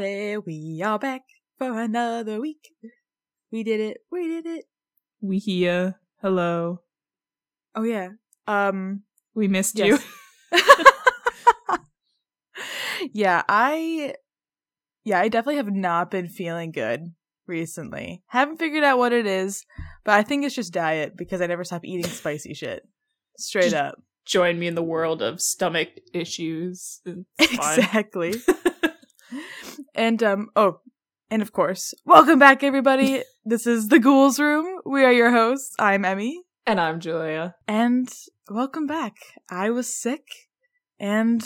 everybody. 0.00 0.36
We 0.46 0.82
are 0.82 0.98
back 0.98 1.22
for 1.58 1.80
another 1.80 2.38
week. 2.40 2.68
We 3.50 3.62
did 3.62 3.80
it. 3.80 3.98
We 4.10 4.28
did 4.28 4.46
it. 4.46 4.64
We 5.22 5.38
here. 5.38 5.98
Hello. 6.20 6.80
Oh 7.74 7.82
yeah. 7.82 8.10
Um 8.46 9.02
We 9.34 9.48
missed 9.48 9.78
Yes. 9.78 10.04
you. 10.52 10.58
yeah, 13.14 13.42
I 13.48 14.14
yeah, 15.04 15.20
I 15.20 15.28
definitely 15.28 15.56
have 15.56 15.72
not 15.72 16.10
been 16.10 16.28
feeling 16.28 16.72
good 16.72 17.12
recently. 17.46 18.22
Haven't 18.26 18.58
figured 18.58 18.84
out 18.84 18.98
what 18.98 19.12
it 19.14 19.26
is, 19.26 19.64
but 20.04 20.14
I 20.14 20.22
think 20.22 20.44
it's 20.44 20.54
just 20.54 20.72
diet 20.74 21.16
because 21.16 21.40
I 21.40 21.46
never 21.46 21.64
stop 21.64 21.84
eating 21.84 22.10
spicy 22.10 22.52
shit. 22.54 22.82
Straight 23.38 23.70
Just- 23.70 23.74
up. 23.76 23.94
Join 24.26 24.58
me 24.58 24.66
in 24.66 24.74
the 24.74 24.82
world 24.82 25.22
of 25.22 25.40
stomach 25.40 25.88
issues. 26.12 27.00
Exactly. 27.38 28.34
and 29.96 30.22
um 30.22 30.50
oh, 30.54 30.80
and 31.30 31.42
of 31.42 31.52
course, 31.52 31.94
welcome 32.04 32.38
back 32.38 32.62
everybody. 32.62 33.22
this 33.44 33.66
is 33.66 33.88
the 33.88 33.98
Ghouls 33.98 34.38
Room. 34.38 34.80
We 34.84 35.04
are 35.04 35.12
your 35.12 35.30
hosts. 35.30 35.74
I'm 35.78 36.04
Emmy. 36.04 36.42
and 36.66 36.80
I'm 36.80 37.00
Julia. 37.00 37.56
And 37.66 38.12
welcome 38.50 38.86
back. 38.86 39.16
I 39.50 39.70
was 39.70 39.92
sick 39.92 40.26
and 41.00 41.44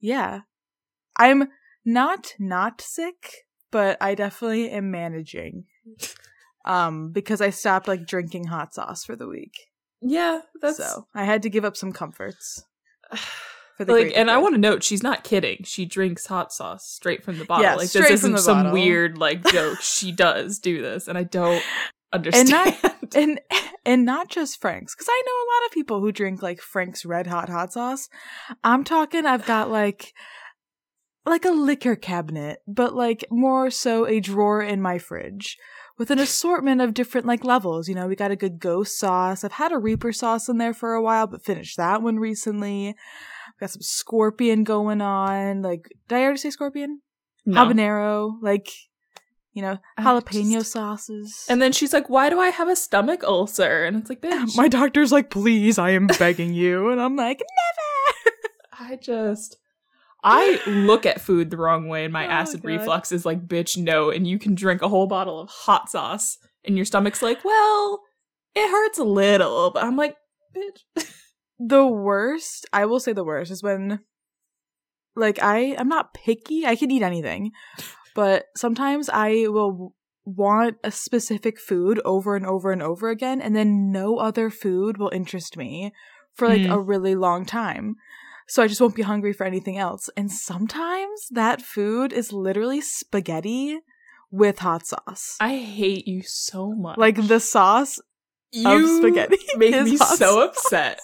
yeah. 0.00 0.40
I'm 1.16 1.48
not 1.84 2.34
not 2.38 2.80
sick, 2.80 3.46
but 3.70 3.98
I 4.00 4.14
definitely 4.14 4.70
am 4.70 4.90
managing. 4.90 5.64
Um 6.64 7.12
because 7.12 7.40
I 7.40 7.50
stopped 7.50 7.86
like 7.86 8.06
drinking 8.06 8.46
hot 8.46 8.74
sauce 8.74 9.04
for 9.04 9.14
the 9.16 9.28
week. 9.28 9.52
Yeah, 10.00 10.40
that's 10.62 10.78
so, 10.78 11.06
I 11.14 11.24
had 11.24 11.42
to 11.42 11.50
give 11.50 11.64
up 11.64 11.76
some 11.76 11.92
comforts 11.92 12.64
for 13.78 13.84
the 13.84 13.92
like, 13.92 14.12
and 14.16 14.28
I 14.28 14.38
want 14.38 14.56
to 14.56 14.60
note 14.60 14.82
she's 14.82 15.04
not 15.04 15.22
kidding. 15.22 15.62
She 15.62 15.86
drinks 15.86 16.26
hot 16.26 16.52
sauce 16.52 16.84
straight 16.84 17.22
from 17.22 17.38
the 17.38 17.44
bottle. 17.44 17.64
Yeah, 17.64 17.76
like 17.76 17.90
this 17.90 18.10
isn't 18.10 18.38
some 18.38 18.58
bottle. 18.58 18.72
weird 18.72 19.16
like 19.16 19.44
joke. 19.44 19.78
she 19.82 20.10
does 20.10 20.58
do 20.58 20.82
this, 20.82 21.06
and 21.06 21.16
I 21.16 21.22
don't 21.22 21.62
understand. 22.12 22.50
not- 22.50 22.94
and 23.14 23.40
and 23.86 24.04
not 24.04 24.28
just 24.28 24.60
Frank's 24.60 24.96
because 24.96 25.08
I 25.08 25.22
know 25.24 25.32
a 25.32 25.50
lot 25.54 25.66
of 25.66 25.72
people 25.72 26.00
who 26.00 26.10
drink 26.10 26.42
like 26.42 26.60
Frank's 26.60 27.04
Red 27.04 27.28
Hot 27.28 27.48
hot 27.48 27.72
sauce. 27.72 28.08
I'm 28.64 28.82
talking. 28.82 29.24
I've 29.24 29.46
got 29.46 29.70
like 29.70 30.12
like 31.24 31.44
a 31.44 31.50
liquor 31.50 31.94
cabinet, 31.94 32.58
but 32.66 32.96
like 32.96 33.24
more 33.30 33.70
so 33.70 34.08
a 34.08 34.18
drawer 34.18 34.60
in 34.60 34.82
my 34.82 34.98
fridge 34.98 35.56
with 35.98 36.10
an 36.10 36.18
assortment 36.18 36.80
of 36.80 36.94
different 36.94 37.26
like 37.26 37.44
levels. 37.44 37.88
You 37.88 37.94
know, 37.94 38.06
we 38.06 38.16
got 38.16 38.30
a 38.30 38.36
good 38.36 38.58
ghost 38.60 38.98
sauce. 38.98 39.44
I've 39.44 39.52
had 39.52 39.72
a 39.72 39.78
Reaper 39.78 40.12
sauce 40.12 40.48
in 40.48 40.58
there 40.58 40.72
for 40.74 40.94
a 40.94 41.02
while, 41.02 41.26
but 41.26 41.44
finished 41.44 41.76
that 41.76 42.00
one 42.02 42.16
recently. 42.18 42.88
We 42.88 43.60
got 43.60 43.70
some 43.70 43.82
scorpion 43.82 44.64
going 44.64 45.00
on. 45.00 45.62
Like, 45.62 45.88
did 46.08 46.16
I 46.16 46.22
already 46.22 46.38
say 46.38 46.50
scorpion? 46.50 47.00
No. 47.44 47.64
Habanero, 47.64 48.34
like. 48.40 48.70
You 49.54 49.62
know, 49.62 49.78
jalapeno 49.98 50.52
just- 50.52 50.70
sauces. 50.70 51.44
And 51.48 51.60
then 51.60 51.72
she's 51.72 51.92
like, 51.92 52.08
"Why 52.08 52.30
do 52.30 52.38
I 52.38 52.50
have 52.50 52.68
a 52.68 52.76
stomach 52.76 53.24
ulcer?" 53.24 53.84
And 53.84 53.96
it's 53.96 54.08
like, 54.08 54.20
bitch, 54.20 54.56
my 54.56 54.68
doctor's 54.68 55.10
like, 55.10 55.30
please, 55.30 55.78
I 55.80 55.90
am 55.90 56.06
begging 56.06 56.54
you. 56.54 56.90
And 56.90 57.00
I'm 57.00 57.16
like, 57.16 57.42
never. 58.22 58.36
I 58.92 58.94
just 58.96 59.56
I 60.24 60.60
look 60.66 61.06
at 61.06 61.20
food 61.20 61.50
the 61.50 61.56
wrong 61.56 61.88
way 61.88 62.04
and 62.04 62.12
my 62.12 62.26
Oh, 62.26 62.30
acid 62.30 62.62
God. 62.62 62.68
reflux 62.68 63.12
is 63.12 63.24
like, 63.24 63.46
bitch, 63.46 63.76
no. 63.76 64.10
And 64.10 64.26
you 64.26 64.38
can 64.38 64.54
drink 64.54 64.82
a 64.82 64.88
whole 64.88 65.06
bottle 65.06 65.38
of 65.40 65.48
hot 65.48 65.88
sauce 65.90 66.38
and 66.64 66.76
your 66.76 66.84
stomach's 66.84 67.22
like, 67.22 67.44
well, 67.44 68.00
it 68.54 68.68
hurts 68.68 68.98
a 68.98 69.04
little. 69.04 69.70
But 69.70 69.84
I'm 69.84 69.96
like, 69.96 70.16
bitch. 70.56 71.04
The 71.60 71.86
worst, 71.86 72.66
I 72.72 72.84
will 72.86 73.00
say 73.00 73.12
the 73.12 73.24
worst, 73.24 73.50
is 73.50 73.62
when, 73.62 74.00
like, 75.16 75.40
I, 75.42 75.74
I'm 75.76 75.88
not 75.88 76.14
picky. 76.14 76.66
I 76.66 76.76
can 76.76 76.90
eat 76.90 77.02
anything. 77.02 77.52
But 78.14 78.46
sometimes 78.56 79.08
I 79.12 79.46
will 79.48 79.94
want 80.24 80.76
a 80.84 80.90
specific 80.90 81.58
food 81.60 82.00
over 82.04 82.36
and 82.36 82.44
over 82.46 82.70
and 82.72 82.82
over 82.82 83.08
again. 83.08 83.40
And 83.40 83.56
then 83.56 83.90
no 83.92 84.18
other 84.18 84.50
food 84.50 84.98
will 84.98 85.10
interest 85.12 85.56
me 85.56 85.92
for 86.34 86.48
like 86.48 86.62
Mm. 86.62 86.72
a 86.72 86.80
really 86.80 87.14
long 87.14 87.44
time. 87.46 87.96
So 88.48 88.62
I 88.62 88.66
just 88.66 88.80
won't 88.80 88.94
be 88.94 89.02
hungry 89.02 89.32
for 89.32 89.44
anything 89.44 89.76
else. 89.76 90.08
And 90.16 90.32
sometimes 90.32 91.28
that 91.30 91.60
food 91.60 92.12
is 92.12 92.32
literally 92.32 92.80
spaghetti 92.80 93.78
with 94.30 94.60
hot 94.60 94.86
sauce. 94.86 95.36
I 95.40 95.56
hate 95.56 96.06
you 96.08 96.22
so 96.22 96.72
much. 96.72 96.98
like 96.98 97.28
the 97.28 97.40
sauce 97.40 98.00
you 98.50 98.98
spaghetti 98.98 99.36
make 99.56 99.82
me 99.82 99.96
so 99.98 100.06
sauce. 100.16 100.56
upset. 100.56 101.00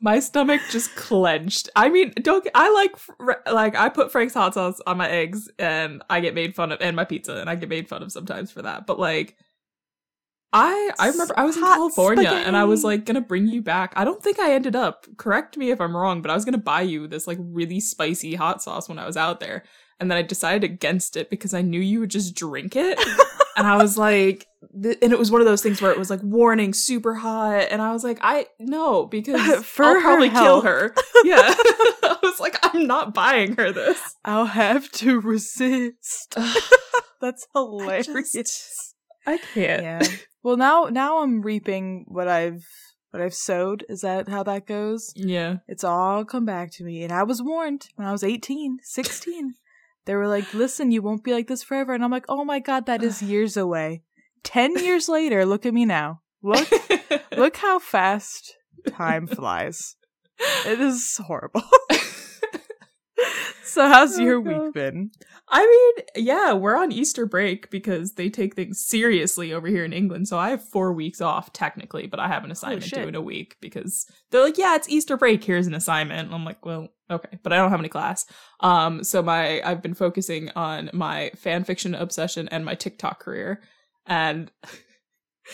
my 0.00 0.20
stomach 0.20 0.60
just 0.70 0.94
clenched. 0.96 1.68
I 1.76 1.88
mean, 1.88 2.12
don't 2.20 2.46
I 2.54 2.70
like 2.70 2.96
like 3.50 3.74
I 3.76 3.88
put 3.88 4.12
Frank's 4.12 4.34
hot 4.34 4.54
sauce 4.54 4.80
on 4.86 4.98
my 4.98 5.08
eggs 5.08 5.50
and 5.58 6.02
I 6.10 6.20
get 6.20 6.34
made 6.34 6.54
fun 6.54 6.72
of 6.72 6.80
and 6.80 6.96
my 6.96 7.04
pizza 7.04 7.36
and 7.36 7.48
I 7.48 7.54
get 7.54 7.68
made 7.68 7.88
fun 7.88 8.02
of 8.02 8.12
sometimes 8.12 8.50
for 8.50 8.62
that. 8.62 8.86
But 8.86 8.98
like 8.98 9.36
I 10.54 10.90
I 10.98 11.08
remember 11.08 11.34
I 11.36 11.44
was 11.44 11.56
in 11.56 11.62
Hot 11.62 11.74
California 11.74 12.30
and 12.30 12.56
I 12.56 12.64
was 12.64 12.84
like 12.84 13.04
gonna 13.04 13.20
bring 13.20 13.48
you 13.48 13.60
back. 13.60 13.92
I 13.96 14.04
don't 14.04 14.22
think 14.22 14.38
I 14.38 14.52
ended 14.54 14.76
up. 14.76 15.06
Correct 15.16 15.56
me 15.56 15.70
if 15.70 15.80
I'm 15.80 15.96
wrong, 15.96 16.22
but 16.22 16.30
I 16.30 16.34
was 16.34 16.44
gonna 16.44 16.58
buy 16.58 16.82
you 16.82 17.08
this 17.08 17.26
like 17.26 17.38
really 17.40 17.80
spicy 17.80 18.34
hot 18.36 18.62
sauce 18.62 18.88
when 18.88 18.98
I 18.98 19.06
was 19.06 19.16
out 19.16 19.40
there, 19.40 19.64
and 20.00 20.10
then 20.10 20.16
I 20.16 20.22
decided 20.22 20.64
against 20.64 21.16
it 21.16 21.28
because 21.28 21.52
I 21.54 21.60
knew 21.62 21.80
you 21.80 22.00
would 22.00 22.10
just 22.10 22.34
drink 22.36 22.76
it 22.76 22.98
and 23.56 23.66
I 23.66 23.76
was 23.76 23.98
like, 23.98 24.46
th- 24.80 24.98
and 25.02 25.12
it 25.12 25.18
was 25.18 25.30
one 25.30 25.40
of 25.40 25.46
those 25.46 25.62
things 25.62 25.82
where 25.82 25.90
it 25.90 25.98
was 25.98 26.10
like 26.10 26.22
warning, 26.22 26.72
super 26.72 27.14
hot, 27.14 27.66
and 27.70 27.82
I 27.82 27.92
was 27.92 28.04
like, 28.04 28.18
I 28.22 28.46
no, 28.60 29.06
because 29.06 29.40
For 29.64 29.84
I'll 29.84 30.00
probably 30.00 30.30
kill 30.30 30.60
health. 30.60 30.64
her. 30.64 30.94
Yeah, 31.24 31.38
I 31.40 32.18
was 32.22 32.38
like, 32.38 32.58
I'm 32.62 32.86
not 32.86 33.14
buying 33.14 33.56
her 33.56 33.72
this. 33.72 33.98
I'll 34.26 34.44
have 34.44 34.90
to 34.92 35.20
resist. 35.20 36.36
That's 37.20 37.46
hilarious. 37.54 38.93
I 39.26 39.38
can't. 39.38 39.82
yeah. 39.82 40.02
Well, 40.42 40.56
now 40.56 40.88
now 40.90 41.22
I'm 41.22 41.40
reaping 41.42 42.04
what 42.08 42.28
I've 42.28 42.66
what 43.10 43.22
I've 43.22 43.34
sowed. 43.34 43.84
Is 43.88 44.00
that 44.02 44.28
how 44.28 44.42
that 44.42 44.66
goes? 44.66 45.12
Yeah. 45.16 45.58
It's 45.68 45.84
all 45.84 46.24
come 46.24 46.44
back 46.44 46.70
to 46.72 46.84
me. 46.84 47.02
And 47.02 47.12
I 47.12 47.22
was 47.22 47.40
warned 47.42 47.88
when 47.96 48.06
I 48.06 48.12
was 48.12 48.24
18, 48.24 48.78
16. 48.82 49.54
they 50.04 50.14
were 50.14 50.28
like, 50.28 50.52
"Listen, 50.52 50.90
you 50.90 51.00
won't 51.00 51.24
be 51.24 51.32
like 51.32 51.46
this 51.46 51.62
forever." 51.62 51.94
And 51.94 52.04
I'm 52.04 52.10
like, 52.10 52.26
"Oh 52.28 52.44
my 52.44 52.58
god, 52.58 52.86
that 52.86 53.02
is 53.02 53.22
years 53.32 53.56
away." 53.56 54.02
10 54.42 54.76
years 54.84 55.08
later, 55.08 55.46
look 55.46 55.64
at 55.64 55.72
me 55.72 55.86
now. 55.86 56.20
Look 56.42 56.68
look 57.34 57.56
how 57.56 57.78
fast 57.78 58.54
time 58.88 59.26
flies. 59.26 59.96
It 60.66 60.78
is 60.80 61.18
horrible. 61.24 61.62
so 63.64 63.88
how's 63.88 64.18
Oh, 64.18 64.22
your 64.22 64.40
God. 64.40 64.62
week 64.64 64.74
been? 64.74 65.10
I 65.48 65.66
mean, 65.66 66.24
yeah, 66.26 66.52
we're 66.52 66.76
on 66.76 66.92
Easter 66.92 67.26
break 67.26 67.70
because 67.70 68.12
they 68.14 68.30
take 68.30 68.54
things 68.54 68.84
seriously 68.84 69.52
over 69.52 69.66
here 69.66 69.84
in 69.84 69.92
England. 69.92 70.28
So 70.28 70.38
I 70.38 70.50
have 70.50 70.66
four 70.68 70.92
weeks 70.92 71.20
off 71.20 71.52
technically, 71.52 72.06
but 72.06 72.20
I 72.20 72.28
have 72.28 72.44
an 72.44 72.50
assignment 72.50 72.90
due 72.90 73.08
in 73.08 73.14
a 73.14 73.20
week 73.20 73.56
because 73.60 74.06
they're 74.30 74.42
like, 74.42 74.58
yeah, 74.58 74.74
it's 74.76 74.88
Easter 74.88 75.16
break. 75.16 75.42
Here's 75.44 75.66
an 75.66 75.74
assignment. 75.74 76.26
And 76.26 76.34
I'm 76.34 76.44
like, 76.44 76.64
well, 76.64 76.88
okay, 77.10 77.38
but 77.42 77.52
I 77.52 77.56
don't 77.56 77.70
have 77.70 77.80
any 77.80 77.88
class. 77.88 78.24
Um, 78.60 79.04
so 79.04 79.22
my 79.22 79.60
I've 79.62 79.82
been 79.82 79.94
focusing 79.94 80.50
on 80.56 80.90
my 80.92 81.30
fan 81.36 81.64
fiction 81.64 81.94
obsession 81.94 82.48
and 82.48 82.64
my 82.64 82.74
TikTok 82.74 83.20
career, 83.20 83.62
and 84.06 84.50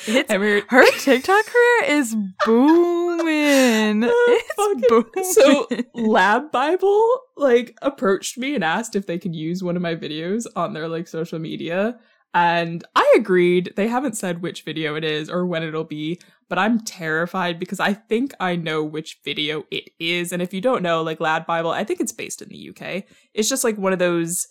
It's 0.07 0.31
every 0.31 0.63
Her 0.69 0.91
TikTok 0.99 1.47
career 1.47 1.99
is 1.99 2.15
booming. 2.45 4.05
It's 4.29 4.89
booming. 4.89 5.25
So 5.25 5.69
Lad 5.95 6.51
Bible 6.51 7.21
like 7.37 7.77
approached 7.83 8.39
me 8.39 8.55
and 8.55 8.65
asked 8.65 8.95
if 8.95 9.07
they 9.07 9.19
could 9.19 9.35
use 9.35 9.63
one 9.63 9.77
of 9.77 9.83
my 9.83 9.95
videos 9.95 10.47
on 10.57 10.73
their 10.73 10.89
like 10.89 11.09
social 11.09 11.39
media. 11.39 11.99
And 12.33 12.85
I 12.95 13.15
agreed. 13.17 13.73
They 13.77 13.89
haven't 13.89 14.17
said 14.17 14.43
which 14.43 14.63
video 14.63 14.95
it 14.95 15.05
is 15.05 15.29
or 15.29 15.47
when 15.47 15.65
it'll 15.65 15.85
be, 15.85 16.21
but 16.49 16.59
I'm 16.59 16.81
terrified 16.81 17.59
because 17.59 17.81
I 17.81 17.93
think 17.95 18.33
I 18.39 18.55
know 18.57 18.85
which 18.85 19.19
video 19.25 19.65
it 19.71 19.91
is. 19.99 20.33
And 20.33 20.41
if 20.41 20.55
you 20.55 20.61
don't 20.61 20.83
know, 20.83 21.03
like 21.03 21.21
Lad 21.21 21.45
Bible, 21.47 21.71
I 21.71 21.83
think 21.83 22.01
it's 22.01 22.13
based 22.13 22.41
in 22.41 22.49
the 22.49 22.71
UK. 22.71 23.05
It's 23.35 23.49
just 23.49 23.65
like 23.65 23.77
one 23.77 23.93
of 23.93 23.99
those 23.99 24.47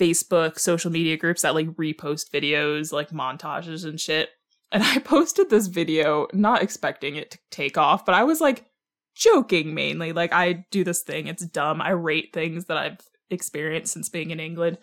Facebook 0.00 0.58
social 0.58 0.90
media 0.90 1.16
groups 1.16 1.42
that 1.42 1.54
like 1.54 1.68
repost 1.72 2.30
videos, 2.32 2.92
like 2.92 3.10
montages 3.10 3.84
and 3.84 4.00
shit. 4.00 4.30
And 4.70 4.82
I 4.82 4.98
posted 5.04 5.50
this 5.50 5.66
video, 5.66 6.28
not 6.32 6.62
expecting 6.62 7.16
it 7.16 7.30
to 7.32 7.38
take 7.50 7.78
off, 7.78 8.04
but 8.04 8.14
I 8.14 8.24
was 8.24 8.40
like 8.40 8.66
joking 9.14 9.74
mainly. 9.74 10.12
Like, 10.12 10.32
I 10.32 10.64
do 10.70 10.84
this 10.84 11.02
thing, 11.02 11.26
it's 11.26 11.44
dumb. 11.44 11.82
I 11.82 11.90
rate 11.90 12.32
things 12.32 12.66
that 12.66 12.76
I've 12.76 13.00
experienced 13.30 13.92
since 13.92 14.08
being 14.08 14.30
in 14.30 14.40
England. 14.40 14.78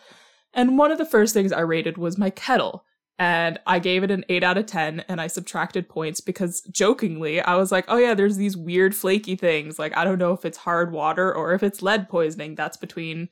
And 0.54 0.78
one 0.78 0.92
of 0.92 0.98
the 0.98 1.06
first 1.06 1.34
things 1.34 1.52
I 1.52 1.62
rated 1.62 1.98
was 1.98 2.18
my 2.18 2.30
kettle. 2.30 2.86
And 3.18 3.60
I 3.66 3.80
gave 3.80 4.04
it 4.04 4.12
an 4.12 4.26
8 4.28 4.44
out 4.44 4.58
of 4.58 4.66
10 4.66 5.06
and 5.08 5.22
I 5.22 5.28
subtracted 5.28 5.88
points 5.88 6.20
because 6.20 6.62
jokingly, 6.72 7.40
I 7.40 7.56
was 7.56 7.72
like, 7.72 7.86
oh 7.88 7.98
yeah, 7.98 8.14
there's 8.14 8.36
these 8.36 8.58
weird 8.58 8.94
flaky 8.94 9.38
things. 9.38 9.80
Like, 9.80 9.96
I 9.96 10.04
don't 10.04 10.20
know 10.20 10.34
if 10.34 10.44
it's 10.44 10.58
hard 10.58 10.92
water 10.92 11.34
or 11.34 11.54
if 11.54 11.64
it's 11.64 11.82
lead 11.82 12.10
poisoning. 12.10 12.56
That's 12.56 12.76
between 12.76 13.30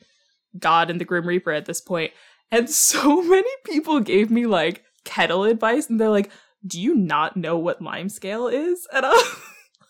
God 0.57 0.89
and 0.89 1.01
the 1.01 1.05
Grim 1.05 1.27
Reaper 1.27 1.51
at 1.51 1.65
this 1.65 1.81
point. 1.81 2.13
And 2.49 2.69
so 2.69 3.21
many 3.21 3.49
people 3.65 3.99
gave 3.99 4.31
me 4.31 4.45
like 4.45 4.83
kettle 5.03 5.43
advice 5.43 5.89
and 5.89 5.99
they're 5.99 6.09
like, 6.09 6.31
do 6.65 6.79
you 6.81 6.95
not 6.95 7.35
know 7.37 7.57
what 7.57 7.81
lime 7.81 8.09
scale 8.09 8.47
is? 8.47 8.87
And 8.93 9.05
I 9.05 9.11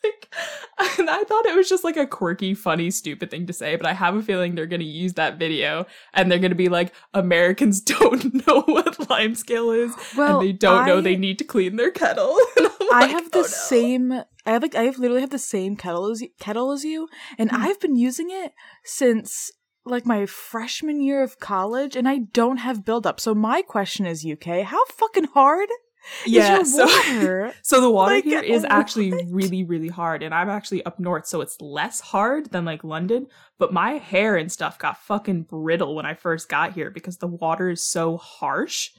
like, 0.04 0.36
and 1.00 1.10
I 1.10 1.24
thought 1.24 1.46
it 1.46 1.56
was 1.56 1.70
just 1.70 1.86
like 1.86 1.96
a 1.96 2.06
quirky, 2.06 2.54
funny, 2.54 2.92
stupid 2.92 3.32
thing 3.32 3.46
to 3.48 3.54
say, 3.54 3.78
but 3.78 3.86
I 3.86 3.94
have 3.94 4.16
a 4.16 4.22
feeling 4.22 4.54
they're 4.54 4.66
going 4.66 4.82
to 4.82 4.86
use 4.86 5.14
that 5.14 5.38
video 5.40 5.86
and 6.14 6.30
they're 6.30 6.40
going 6.40 6.52
to 6.52 6.56
be 6.56 6.68
like, 6.68 6.94
Americans 7.14 7.80
don't 8.00 8.46
know 8.46 8.64
what 8.64 9.10
lime 9.10 9.34
scale 9.36 9.72
is, 9.72 9.94
Well, 10.18 10.40
and 10.40 10.48
they 10.50 10.52
don't 10.52 10.86
know 10.86 11.00
they 11.00 11.16
need 11.16 11.38
to 11.40 11.46
clean 11.46 11.78
their 11.78 11.92
kettle. 11.92 12.36
I 12.58 12.88
like, 12.92 13.12
have 13.12 13.26
"Oh, 13.28 13.30
the 13.30 13.38
no." 13.40 13.48
same. 13.48 14.12
I 14.12 14.52
have 14.52 14.62
like 14.62 14.76
I 14.76 14.84
have 14.84 14.98
literally 15.00 15.22
have 15.22 15.30
the 15.30 15.40
same 15.40 15.78
kettle 15.78 16.12
as 16.12 16.22
kettle 16.38 16.72
as 16.74 16.84
you, 16.84 17.08
and 17.38 17.50
Hmm. 17.50 17.64
I've 17.64 17.80
been 17.80 17.96
using 17.96 18.28
it 18.30 18.52
since 18.84 19.52
like 19.86 20.06
my 20.06 20.26
freshman 20.26 21.02
year 21.02 21.22
of 21.24 21.40
college, 21.40 21.96
and 21.96 22.08
I 22.08 22.20
don't 22.20 22.58
have 22.58 22.86
buildup. 22.86 23.20
So 23.20 23.36
my 23.36 23.62
question 23.62 24.06
is, 24.06 24.26
UK, 24.26 24.62
how 24.64 24.84
fucking 24.86 25.26
hard 25.34 25.70
Yeah, 26.26 26.60
is 26.60 26.76
your 26.76 26.88
so- 26.88 26.98
water? 27.14 27.54
So 27.62 27.82
the 27.82 27.90
water 27.92 28.16
Like, 28.16 28.24
here 28.24 28.40
is 28.42 28.62
oh, 28.64 28.68
what? 28.68 28.72
actually 28.72 29.14
really, 29.30 29.64
really 29.64 29.90
hard, 29.90 30.24
and 30.24 30.34
I'm 30.34 30.50
actually 30.50 30.84
up 30.86 31.00
north, 31.00 31.26
so 31.28 31.42
it's 31.42 31.60
less 31.62 32.00
hard 32.00 32.52
than 32.52 32.66
like 32.66 32.84
London. 32.84 33.28
But 33.60 33.74
my 33.74 33.94
hair 33.94 34.36
and 34.38 34.52
stuff 34.52 34.78
got 34.80 34.98
fucking 35.04 35.44
brittle 35.44 35.96
when 35.96 36.06
I 36.06 36.14
first 36.14 36.50
got 36.50 36.74
here 36.74 36.90
because 36.90 37.18
the 37.18 37.28
water 37.28 37.70
is 37.70 37.86
so 37.86 38.18
harsh. 38.18 38.90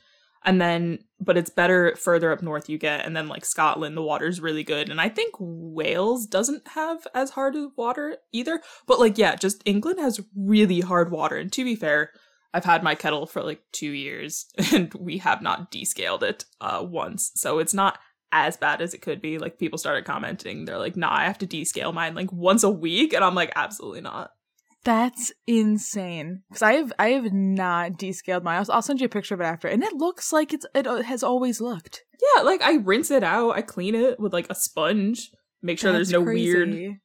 And 0.45 0.61
then, 0.61 0.99
but 1.21 1.39
it's 1.39 1.49
better 1.49 1.97
further 1.97 2.31
up 2.31 2.43
north 2.43 2.69
you 2.69 2.77
get, 2.77 3.07
and 3.07 3.17
then 3.17 3.29
like 3.29 3.45
Scotland, 3.45 3.97
the 3.97 4.03
water's 4.03 4.41
really 4.41 4.63
good. 4.63 4.91
And 4.91 5.01
I 5.01 5.09
think 5.09 5.35
Wales 5.39 6.27
doesn't 6.27 6.69
have 6.69 7.07
as 7.15 7.31
hard 7.31 7.57
water 7.77 8.19
either. 8.33 8.61
But 8.87 9.01
like, 9.01 9.17
yeah, 9.17 9.37
just 9.37 9.63
England 9.65 10.01
has 10.01 10.21
really 10.37 10.81
hard 10.81 11.11
water. 11.11 11.37
And 11.37 11.51
to 11.53 11.65
be 11.65 11.77
fair, 11.77 12.11
I've 12.53 12.65
had 12.65 12.83
my 12.83 12.95
kettle 12.95 13.27
for 13.27 13.43
like 13.43 13.63
two 13.73 13.91
years 13.91 14.47
and 14.73 14.93
we 14.95 15.19
have 15.19 15.43
not 15.43 15.71
descaled 15.71 16.23
it 16.23 16.45
uh 16.61 16.87
once. 16.89 17.33
So 17.35 17.59
it's 17.59 17.75
not 17.75 17.99
as 18.31 18.57
bad 18.57 18.83
as 18.83 18.95
it 18.95 19.03
could 19.03 19.23
be. 19.23 19.39
Like 19.39 19.59
people 19.59 19.79
started 19.79 20.05
commenting, 20.05 20.65
they're 20.65 20.79
like, 20.79 20.97
nah, 20.97 21.15
I 21.15 21.25
have 21.25 21.39
to 21.39 21.47
descale 21.47 21.95
mine 21.95 22.15
like 22.15 22.33
once 22.33 22.63
a 22.63 22.71
week. 22.71 23.13
And 23.13 23.25
I'm 23.25 23.35
like, 23.35 23.53
absolutely 23.57 24.01
not. 24.01 24.33
That's 24.85 25.33
insane. 25.47 26.43
Because 26.49 26.63
I 26.63 26.75
have 26.75 26.93
I 26.99 27.09
have 27.11 27.33
not 27.33 27.97
descaled 27.99 28.45
my 28.45 28.57
I'll, 28.57 28.67
I'll 28.71 28.83
send 28.83 29.01
you 29.01 29.07
a 29.07 29.11
picture 29.11 29.35
of 29.35 29.41
it 29.41 29.45
after, 29.45 29.69
and 29.69 29.83
it 29.83 29.95
looks 29.95 30.33
like 30.33 30.53
it's 30.53 30.67
it 30.75 30.87
has 30.87 31.23
always 31.23 31.61
looked. 31.61 32.03
Yeah, 32.37 32.43
like 32.43 32.63
I 32.63 32.75
rinse 32.75 33.11
it 33.11 33.23
out, 33.23 33.53
I 33.53 33.63
clean 33.63 33.95
it 33.95 34.21
with 34.21 34.33
like 34.33 34.47
a 34.51 34.55
sponge, 34.55 35.31
make 35.63 35.79
sure 35.79 35.93
there's 35.93 36.11
That's 36.11 36.25
no 36.25 36.33
weird 36.33 36.97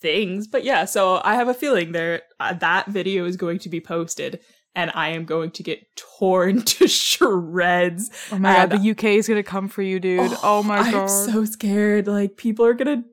things. 0.00 0.46
But 0.46 0.64
yeah, 0.64 0.84
so 0.84 1.20
I 1.24 1.34
have 1.34 1.48
a 1.48 1.54
feeling 1.54 1.92
there 1.92 2.22
uh, 2.40 2.54
that 2.54 2.88
video 2.88 3.24
is 3.24 3.36
going 3.36 3.60
to 3.60 3.68
be 3.68 3.80
posted 3.80 4.40
and 4.74 4.92
I 4.94 5.10
am 5.10 5.24
going 5.24 5.50
to 5.52 5.62
get 5.62 5.84
torn 5.96 6.62
to 6.64 6.88
shreds. 6.88 8.10
Oh 8.30 8.38
my 8.38 8.54
god, 8.54 8.70
the 8.70 8.90
UK 8.90 9.04
is 9.04 9.28
gonna 9.28 9.42
come 9.42 9.68
for 9.68 9.82
you, 9.82 10.00
dude. 10.00 10.32
Oh, 10.42 10.62
my 10.62 10.78
god. 10.90 10.94
I'm 10.94 11.08
so 11.08 11.44
scared. 11.44 12.06
Like 12.06 12.36
people 12.36 12.64
are 12.64 12.74
gonna 12.74 13.04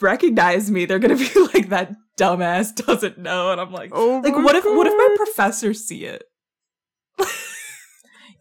recognize 0.00 0.70
me. 0.70 0.84
They're 0.84 0.98
gonna 0.98 1.16
be 1.16 1.30
like 1.54 1.70
that 1.70 1.94
dumbass 2.16 2.74
doesn't 2.86 3.18
know, 3.18 3.52
and 3.52 3.60
I'm 3.60 3.72
like, 3.72 3.90
Oh 3.94 4.20
like 4.24 4.34
what 4.34 4.56
if 4.56 4.64
what 4.64 4.86
if 4.86 4.92
my 4.96 5.08
God. 5.08 5.16
professors 5.16 5.84
see 5.84 6.04
it? 6.04 6.24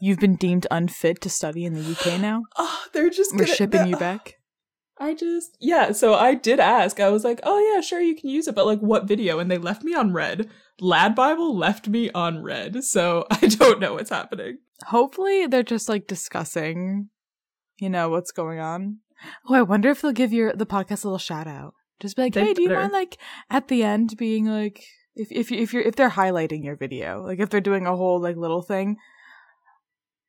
You've 0.01 0.19
been 0.19 0.35
deemed 0.35 0.67
unfit 0.69 1.21
to 1.21 1.29
study 1.29 1.63
in 1.65 1.73
the 1.73 1.91
UK 1.91 2.19
now. 2.19 2.43
Oh, 2.57 2.83
they're 2.93 3.09
just 3.09 3.31
We're 3.31 3.45
gonna- 3.45 3.55
shipping 3.55 3.87
you 3.87 3.97
back. 3.97 4.35
I 4.97 5.13
just 5.13 5.57
yeah. 5.59 5.91
So 5.91 6.13
I 6.13 6.35
did 6.35 6.59
ask. 6.59 6.99
I 7.01 7.09
was 7.09 7.23
like, 7.25 7.39
oh 7.43 7.59
yeah, 7.73 7.81
sure, 7.81 7.99
you 7.99 8.15
can 8.15 8.29
use 8.29 8.47
it, 8.47 8.55
but 8.55 8.65
like 8.65 8.79
what 8.79 9.05
video? 9.07 9.39
And 9.39 9.49
they 9.51 9.57
left 9.57 9.83
me 9.83 9.93
on 9.93 10.13
red. 10.13 10.49
Lad 10.79 11.15
Bible 11.15 11.55
left 11.55 11.87
me 11.89 12.09
on 12.11 12.43
red, 12.43 12.83
so 12.83 13.25
I 13.31 13.47
don't 13.47 13.79
know 13.79 13.93
what's 13.95 14.09
happening. 14.09 14.59
Hopefully, 14.87 15.47
they're 15.47 15.63
just 15.63 15.89
like 15.89 16.07
discussing, 16.07 17.09
you 17.77 17.89
know, 17.89 18.09
what's 18.09 18.31
going 18.31 18.59
on. 18.59 18.99
Oh, 19.49 19.55
I 19.55 19.61
wonder 19.63 19.89
if 19.89 20.01
they'll 20.01 20.11
give 20.13 20.31
your 20.33 20.53
the 20.53 20.65
podcast 20.65 21.03
a 21.03 21.07
little 21.07 21.17
shout 21.17 21.47
out. 21.47 21.73
Just 22.01 22.15
be 22.15 22.23
like, 22.23 22.35
hey, 22.35 22.53
do 22.53 22.61
you 22.61 22.69
mind 22.69 22.91
like 22.91 23.17
at 23.49 23.67
the 23.69 23.83
end 23.83 24.15
being 24.17 24.45
like 24.47 24.83
if 25.15 25.31
if 25.31 25.49
you- 25.51 25.59
if 25.59 25.73
you're 25.73 25.81
if 25.83 25.95
they're 25.95 26.09
highlighting 26.09 26.63
your 26.63 26.75
video, 26.75 27.21
like 27.23 27.39
if 27.39 27.49
they're 27.49 27.61
doing 27.61 27.85
a 27.87 27.95
whole 27.95 28.19
like 28.19 28.35
little 28.35 28.61
thing, 28.61 28.97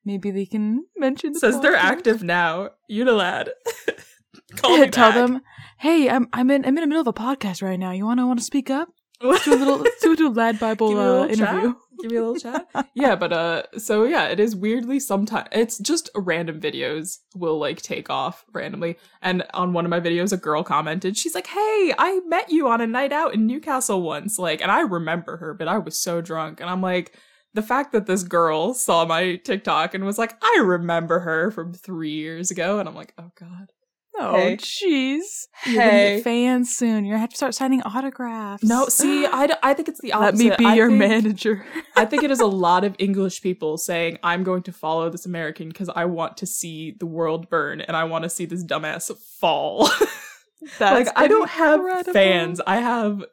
maybe 0.05 0.31
they 0.31 0.45
can 0.45 0.85
mention. 0.95 1.33
The 1.33 1.39
Says 1.39 1.59
they're 1.59 1.75
active 1.75 2.23
now. 2.23 2.69
Unilad. 2.89 3.49
Call 4.55 4.77
me 4.79 4.87
Tell 4.87 5.09
back. 5.11 5.15
them, 5.15 5.41
hey, 5.79 6.09
I'm 6.09 6.27
I'm 6.31 6.49
in 6.51 6.63
I'm 6.65 6.77
in 6.77 6.81
the 6.81 6.87
middle 6.87 7.01
of 7.01 7.07
a 7.07 7.13
podcast 7.13 7.61
right 7.61 7.77
now. 7.79 7.91
You 7.91 8.05
wanna 8.05 8.25
want 8.25 8.39
to 8.39 8.45
speak 8.45 8.69
up? 8.69 8.87
Let's 9.21 9.45
do 9.45 9.53
a 9.53 9.55
little 9.55 9.77
let's 9.77 10.01
do, 10.01 10.27
a 10.27 10.29
lad 10.29 10.59
Bible 10.59 10.89
Give 10.89 10.97
me 10.97 11.03
a 11.03 11.07
uh, 11.07 11.11
little 11.21 11.35
chat. 11.35 11.49
interview. 11.49 11.73
Give 12.01 12.11
me 12.11 12.17
a 12.17 12.25
little 12.25 12.35
chat. 12.35 12.89
yeah, 12.93 13.15
but 13.15 13.33
uh 13.33 13.63
so 13.77 14.03
yeah, 14.03 14.27
it 14.27 14.39
is 14.39 14.55
weirdly 14.55 14.99
sometimes 14.99 15.47
it's 15.51 15.79
just 15.79 16.09
random 16.15 16.59
videos 16.61 17.17
will 17.35 17.57
like 17.57 17.81
take 17.81 18.09
off 18.09 18.45
randomly. 18.53 18.97
And 19.21 19.43
on 19.53 19.73
one 19.73 19.85
of 19.85 19.89
my 19.89 19.99
videos 19.99 20.33
a 20.33 20.37
girl 20.37 20.63
commented, 20.63 21.17
she's 21.17 21.33
like, 21.33 21.47
"Hey, 21.47 21.93
I 21.97 22.21
met 22.27 22.51
you 22.51 22.67
on 22.67 22.81
a 22.81 22.87
night 22.87 23.11
out 23.11 23.33
in 23.33 23.47
Newcastle 23.47 24.01
once." 24.01 24.37
Like, 24.37 24.61
and 24.61 24.71
I 24.71 24.81
remember 24.81 25.37
her, 25.37 25.53
but 25.53 25.67
I 25.67 25.79
was 25.79 25.97
so 25.97 26.21
drunk. 26.21 26.61
And 26.61 26.69
I'm 26.69 26.81
like, 26.81 27.13
the 27.53 27.63
fact 27.63 27.93
that 27.93 28.05
this 28.05 28.23
girl 28.23 28.73
saw 28.75 29.05
my 29.05 29.37
TikTok 29.37 29.95
and 29.95 30.05
was 30.05 30.19
like, 30.19 30.35
"I 30.43 30.61
remember 30.63 31.19
her 31.21 31.49
from 31.49 31.73
3 31.73 32.11
years 32.11 32.51
ago." 32.51 32.79
And 32.79 32.87
I'm 32.87 32.95
like, 32.95 33.13
"Oh 33.17 33.31
god." 33.39 33.71
Oh, 34.19 34.33
Hey. 34.35 34.57
jeez. 34.57 35.47
You're 35.65 35.75
gonna 35.75 35.89
Hey. 35.91 36.15
get 36.17 36.23
fans 36.23 36.75
soon. 36.75 37.05
You're 37.05 37.13
gonna 37.15 37.21
have 37.21 37.29
to 37.29 37.35
start 37.37 37.53
signing 37.55 37.81
autographs. 37.83 38.63
No, 38.63 38.85
see, 38.87 39.25
I, 39.31 39.47
d- 39.47 39.53
I 39.63 39.73
think 39.73 39.87
it's 39.89 40.01
the 40.01 40.13
opposite. 40.13 40.43
Let 40.47 40.59
me 40.59 40.65
be 40.65 40.69
I 40.69 40.75
your 40.75 40.87
think- 40.89 40.99
manager. 40.99 41.65
I 41.95 42.05
think 42.05 42.23
it 42.23 42.31
is 42.31 42.39
a 42.39 42.45
lot 42.67 42.83
of 42.83 42.95
English 42.99 43.41
people 43.41 43.77
saying, 43.77 44.17
I'm 44.23 44.43
going 44.43 44.63
to 44.63 44.71
follow 44.71 45.09
this 45.09 45.25
American 45.25 45.67
because 45.69 45.89
I 45.89 46.05
want 46.05 46.37
to 46.37 46.45
see 46.45 46.95
the 46.99 47.05
world 47.05 47.49
burn 47.49 47.81
and 47.81 47.95
I 47.95 48.03
want 48.05 48.23
to 48.23 48.29
see 48.29 48.45
this 48.45 48.63
dumbass 48.63 49.11
fall. 49.39 49.89
That's 50.79 51.07
like, 51.07 51.09
I 51.15 51.27
don't 51.27 51.49
have 51.49 51.79
incredible. 51.79 52.13
fans. 52.13 52.61
I 52.65 52.77
have 52.77 53.23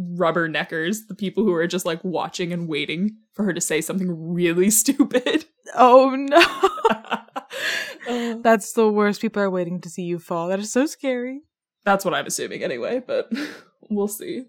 rubberneckers, 0.00 1.06
the 1.08 1.14
people 1.14 1.44
who 1.44 1.52
are 1.52 1.66
just 1.66 1.84
like 1.84 2.02
watching 2.02 2.52
and 2.52 2.66
waiting 2.68 3.16
for 3.32 3.44
her 3.44 3.52
to 3.52 3.60
say 3.60 3.80
something 3.80 4.32
really 4.32 4.70
stupid. 4.82 5.44
Oh 5.74 6.14
no. 6.16 6.40
That's 8.42 8.72
the 8.72 8.88
worst. 8.88 9.20
People 9.20 9.42
are 9.42 9.50
waiting 9.50 9.80
to 9.82 9.88
see 9.88 10.02
you 10.02 10.18
fall. 10.18 10.48
That 10.48 10.58
is 10.60 10.72
so 10.72 10.86
scary. 10.86 11.42
that's 11.84 12.04
what 12.04 12.14
I'm 12.14 12.26
assuming 12.26 12.62
anyway, 12.62 13.02
but 13.06 13.30
we'll 13.90 14.08
see. 14.08 14.44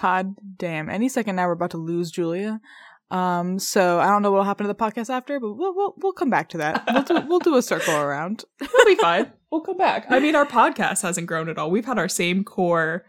God 0.00 0.34
damn. 0.56 0.88
Any 0.90 1.08
second 1.08 1.36
now 1.36 1.46
we're 1.46 1.52
about 1.52 1.70
to 1.70 1.78
lose 1.78 2.10
Julia. 2.10 2.60
Um, 3.10 3.58
so 3.60 4.00
I 4.00 4.06
don't 4.06 4.22
know 4.22 4.32
what'll 4.32 4.44
happen 4.44 4.66
to 4.66 4.72
the 4.72 4.74
podcast 4.74 5.10
after, 5.10 5.38
but 5.38 5.54
we'll 5.54 5.74
we'll, 5.74 5.94
we'll 5.98 6.12
come 6.12 6.28
back 6.30 6.48
to 6.50 6.58
that. 6.58 6.84
We'll 6.92 7.02
do, 7.04 7.20
we'll 7.28 7.38
do 7.38 7.56
a 7.56 7.62
circle 7.62 7.94
around. 8.00 8.44
We'll 8.60 8.84
be 8.84 8.96
fine. 8.96 9.32
We'll 9.50 9.60
come 9.60 9.76
back. 9.78 10.06
I 10.10 10.18
mean, 10.18 10.34
our 10.34 10.46
podcast 10.46 11.02
hasn't 11.02 11.28
grown 11.28 11.48
at 11.48 11.56
all. 11.56 11.70
We've 11.70 11.84
had 11.84 11.98
our 11.98 12.08
same 12.08 12.42
core 12.42 13.04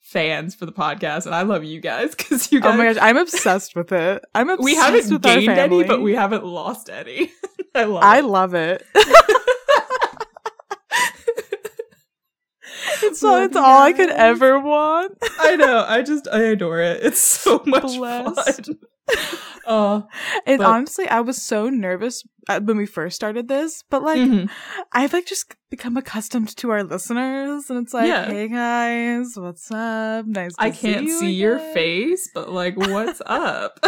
fans 0.00 0.54
for 0.54 0.64
the 0.64 0.72
podcast, 0.72 1.26
and 1.26 1.34
I 1.34 1.42
love 1.42 1.64
you 1.64 1.80
guys 1.80 2.14
because 2.14 2.50
you 2.50 2.60
guys. 2.60 2.74
Oh 2.74 2.76
my 2.78 2.84
gosh, 2.92 3.02
I'm 3.02 3.18
obsessed 3.18 3.76
with 3.76 3.92
it. 3.92 4.24
I'm 4.34 4.48
obsessed 4.48 4.64
we 4.64 4.74
haven't 4.74 5.22
gained 5.22 5.50
any, 5.50 5.84
but 5.84 6.00
we 6.00 6.14
haven't 6.14 6.46
lost 6.46 6.88
any. 6.88 7.30
I 7.74 7.84
love. 7.84 8.02
I 8.04 8.18
it. 8.18 8.24
love 8.24 8.54
it. 8.54 8.86
it's 13.02 13.22
all, 13.22 13.36
it's 13.42 13.56
all 13.56 13.82
I 13.82 13.92
could 13.92 14.10
ever 14.10 14.58
want. 14.60 15.16
I 15.40 15.56
know. 15.56 15.84
I 15.86 16.02
just 16.02 16.28
I 16.28 16.40
adore 16.42 16.80
it. 16.80 17.02
It's 17.02 17.20
so 17.20 17.62
much 17.66 17.82
Bless. 17.96 18.56
fun. 18.56 18.78
Uh, 19.66 20.02
And 20.46 20.58
But- 20.58 20.66
honestly, 20.66 21.08
I 21.08 21.20
was 21.20 21.40
so 21.40 21.68
nervous 21.68 22.22
uh, 22.48 22.60
when 22.60 22.76
we 22.76 22.86
first 22.86 23.14
started 23.16 23.48
this, 23.48 23.84
but 23.90 24.02
like 24.02 24.20
mhm. 24.20 24.50
I've 24.92 25.12
like 25.12 25.26
just 25.26 25.54
become 25.70 25.96
accustomed 25.96 26.56
to 26.56 26.70
our 26.70 26.82
listeners, 26.82 27.70
and 27.70 27.78
it's 27.84 27.94
like, 27.94 28.08
Yeah. 28.08 28.26
hey 28.26 28.48
guys, 28.48 29.34
what's 29.36 29.70
up? 29.70 30.26
Nice. 30.26 30.54
To 30.56 30.62
I 30.62 30.70
can't 30.70 31.04
you 31.06 31.18
see 31.20 31.32
your 31.32 31.58
face, 31.58 32.28
but 32.34 32.50
like, 32.50 32.76
what's 32.76 33.22
up? 33.26 33.78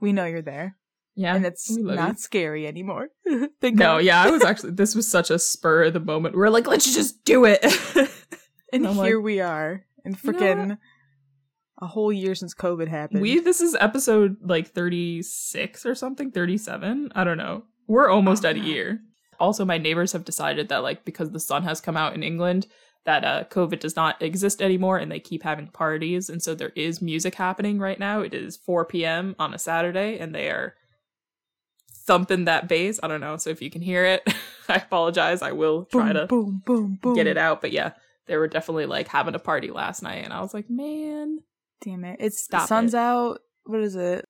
We 0.00 0.12
know 0.12 0.26
you're 0.26 0.42
there, 0.42 0.76
yeah, 1.16 1.34
and 1.36 1.44
it's 1.46 1.70
not 1.76 2.08
you. 2.08 2.16
scary 2.16 2.66
anymore. 2.66 3.08
Thank 3.60 3.76
No, 3.76 3.96
God. 3.96 4.04
yeah, 4.04 4.22
I 4.22 4.30
was 4.30 4.44
actually. 4.50 4.72
This 4.72 4.94
was 4.94 5.06
such 5.08 5.30
a 5.30 5.38
spur 5.38 5.84
of 5.84 5.92
the 5.92 6.00
moment. 6.00 6.34
We're 6.36 6.48
like, 6.48 6.66
let's 6.66 6.92
just 6.94 7.24
do 7.24 7.44
it. 7.44 7.64
And 8.72 8.82
like, 8.96 9.06
here 9.06 9.20
we 9.20 9.38
are, 9.40 9.84
and 10.04 10.18
freaking 10.18 10.78
a 11.80 11.86
whole 11.86 12.12
year 12.12 12.34
since 12.34 12.54
COVID 12.54 12.88
happened. 12.88 13.20
We 13.20 13.38
this 13.38 13.60
is 13.60 13.76
episode 13.78 14.36
like 14.42 14.68
36 14.72 15.86
or 15.86 15.94
something, 15.94 16.32
37. 16.32 17.12
I 17.14 17.22
don't 17.24 17.38
know. 17.38 17.64
We're 17.86 18.08
almost 18.08 18.44
Oh, 18.44 18.48
at 18.48 18.56
a 18.56 18.60
year. 18.60 19.00
Also, 19.38 19.64
my 19.64 19.78
neighbors 19.78 20.12
have 20.12 20.24
decided 20.24 20.68
that 20.70 20.82
like 20.82 21.04
because 21.04 21.30
the 21.30 21.38
sun 21.40 21.62
has 21.62 21.80
come 21.80 21.96
out 21.96 22.14
in 22.14 22.22
England, 22.24 22.66
that 23.04 23.24
uh 23.24 23.44
COVID 23.50 23.78
does 23.78 23.94
not 23.94 24.20
exist 24.22 24.60
anymore 24.62 24.98
and 24.98 25.12
they 25.12 25.20
keep 25.20 25.42
having 25.44 25.68
parties 25.68 26.28
and 26.28 26.42
so 26.42 26.54
there 26.54 26.72
is 26.74 27.00
music 27.02 27.34
happening 27.36 27.78
right 27.78 28.00
now. 28.00 28.20
It 28.22 28.34
is 28.34 28.56
4 28.56 28.86
p.m. 28.86 29.36
on 29.38 29.54
a 29.54 29.58
Saturday 29.58 30.18
and 30.18 30.34
they 30.34 30.48
are 30.48 30.74
thumping 32.06 32.44
that 32.46 32.68
bass. 32.68 33.00
I 33.02 33.08
don't 33.08 33.20
know. 33.20 33.36
So 33.36 33.50
if 33.50 33.62
you 33.62 33.70
can 33.70 33.82
hear 33.82 34.04
it, 34.04 34.22
I 34.68 34.76
apologize. 34.76 35.42
I 35.42 35.52
will 35.52 35.84
try 35.86 36.12
boom, 36.12 36.14
to 36.14 36.26
boom, 36.26 36.62
boom, 36.64 36.98
boom. 37.02 37.14
get 37.14 37.26
it 37.26 37.36
out, 37.36 37.60
but 37.60 37.72
yeah, 37.72 37.92
they 38.26 38.36
were 38.36 38.48
definitely 38.48 38.86
like 38.86 39.08
having 39.08 39.34
a 39.34 39.38
party 39.38 39.70
last 39.70 40.02
night 40.02 40.24
and 40.24 40.32
I 40.32 40.40
was 40.40 40.54
like, 40.54 40.70
"Man, 40.70 41.40
Damn 41.82 42.04
it! 42.04 42.16
It's 42.20 42.42
Stop 42.42 42.62
the 42.62 42.66
sun's 42.66 42.94
it. 42.94 42.98
out. 42.98 43.40
What 43.64 43.80
is 43.80 43.94
it? 43.96 44.24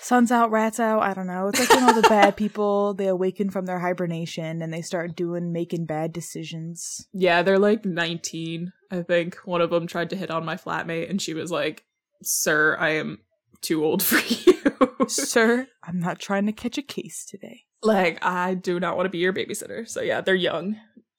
Sun's 0.00 0.30
out, 0.30 0.50
rats 0.50 0.78
out. 0.78 1.02
I 1.02 1.14
don't 1.14 1.26
know. 1.26 1.48
It's 1.48 1.58
like 1.58 1.70
when 1.70 1.82
all 1.82 1.94
the 1.94 2.06
bad 2.08 2.36
people 2.36 2.92
they 2.94 3.06
awaken 3.06 3.50
from 3.50 3.64
their 3.64 3.78
hibernation 3.78 4.60
and 4.60 4.72
they 4.72 4.82
start 4.82 5.16
doing 5.16 5.50
making 5.50 5.86
bad 5.86 6.12
decisions. 6.12 7.08
Yeah, 7.12 7.42
they're 7.42 7.58
like 7.58 7.84
19. 7.86 8.72
I 8.90 9.02
think 9.02 9.36
one 9.44 9.62
of 9.62 9.70
them 9.70 9.86
tried 9.86 10.10
to 10.10 10.16
hit 10.16 10.30
on 10.30 10.44
my 10.44 10.56
flatmate, 10.56 11.08
and 11.08 11.20
she 11.22 11.32
was 11.34 11.50
like, 11.50 11.84
"Sir, 12.22 12.76
I 12.78 12.90
am 12.90 13.20
too 13.64 13.84
old 13.84 14.02
for 14.02 14.18
you." 14.28 15.06
Sir, 15.08 15.66
I'm 15.82 15.98
not 15.98 16.18
trying 16.20 16.46
to 16.46 16.52
catch 16.52 16.78
a 16.78 16.82
case 16.82 17.24
today. 17.24 17.62
like, 17.82 18.24
I 18.24 18.54
do 18.54 18.78
not 18.80 18.96
want 18.96 19.06
to 19.06 19.10
be 19.10 19.18
your 19.18 19.32
babysitter. 19.32 19.88
So 19.88 20.00
yeah, 20.00 20.20
they're 20.20 20.34
young. 20.34 20.76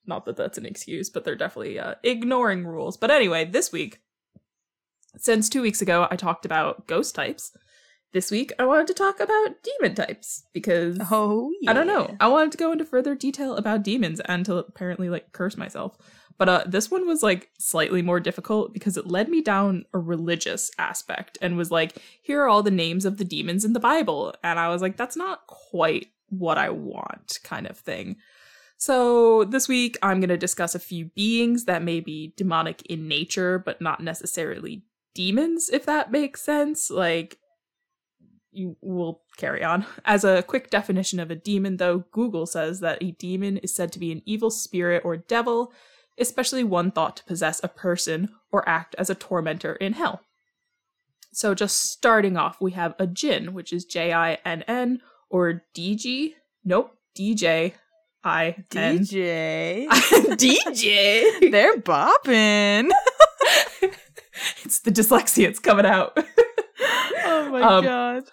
Not 0.08 0.25
that 0.25 0.38
that's 0.38 0.58
an 0.58 0.66
excuse, 0.66 1.10
but 1.10 1.24
they're 1.25 1.36
definitely 1.36 1.80
uh, 1.80 1.96
ignoring 2.04 2.66
rules. 2.66 2.96
But 2.98 3.12
anyway, 3.12 3.46
this 3.46 3.72
week, 3.72 4.00
since 5.18 5.50
two 5.50 5.62
weeks 5.62 5.82
ago, 5.82 6.08
I 6.12 6.16
talked 6.16 6.46
about 6.46 6.88
ghost 6.88 7.16
types. 7.16 7.52
This 8.14 8.32
week, 8.32 8.54
I 8.60 8.66
wanted 8.66 8.88
to 8.88 8.94
talk 8.94 9.20
about 9.20 9.56
demon 9.64 9.94
types 9.96 10.44
because 10.54 10.98
Oh, 11.12 11.52
yeah. 11.62 11.72
I 11.72 11.74
don't 11.74 11.88
know. 11.88 12.16
I 12.20 12.28
wanted 12.30 12.52
to 12.54 12.58
go 12.58 12.72
into 12.72 12.86
further 12.86 13.14
detail 13.14 13.56
about 13.58 13.84
demons 13.84 14.20
and 14.22 14.46
to 14.46 14.56
apparently 14.58 15.10
like 15.10 15.32
curse 15.34 15.58
myself. 15.58 15.98
But 16.38 16.50
uh 16.50 16.63
this 16.65 16.92
one 16.92 17.08
was 17.08 17.24
like 17.24 17.50
slightly 17.58 18.01
more 18.01 18.20
difficult 18.20 18.74
because 18.74 18.98
it 18.98 19.08
led 19.08 19.30
me 19.30 19.42
down 19.42 19.86
a 19.94 20.00
religious 20.00 20.72
aspect 20.77 21.38
and 21.42 21.58
was 21.58 21.72
like, 21.72 21.98
here 22.22 22.42
are 22.42 22.50
all 22.50 22.63
the 22.63 22.72
names 22.72 23.06
of 23.06 23.18
the 23.18 23.24
demons 23.24 23.65
in 23.65 23.74
the 23.74 23.80
Bible. 23.80 24.36
And 24.44 24.60
I 24.60 24.70
was 24.70 24.82
like, 24.82 24.98
that's 24.98 25.18
not 25.18 25.48
quite 25.48 26.08
what 26.30 26.58
I 26.58 26.70
want, 26.70 27.39
kind 27.44 27.68
of 27.68 27.77
thing. 27.77 28.18
So 28.77 29.46
this 29.46 29.68
week 29.68 29.98
I'm 30.01 30.20
gonna 30.20 30.38
discuss 30.38 30.75
a 30.75 30.80
few 30.80 31.06
beings 31.15 31.65
that 31.65 31.84
may 31.84 32.00
be 32.00 32.34
demonic 32.36 32.82
in 32.88 33.08
nature, 33.08 33.58
but 33.58 33.82
not 33.82 34.04
necessarily 34.04 34.84
demons, 35.13 35.70
if 35.70 35.86
that 35.86 36.12
makes 36.12 36.42
sense. 36.42 36.89
Like 36.89 37.39
will 38.82 39.22
carry 39.38 39.63
on. 39.63 39.86
As 40.06 40.24
a 40.24 40.44
quick 40.44 40.70
definition 40.70 41.20
of 41.20 41.32
a 41.32 41.36
demon, 41.36 41.77
though, 41.77 42.06
Google 42.12 42.46
says 42.46 42.80
that 42.80 43.01
a 43.01 43.12
demon 43.12 43.58
is 43.58 43.75
said 43.75 43.92
to 43.94 44.00
be 44.00 44.12
an 44.12 44.22
evil 44.25 44.50
spirit 44.50 45.04
or 45.06 45.18
devil, 45.18 45.74
especially 46.18 46.64
one 46.64 46.92
thought 46.92 47.18
to 47.18 47.24
possess 47.26 47.62
a 47.64 47.68
person 47.68 48.30
or 48.52 48.68
act 48.68 48.96
as 48.98 49.10
a 49.10 49.16
tormentor 49.16 49.74
in 49.76 49.94
hell. 49.94 50.22
So, 51.34 51.54
just 51.54 51.78
starting 51.92 52.38
off, 52.38 52.62
we 52.62 52.72
have 52.72 52.96
a 52.98 53.06
jinn, 53.08 53.54
which 53.54 53.74
is 53.74 53.84
J 53.86 54.14
I 54.14 54.36
N 54.46 54.64
N, 54.68 55.02
or 55.30 55.64
DG. 55.76 56.34
Nope, 56.64 56.98
DJ 57.18 57.74
I. 58.24 58.56
DJ. 58.72 59.88
DJ. 59.90 61.24
They're 61.52 61.78
bopping. 61.78 62.90
it's 64.64 64.80
the 64.80 64.92
dyslexia. 64.92 65.48
It's 65.48 65.60
coming 65.60 65.86
out. 65.86 66.18
oh 67.26 67.50
my 67.52 67.62
Um, 67.62 67.84
god. 67.84 68.24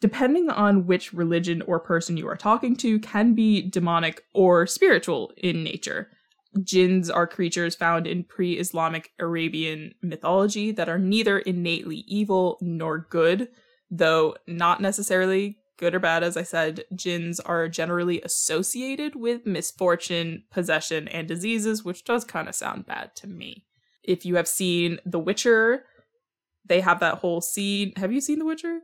depending 0.00 0.50
on 0.50 0.86
which 0.86 1.12
religion 1.12 1.62
or 1.62 1.78
person 1.80 2.16
you 2.16 2.26
are 2.28 2.36
talking 2.36 2.76
to, 2.76 2.98
can 2.98 3.34
be 3.34 3.62
demonic 3.62 4.22
or 4.34 4.66
spiritual 4.66 5.32
in 5.36 5.62
nature. 5.62 6.08
Jinns 6.62 7.10
are 7.10 7.26
creatures 7.26 7.74
found 7.74 8.06
in 8.06 8.24
pre 8.24 8.54
Islamic 8.54 9.12
Arabian 9.18 9.94
mythology 10.02 10.70
that 10.72 10.88
are 10.88 10.98
neither 10.98 11.38
innately 11.38 12.04
evil 12.06 12.58
nor 12.60 12.98
good, 12.98 13.48
though 13.90 14.36
not 14.46 14.80
necessarily 14.80 15.58
good 15.76 15.94
or 15.94 15.98
bad. 15.98 16.22
As 16.22 16.36
I 16.36 16.42
said, 16.42 16.84
jinns 16.94 17.40
are 17.40 17.68
generally 17.68 18.20
associated 18.22 19.14
with 19.14 19.46
misfortune, 19.46 20.44
possession, 20.50 21.08
and 21.08 21.28
diseases, 21.28 21.84
which 21.84 22.04
does 22.04 22.24
kind 22.24 22.48
of 22.48 22.54
sound 22.54 22.86
bad 22.86 23.14
to 23.16 23.26
me. 23.26 23.64
If 24.02 24.24
you 24.24 24.36
have 24.36 24.48
seen 24.48 24.98
The 25.04 25.18
Witcher, 25.18 25.84
they 26.64 26.80
have 26.80 27.00
that 27.00 27.18
whole 27.18 27.40
scene. 27.40 27.92
Have 27.96 28.12
you 28.12 28.20
seen 28.20 28.38
The 28.38 28.44
Witcher? 28.44 28.80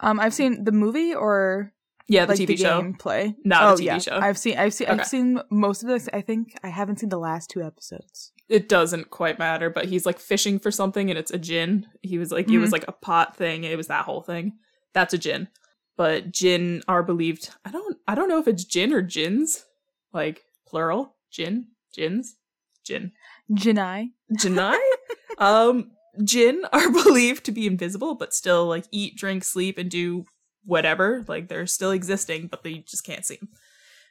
Um, 0.00 0.20
I've 0.20 0.34
seen 0.34 0.64
the 0.64 0.72
movie 0.72 1.14
or 1.14 1.72
Yeah, 2.08 2.24
the 2.24 2.32
like 2.32 2.40
TV 2.40 2.46
the 2.46 2.56
show. 2.56 2.94
play. 2.98 3.34
No, 3.44 3.58
oh 3.60 3.76
the 3.76 3.82
TV 3.82 3.86
yeah, 3.86 3.98
show. 3.98 4.18
I've 4.18 4.38
seen. 4.38 4.58
I've 4.58 4.72
seen. 4.72 4.88
Okay. 4.88 5.00
I've 5.00 5.06
seen 5.06 5.40
most 5.50 5.82
of 5.82 5.88
this. 5.88 6.08
I 6.12 6.20
think 6.20 6.56
I 6.62 6.68
haven't 6.68 7.00
seen 7.00 7.08
the 7.08 7.18
last 7.18 7.50
two 7.50 7.62
episodes. 7.62 8.32
It 8.48 8.68
doesn't 8.68 9.10
quite 9.10 9.38
matter, 9.40 9.70
but 9.70 9.86
he's 9.86 10.06
like 10.06 10.20
fishing 10.20 10.60
for 10.60 10.70
something 10.70 11.10
and 11.10 11.18
it's 11.18 11.32
a 11.32 11.38
gin. 11.38 11.86
He 12.02 12.16
was 12.16 12.30
like, 12.30 12.48
it 12.48 12.58
was 12.58 12.70
like 12.70 12.84
a 12.86 12.92
pot 12.92 13.36
thing. 13.36 13.64
It 13.64 13.76
was 13.76 13.88
that 13.88 14.04
whole 14.04 14.22
thing. 14.22 14.52
That's 14.94 15.14
a 15.14 15.18
gin. 15.18 15.48
But 15.96 16.30
gin 16.30 16.82
are 16.86 17.02
believed. 17.02 17.50
I 17.64 17.72
don't. 17.72 17.96
I 18.06 18.14
don't 18.14 18.28
know 18.28 18.38
if 18.38 18.46
it's 18.46 18.64
gin 18.64 18.92
or 18.92 19.02
gins, 19.02 19.64
like 20.12 20.42
plural. 20.66 21.16
Gin, 21.32 21.66
gins, 21.92 22.36
gin. 22.84 23.12
Jinai. 23.50 24.10
Jinai? 24.32 24.78
um, 25.38 25.90
jinn 26.24 26.64
are 26.72 26.90
believed 27.04 27.44
to 27.44 27.52
be 27.52 27.66
invisible, 27.66 28.14
but 28.14 28.32
still 28.32 28.66
like 28.66 28.84
eat, 28.90 29.16
drink, 29.16 29.44
sleep, 29.44 29.78
and 29.78 29.90
do 29.90 30.24
whatever. 30.66 31.24
Like 31.26 31.48
they're 31.48 31.66
still 31.66 31.92
existing, 31.92 32.48
but 32.48 32.62
they 32.62 32.78
just 32.78 33.04
can't 33.04 33.24
see 33.24 33.38
'em. 33.40 33.48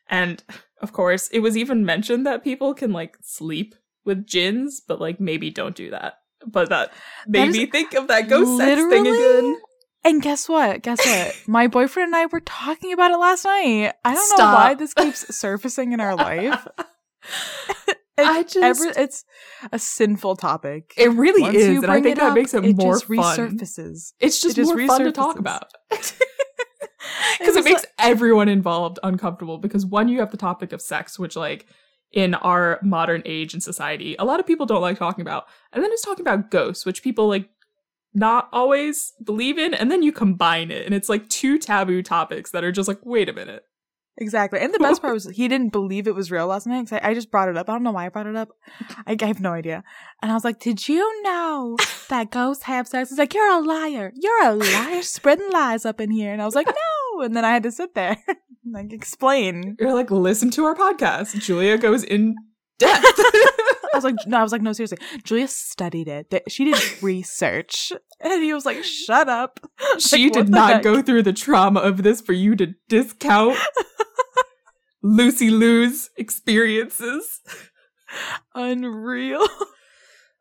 And 0.09 0.43
of 0.81 0.93
course, 0.93 1.27
it 1.29 1.39
was 1.39 1.57
even 1.57 1.85
mentioned 1.85 2.25
that 2.25 2.43
people 2.43 2.73
can 2.73 2.91
like 2.91 3.17
sleep 3.21 3.75
with 4.03 4.25
gins, 4.25 4.81
but 4.81 4.99
like 4.99 5.19
maybe 5.19 5.49
don't 5.49 5.75
do 5.75 5.91
that. 5.91 6.15
But 6.45 6.69
that 6.69 6.93
made 7.27 7.49
is 7.49 7.57
me 7.57 7.65
think 7.65 7.93
of 7.93 8.07
that 8.07 8.29
ghost 8.29 8.57
sex 8.57 8.81
thing 8.81 9.07
again. 9.07 9.57
And 10.03 10.21
guess 10.21 10.47
what? 10.47 10.83
Guess 10.83 11.03
what? 11.03 11.35
My 11.47 11.67
boyfriend 11.67 12.07
and 12.07 12.15
I 12.15 12.27
were 12.27 12.41
talking 12.41 12.93
about 12.93 13.11
it 13.11 13.17
last 13.17 13.43
night. 13.45 13.93
I 14.03 14.13
don't 14.13 14.37
know 14.37 14.45
why 14.45 14.75
this 14.75 14.93
keeps 14.93 15.35
surfacing 15.35 15.93
in 15.93 15.99
our 15.99 16.15
life. 16.15 16.67
I 18.17 18.39
It's 18.39 18.53
just 18.53 18.81
ever- 18.81 18.93
it's 18.99 19.25
a 19.71 19.79
sinful 19.79 20.37
topic. 20.37 20.93
it 20.97 21.11
really 21.11 21.41
Once 21.41 21.55
is, 21.57 21.83
and 21.83 21.91
I 21.91 21.95
think 22.01 22.17
it 22.17 22.19
that 22.19 22.29
up, 22.29 22.35
makes 22.35 22.53
it, 22.53 22.63
it 22.63 22.75
more 22.77 22.93
just 22.93 23.05
fun. 23.05 23.37
resurfaces. 23.57 24.13
It's 24.19 24.41
just, 24.41 24.57
It 24.57 24.61
just 24.61 24.75
more 24.75 24.87
fun 24.87 25.03
to 25.03 25.11
talk 25.11 25.37
about. 25.39 25.71
It 27.35 27.39
because 27.39 27.55
it, 27.55 27.59
was 27.59 27.65
makes 27.65 27.81
like- 27.83 27.91
everyone 27.99 28.49
involved 28.49 28.97
uncomfortable 29.03 29.57
because 29.57 29.85
one 29.85 30.07
you 30.07 30.19
have 30.19 30.31
the 30.31 30.37
topic 30.37 30.73
of 30.73 30.81
sex 30.81 31.19
which 31.19 31.35
like 31.35 31.67
in 32.11 32.33
our 32.35 32.79
modern 32.81 33.21
age 33.25 33.53
and 33.53 33.61
society 33.61 34.15
a 34.17 34.25
lot 34.25 34.39
of 34.39 34.47
people 34.47 34.65
don't 34.65 34.81
like 34.81 34.97
talking 34.97 35.21
about 35.21 35.45
and 35.71 35.83
then 35.83 35.91
it's 35.91 36.01
talking 36.03 36.21
about 36.25 36.49
ghosts 36.49 36.83
which 36.85 37.03
people 37.03 37.27
like 37.27 37.49
not 38.13 38.47
always 38.51 39.13
believe 39.23 39.59
in 39.59 39.73
and 39.75 39.91
then 39.91 40.01
you 40.01 40.11
combine 40.11 40.71
it 40.71 40.85
and 40.85 40.95
it's 40.95 41.09
like 41.09 41.27
two 41.29 41.59
taboo 41.59 42.01
topics 42.01 42.49
that 42.51 42.63
are 42.63 42.71
just 42.71 42.87
like 42.87 42.99
wait 43.03 43.29
a 43.29 43.33
minute 43.33 43.63
Exactly. 44.17 44.59
And 44.61 44.73
the 44.73 44.79
best 44.79 45.01
part 45.01 45.13
was 45.13 45.25
he 45.25 45.47
didn't 45.49 45.69
believe 45.73 46.07
it 46.07 46.15
was 46.15 46.31
real 46.31 46.47
last 46.47 46.65
night. 46.67 46.87
'cause 46.87 46.99
I, 47.03 47.09
I 47.09 47.13
just 47.13 47.29
brought 47.31 47.49
it 47.49 47.57
up. 47.57 47.69
I 47.69 47.73
don't 47.73 47.83
know 47.83 47.91
why 47.91 48.05
I 48.05 48.09
brought 48.09 48.27
it 48.27 48.35
up. 48.35 48.49
I, 49.05 49.17
I 49.21 49.25
have 49.25 49.41
no 49.41 49.51
idea. 49.51 49.83
And 50.21 50.31
I 50.31 50.33
was 50.35 50.45
like, 50.45 50.59
Did 50.59 50.87
you 50.87 51.21
know 51.23 51.75
that 52.09 52.31
ghosts 52.31 52.63
have 52.63 52.87
sex? 52.87 53.09
He's 53.09 53.19
like, 53.19 53.33
You're 53.33 53.51
a 53.51 53.59
liar. 53.59 54.13
You're 54.15 54.45
a 54.45 54.53
liar 54.55 55.01
spreading 55.01 55.51
lies 55.51 55.85
up 55.85 55.99
in 55.99 56.11
here. 56.11 56.31
And 56.31 56.41
I 56.41 56.45
was 56.45 56.55
like, 56.55 56.67
No. 56.67 57.21
And 57.23 57.35
then 57.35 57.43
I 57.43 57.51
had 57.51 57.63
to 57.63 57.71
sit 57.71 57.93
there 57.93 58.17
and 58.27 58.73
like 58.73 58.93
explain. 58.93 59.75
you're 59.79 59.93
like 59.93 60.11
listen 60.11 60.49
to 60.51 60.63
our 60.65 60.75
podcast 60.75 61.37
julia 61.41 61.77
goes 61.77 62.03
in 62.03 62.35
depth 62.79 63.03
I 63.19 63.97
was 63.97 64.03
like, 64.03 64.15
No, 64.27 64.39
I 64.39 64.43
was 64.43 64.51
like, 64.51 64.61
No, 64.61 64.73
seriously. 64.73 64.97
Julia 65.23 65.47
studied 65.47 66.07
it. 66.07 66.43
She 66.49 66.65
did 66.65 66.77
research. 67.01 67.91
And 68.21 68.43
he 68.43 68.53
was 68.53 68.65
like, 68.65 68.83
Shut 68.83 69.27
up. 69.29 69.59
she 69.99 70.25
Like, 70.25 70.33
did 70.33 70.49
not 70.49 70.73
heck? 70.75 70.83
go 70.83 71.01
through 71.01 71.23
the 71.23 71.33
trauma 71.33 71.79
of 71.81 72.03
this 72.03 72.21
for 72.21 72.33
you 72.33 72.55
to 72.57 72.73
discount 72.89 73.57
lucy 75.05 75.49
lou's 75.49 76.09
experiences 76.17 77.41
Unreal. 78.55 79.45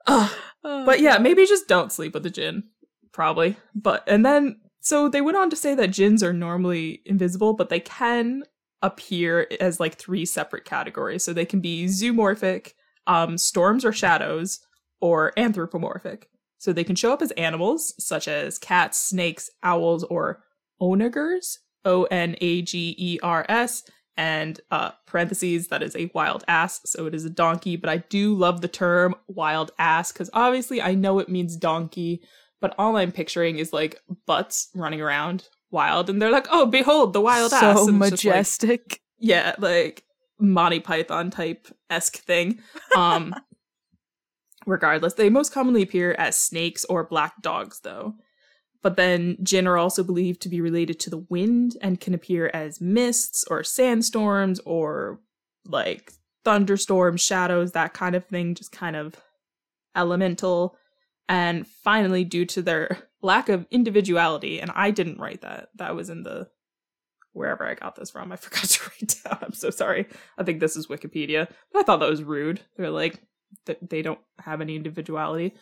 Oh, 0.07 0.37
But 0.63 1.01
yeah, 1.01 1.19
maybe 1.19 1.45
just 1.45 1.69
don't 1.69 1.93
sleep 1.93 2.15
with 2.15 2.25
a 2.25 2.31
gin. 2.31 2.65
Probably. 3.13 3.57
But 3.75 4.03
and 4.07 4.25
then 4.25 4.61
so 4.81 5.09
they 5.09 5.21
went 5.21 5.37
on 5.37 5.51
to 5.51 5.57
say 5.57 5.75
that 5.75 5.93
gins 5.93 6.23
are 6.23 6.33
normally 6.33 7.03
invisible, 7.05 7.53
but 7.53 7.69
they 7.69 7.81
can 7.81 8.45
appear 8.81 9.47
as 9.61 9.79
like 9.81 9.97
three 9.97 10.25
separate 10.25 10.65
categories. 10.65 11.23
So 11.23 11.33
they 11.33 11.45
can 11.45 11.61
be 11.61 11.85
zoomorphic, 11.87 12.73
um, 13.07 13.39
storms 13.39 13.85
or 13.85 13.93
shadows, 13.93 14.61
or 15.01 15.33
anthropomorphic. 15.39 16.29
So 16.59 16.73
they 16.73 16.85
can 16.85 16.97
show 16.97 17.13
up 17.13 17.21
as 17.21 17.31
animals, 17.33 17.95
such 17.99 18.27
as 18.27 18.59
cats, 18.59 18.99
snakes, 18.99 19.51
owls, 19.63 20.03
or 20.05 20.43
onagers, 20.81 21.59
O 21.85 22.05
N 22.05 22.37
A 22.41 22.63
G 22.63 22.95
E 22.99 23.19
R 23.23 23.45
S, 23.51 23.83
and 24.17 24.61
uh, 24.71 24.93
parentheses, 25.07 25.69
that 25.69 25.83
is 25.83 25.97
a 25.97 26.11
wild 26.15 26.45
ass, 26.47 26.81
so 26.85 27.07
it 27.07 27.15
is 27.15 27.25
a 27.25 27.31
donkey. 27.31 27.77
But 27.77 27.91
I 27.91 27.99
do 27.99 28.35
love 28.35 28.61
the 28.61 28.69
term 28.69 29.15
wild 29.27 29.73
ass 29.79 30.13
because 30.13 30.31
obviously 30.33 30.81
I 30.81 30.95
know 30.95 31.19
it 31.19 31.29
means 31.29 31.57
donkey, 31.57 32.23
but 32.61 32.75
all 32.79 32.97
I'm 32.97 33.13
picturing 33.13 33.59
is 33.59 33.73
like 33.73 34.01
butts 34.27 34.69
running 34.75 35.01
around 35.01 35.49
wild, 35.71 36.09
and 36.09 36.23
they're 36.23 36.31
like, 36.31 36.47
oh, 36.51 36.67
behold, 36.67 37.13
the 37.13 37.21
wild 37.21 37.51
so 37.51 37.57
ass. 37.57 37.63
It's 37.63 37.87
just, 37.87 37.91
like, 37.91 38.11
majestic. 38.13 39.01
yeah, 39.19 39.55
like 39.59 40.05
Monty 40.39 40.81
Python 40.81 41.31
type 41.31 41.69
esque 41.91 42.17
thing. 42.19 42.61
Um, 42.97 43.35
regardless, 44.67 45.15
they 45.15 45.29
most 45.29 45.53
commonly 45.53 45.83
appear 45.83 46.15
as 46.17 46.39
snakes 46.39 46.85
or 46.85 47.03
black 47.03 47.43
dogs, 47.43 47.81
though. 47.83 48.15
But 48.85 48.97
then 48.97 49.39
jinn 49.43 49.67
are 49.67 49.79
also 49.79 50.05
believed 50.05 50.43
to 50.43 50.51
be 50.51 50.61
related 50.61 51.01
to 51.01 51.11
the 51.11 51.25
wind 51.31 51.79
and 51.81 51.99
can 51.99 52.13
appear 52.13 52.51
as 52.53 52.83
mists 52.83 53.43
or 53.51 53.65
sandstorms 53.65 54.61
or 54.67 55.21
like 55.65 56.13
thunderstorms, 56.45 57.23
shadows, 57.23 57.73
that 57.73 57.95
kind 57.95 58.15
of 58.15 58.27
thing, 58.27 58.55
just 58.55 58.73
kind 58.73 58.95
of 58.95 59.15
elemental. 59.97 60.77
And 61.31 61.67
finally, 61.67 62.25
due 62.25 62.45
to 62.45 62.61
their 62.61 62.99
lack 63.23 63.49
of 63.49 63.67
individuality, 63.71 64.61
and 64.61 64.71
I 64.75 64.91
didn't 64.91 65.19
write 65.19 65.41
that, 65.41 65.71
that 65.77 65.97
was 65.97 66.11
in 66.11 66.23
the 66.23 66.49
wherever 67.33 67.67
I 67.67 67.73
got 67.73 67.97
this 67.97 68.11
from. 68.11 68.33
I 68.33 68.37
forgot 68.37 68.65
to 68.65 68.91
write 68.91 69.15
down. 69.25 69.39
I'm 69.41 69.55
so 69.55 69.71
sorry. 69.71 70.09
I 70.37 70.43
think 70.43 70.61
this 70.61 70.77
is 70.77 70.89
Wikipedia. 70.89 71.49
But 71.73 71.79
I 71.79 71.83
thought 71.85 72.01
that 72.01 72.11
was 72.11 72.23
rude. 72.23 72.61
They're 72.77 72.91
like, 72.91 73.19
they 73.81 74.03
don't 74.03 74.21
have 74.41 74.61
any 74.61 74.77
individuality, 74.77 75.55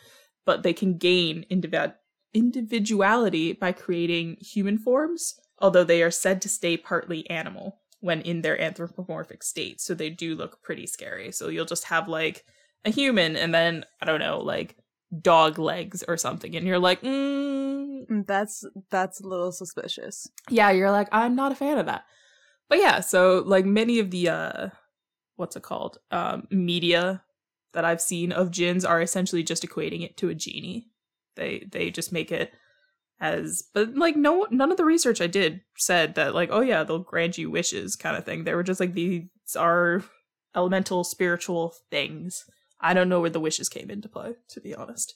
but 0.45 0.65
they 0.65 0.73
can 0.73 0.99
gain 0.99 1.47
individ- 1.53 1.95
individuality 2.35 3.53
by 3.53 3.73
creating 3.73 4.37
human 4.41 4.79
forms, 4.79 5.39
although 5.59 5.85
they 5.85 6.03
are 6.03 6.11
said 6.11 6.43
to 6.43 6.49
stay 6.49 6.77
partly 6.77 7.29
animal 7.31 7.79
when 8.01 8.21
in 8.23 8.43
their 8.43 8.61
anthropomorphic 8.61 9.43
state. 9.43 9.81
So 9.81 9.95
they 9.95 10.11
do 10.11 10.35
look 10.35 10.63
pretty 10.63 10.87
scary. 10.87 11.31
So 11.33 11.49
you'll 11.49 11.65
just 11.65 11.85
have 11.85 12.09
like 12.09 12.45
a 12.85 12.91
human 12.91 13.37
and 13.37 13.55
then, 13.55 13.85
I 14.01 14.07
don't 14.07 14.21
know, 14.21 14.41
like 14.41 14.77
dog 15.21 15.59
legs 15.59 16.03
or 16.07 16.17
something. 16.17 16.57
And 16.57 16.67
you're 16.67 16.79
like, 16.79 17.03
mm. 17.03 18.07
mm 18.07 18.27
that's 18.27 18.65
that's 18.91 19.21
a 19.21 19.29
little 19.29 19.53
suspicious. 19.53 20.29
Yeah, 20.51 20.71
you're 20.71 20.91
like, 20.91 21.09
I'm 21.13 21.37
not 21.37 21.53
a 21.53 21.57
fan 21.57 21.79
of 21.79 21.87
that. 21.87 22.05
But 22.69 22.79
yeah, 22.79 23.01
so 23.01 23.43
like 23.47 23.65
many 23.65 23.99
of 24.01 24.11
the 24.11 24.29
uh 24.29 24.69
what's 25.37 25.57
it 25.57 25.63
called? 25.63 25.99
Um 26.11 26.49
media 26.51 27.23
that 27.73 27.85
I've 27.85 28.01
seen 28.01 28.33
of 28.33 28.51
jinns 28.51 28.85
are 28.85 29.01
essentially 29.01 29.43
just 29.43 29.67
equating 29.67 30.03
it 30.03 30.17
to 30.19 30.29
a 30.29 30.35
genie. 30.35 30.89
They 31.37 31.67
they 31.71 31.91
just 31.91 32.13
make 32.13 32.31
it 32.33 32.53
as 33.21 33.63
but 33.73 33.95
like 33.95 34.17
no 34.17 34.47
none 34.51 34.73
of 34.73 34.77
the 34.77 34.85
research 34.85 35.21
I 35.21 35.29
did 35.29 35.61
said 35.77 36.17
that 36.17 36.35
like 36.35 36.49
oh 36.51 36.61
yeah 36.61 36.83
they'll 36.83 36.99
grant 36.99 37.39
you 37.39 37.51
wishes 37.51 37.97
kind 37.97 38.17
of 38.17 38.25
thing. 38.25 38.45
They 38.45 38.55
were 38.55 38.65
just 38.65 38.81
like 38.81 38.95
these 38.95 39.23
are 39.57 40.03
elemental 40.55 41.05
spiritual 41.05 41.75
things. 41.91 42.45
I 42.81 42.95
don't 42.95 43.09
know 43.09 43.21
where 43.21 43.31
the 43.31 43.41
wishes 43.41 43.69
came 43.69 43.91
into 43.91 44.09
play 44.09 44.35
to 44.49 44.61
be 44.61 44.75
honest. 44.75 45.15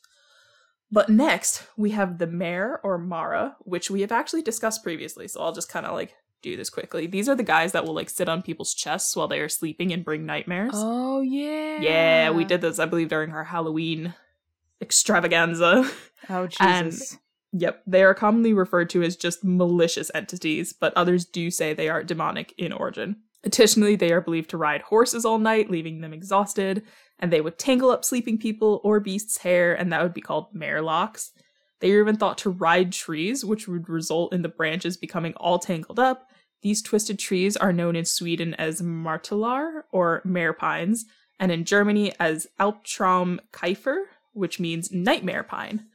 But 0.90 1.08
next 1.08 1.66
we 1.76 1.90
have 1.90 2.18
the 2.18 2.28
mare 2.28 2.80
or 2.84 2.96
Mara, 2.96 3.56
which 3.60 3.90
we 3.90 4.02
have 4.02 4.12
actually 4.12 4.42
discussed 4.42 4.84
previously. 4.84 5.26
So 5.26 5.42
I'll 5.42 5.52
just 5.52 5.68
kind 5.68 5.84
of 5.84 5.92
like 5.92 6.14
do 6.42 6.56
this 6.56 6.70
quickly. 6.70 7.08
These 7.08 7.28
are 7.28 7.34
the 7.34 7.42
guys 7.42 7.72
that 7.72 7.84
will 7.84 7.94
like 7.94 8.08
sit 8.08 8.28
on 8.28 8.40
people's 8.40 8.72
chests 8.72 9.16
while 9.16 9.26
they 9.26 9.40
are 9.40 9.48
sleeping 9.48 9.92
and 9.92 10.04
bring 10.04 10.24
nightmares. 10.24 10.74
Oh 10.74 11.22
yeah. 11.22 11.80
Yeah, 11.80 12.30
we 12.30 12.44
did 12.44 12.60
this 12.60 12.78
I 12.78 12.86
believe 12.86 13.08
during 13.08 13.32
our 13.32 13.44
Halloween 13.44 14.14
extravaganza. 14.80 15.90
Oh 16.28 16.46
Jesus. 16.46 16.60
And 16.60 17.20
Yep, 17.58 17.82
they 17.86 18.02
are 18.02 18.12
commonly 18.14 18.52
referred 18.52 18.90
to 18.90 19.02
as 19.02 19.16
just 19.16 19.42
malicious 19.42 20.10
entities, 20.14 20.74
but 20.74 20.92
others 20.94 21.24
do 21.24 21.50
say 21.50 21.72
they 21.72 21.88
are 21.88 22.04
demonic 22.04 22.52
in 22.58 22.70
origin. 22.70 23.16
Additionally, 23.44 23.96
they 23.96 24.12
are 24.12 24.20
believed 24.20 24.50
to 24.50 24.58
ride 24.58 24.82
horses 24.82 25.24
all 25.24 25.38
night, 25.38 25.70
leaving 25.70 26.00
them 26.00 26.12
exhausted, 26.12 26.82
and 27.18 27.32
they 27.32 27.40
would 27.40 27.58
tangle 27.58 27.90
up 27.90 28.04
sleeping 28.04 28.36
people 28.36 28.80
or 28.84 29.00
beasts' 29.00 29.38
hair, 29.38 29.74
and 29.74 29.90
that 29.92 30.02
would 30.02 30.12
be 30.12 30.20
called 30.20 30.52
mare 30.52 30.82
locks. 30.82 31.30
They 31.80 31.92
are 31.92 32.00
even 32.00 32.16
thought 32.16 32.38
to 32.38 32.50
ride 32.50 32.92
trees, 32.92 33.44
which 33.44 33.68
would 33.68 33.88
result 33.88 34.34
in 34.34 34.42
the 34.42 34.48
branches 34.48 34.96
becoming 34.96 35.32
all 35.34 35.58
tangled 35.58 35.98
up. 35.98 36.28
These 36.62 36.82
twisted 36.82 37.18
trees 37.18 37.56
are 37.56 37.72
known 37.72 37.96
in 37.96 38.04
Sweden 38.04 38.54
as 38.54 38.82
Martallar 38.82 39.82
or 39.92 40.22
mare 40.24 40.52
pines, 40.52 41.06
and 41.38 41.52
in 41.52 41.64
Germany 41.64 42.12
as 42.18 42.46
Albtraumkiefer, 42.58 43.96
which 44.36 44.60
means 44.60 44.92
nightmare 44.92 45.42
pine. 45.42 45.86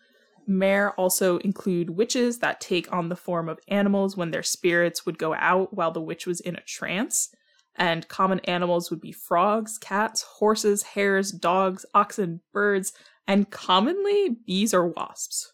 Mare 0.47 0.91
also 0.93 1.37
include 1.39 1.91
witches 1.91 2.39
that 2.39 2.59
take 2.59 2.91
on 2.91 3.09
the 3.09 3.15
form 3.15 3.47
of 3.47 3.59
animals 3.67 4.17
when 4.17 4.31
their 4.31 4.43
spirits 4.43 5.05
would 5.05 5.17
go 5.17 5.33
out 5.35 5.73
while 5.73 5.91
the 5.91 6.01
witch 6.01 6.25
was 6.25 6.39
in 6.39 6.55
a 6.55 6.61
trance. 6.61 7.29
And 7.75 8.07
common 8.07 8.39
animals 8.41 8.89
would 8.89 8.99
be 8.99 9.11
frogs, 9.11 9.77
cats, 9.77 10.23
horses, 10.23 10.83
hares, 10.83 11.31
dogs, 11.31 11.85
oxen, 11.93 12.41
birds, 12.51 12.91
and 13.27 13.49
commonly 13.49 14.37
bees 14.45 14.73
or 14.73 14.87
wasps. 14.87 15.53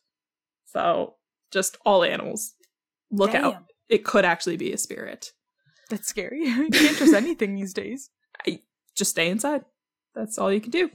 So 0.65 1.15
just 1.51 1.77
all 1.86 2.03
animals. 2.03 2.53
Look 3.12 3.34
Damn. 3.34 3.46
out. 3.46 3.63
It 3.89 4.03
could 4.03 4.25
actually 4.25 4.58
be 4.58 4.74
a 4.74 4.77
spirit. 4.77 5.32
That's 5.89 6.08
scary. 6.08 6.44
you 6.46 6.70
can't 6.70 6.98
trust 6.98 7.13
anything 7.13 7.56
these 7.56 7.73
days. 7.73 8.10
I 8.45 8.62
just 8.95 9.12
stay 9.12 9.30
inside. 9.30 9.63
That's 10.15 10.38
all 10.38 10.52
you 10.52 10.60
can 10.60 10.71
do. 10.71 10.89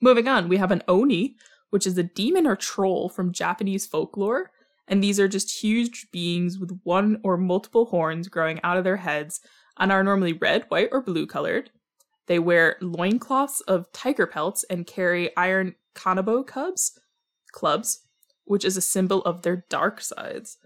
Moving 0.00 0.28
on, 0.28 0.48
we 0.48 0.56
have 0.58 0.70
an 0.70 0.82
Oni, 0.86 1.36
which 1.70 1.86
is 1.86 1.98
a 1.98 2.02
demon 2.02 2.46
or 2.46 2.56
troll 2.56 3.08
from 3.08 3.32
Japanese 3.32 3.86
folklore. 3.86 4.50
And 4.86 5.02
these 5.02 5.20
are 5.20 5.28
just 5.28 5.62
huge 5.62 6.10
beings 6.12 6.58
with 6.58 6.80
one 6.82 7.20
or 7.22 7.36
multiple 7.36 7.86
horns 7.86 8.28
growing 8.28 8.60
out 8.62 8.78
of 8.78 8.84
their 8.84 8.96
heads 8.96 9.40
and 9.78 9.92
are 9.92 10.02
normally 10.02 10.32
red, 10.32 10.64
white, 10.68 10.88
or 10.92 11.02
blue 11.02 11.26
colored. 11.26 11.70
They 12.26 12.38
wear 12.38 12.76
loincloths 12.80 13.60
of 13.62 13.90
tiger 13.92 14.26
pelts 14.26 14.64
and 14.70 14.86
carry 14.86 15.34
iron 15.36 15.74
kanabo 15.94 16.46
cubs, 16.46 16.98
clubs, 17.52 18.00
which 18.44 18.64
is 18.64 18.76
a 18.76 18.82
symbol 18.82 19.22
of 19.22 19.42
their 19.42 19.64
dark 19.68 20.00
sides. 20.00 20.58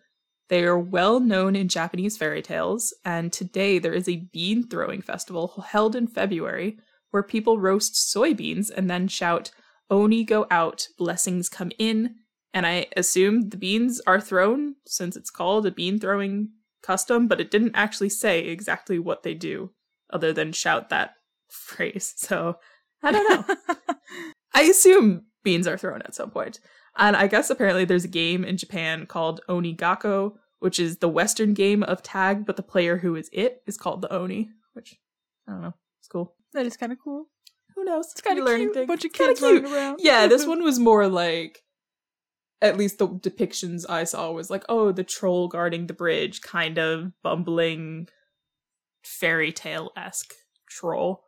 They 0.48 0.64
are 0.64 0.78
well 0.78 1.18
known 1.18 1.56
in 1.56 1.68
Japanese 1.68 2.16
fairy 2.16 2.42
tales, 2.42 2.94
and 3.04 3.32
today 3.32 3.78
there 3.78 3.94
is 3.94 4.08
a 4.08 4.28
bean 4.32 4.68
throwing 4.68 5.02
festival 5.02 5.64
held 5.68 5.96
in 5.96 6.06
February 6.06 6.78
where 7.12 7.22
people 7.22 7.58
roast 7.58 7.94
soybeans 7.94 8.70
and 8.70 8.90
then 8.90 9.06
shout, 9.06 9.52
Oni 9.88 10.24
go 10.24 10.46
out, 10.50 10.88
blessings 10.98 11.48
come 11.48 11.70
in, 11.78 12.16
and 12.54 12.66
I 12.66 12.86
assume 12.96 13.50
the 13.50 13.56
beans 13.56 14.00
are 14.06 14.20
thrown 14.20 14.74
since 14.86 15.16
it's 15.16 15.30
called 15.30 15.66
a 15.66 15.70
bean 15.70 16.00
throwing 16.00 16.50
custom, 16.82 17.28
but 17.28 17.40
it 17.40 17.50
didn't 17.50 17.74
actually 17.74 18.08
say 18.08 18.40
exactly 18.40 18.98
what 18.98 19.22
they 19.22 19.34
do 19.34 19.70
other 20.10 20.32
than 20.32 20.52
shout 20.52 20.90
that 20.90 21.14
phrase. 21.48 22.14
So 22.16 22.56
I 23.02 23.12
don't 23.12 23.48
know. 23.48 23.56
I 24.54 24.62
assume 24.62 25.26
beans 25.44 25.66
are 25.66 25.78
thrown 25.78 26.02
at 26.02 26.14
some 26.14 26.30
point. 26.30 26.60
And 26.96 27.16
I 27.16 27.26
guess 27.26 27.48
apparently 27.48 27.84
there's 27.84 28.04
a 28.04 28.08
game 28.08 28.44
in 28.44 28.58
Japan 28.58 29.06
called 29.06 29.40
Onigokko, 29.48 30.34
which 30.58 30.78
is 30.78 30.98
the 30.98 31.08
Western 31.08 31.54
game 31.54 31.82
of 31.82 32.02
tag, 32.02 32.44
but 32.44 32.56
the 32.56 32.62
player 32.62 32.98
who 32.98 33.16
is 33.16 33.30
it 33.32 33.62
is 33.66 33.78
called 33.78 34.02
the 34.02 34.12
Oni, 34.12 34.50
which 34.74 34.96
I 35.48 35.52
don't 35.52 35.62
know. 35.62 35.74
It's 36.00 36.08
cool. 36.08 36.34
That 36.54 36.66
is 36.66 36.76
kind 36.76 36.92
of 36.92 36.98
cool 37.02 37.26
who 37.74 37.84
knows? 37.84 38.10
It's 38.12 38.20
kind 38.20 38.38
of 38.38 38.44
learning 38.44 38.68
cute. 38.68 38.74
thing. 38.74 38.86
Bunch 38.86 39.04
of 39.04 39.12
kids 39.12 39.40
running 39.40 39.66
around. 39.66 40.00
Yeah, 40.02 40.26
this 40.26 40.46
one 40.46 40.62
was 40.62 40.78
more 40.78 41.08
like 41.08 41.62
at 42.60 42.76
least 42.76 42.98
the 42.98 43.08
depictions 43.08 43.84
I 43.88 44.04
saw 44.04 44.30
was 44.30 44.50
like, 44.50 44.64
oh, 44.68 44.92
the 44.92 45.04
troll 45.04 45.48
guarding 45.48 45.86
the 45.86 45.94
bridge, 45.94 46.40
kind 46.40 46.78
of 46.78 47.12
bumbling 47.22 48.08
fairy 49.02 49.52
tale 49.52 49.90
esque 49.96 50.34
troll. 50.68 51.24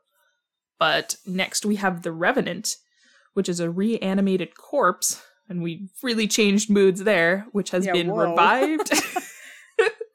But 0.79 1.17
next 1.27 1.65
we 1.67 1.77
have 1.77 2.03
the 2.03 2.13
Revenant, 2.13 2.77
which 3.33 3.49
is 3.49 3.59
a 3.59 3.71
reanimated 3.71 4.57
corpse, 4.57 5.23
and 5.49 5.63
we 5.63 5.89
really 6.03 6.29
changed 6.29 6.71
moods 6.71 7.03
there, 7.03 7.47
which 7.53 7.71
has 7.71 7.87
yeah, 7.87 7.93
been 7.93 8.09
whoa. 8.09 8.31
revived. 8.31 8.93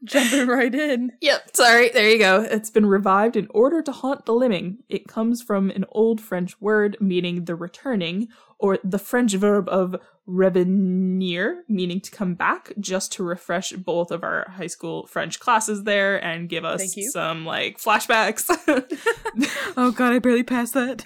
Jumping 0.04 0.48
right 0.48 0.74
in. 0.74 1.12
Yep, 1.22 1.56
sorry, 1.56 1.90
there 1.90 2.10
you 2.10 2.18
go. 2.18 2.42
It's 2.42 2.70
been 2.70 2.86
revived 2.86 3.36
in 3.36 3.48
order 3.50 3.82
to 3.82 3.92
haunt 3.92 4.26
the 4.26 4.34
living. 4.34 4.80
It 4.88 5.08
comes 5.08 5.42
from 5.42 5.70
an 5.72 5.86
old 5.92 6.22
French 6.22 6.60
word 6.62 6.96
meaning 7.00 7.46
the 7.46 7.56
returning, 7.56 8.30
or 8.58 8.78
the 8.84 9.00
French 9.00 9.34
verb 9.34 9.68
of 9.70 9.96
revenir, 10.28 11.64
meaning 11.68 12.00
to 12.02 12.12
come 12.12 12.36
back, 12.36 12.72
just 12.80 13.12
to 13.14 13.24
refresh 13.24 13.72
both 13.72 14.12
of 14.12 14.24
our 14.24 14.50
high 14.50 14.68
school 14.68 15.08
French 15.08 15.40
classes 15.40 15.84
there 15.84 16.24
and 16.24 16.50
give 16.50 16.64
us 16.64 16.96
some 17.12 17.46
like 17.46 17.78
flashbacks. 17.78 18.46
oh 19.78 19.92
god, 19.92 20.14
I 20.14 20.20
barely 20.20 20.44
passed 20.44 20.74
that. 20.74 21.06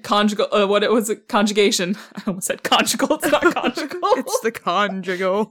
conjugal, 0.02 0.48
uh, 0.52 0.66
what 0.66 0.82
it 0.82 0.90
was, 0.90 1.10
it? 1.10 1.28
conjugation. 1.28 1.96
I 2.14 2.22
almost 2.26 2.46
said 2.46 2.62
conjugal. 2.62 3.14
It's 3.16 3.30
not 3.30 3.54
conjugal. 3.54 4.00
it's 4.16 4.40
the 4.40 4.52
conjugal. 4.52 5.50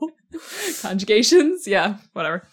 Conjugations, 0.82 1.68
yeah, 1.68 1.98
whatever. 2.14 2.44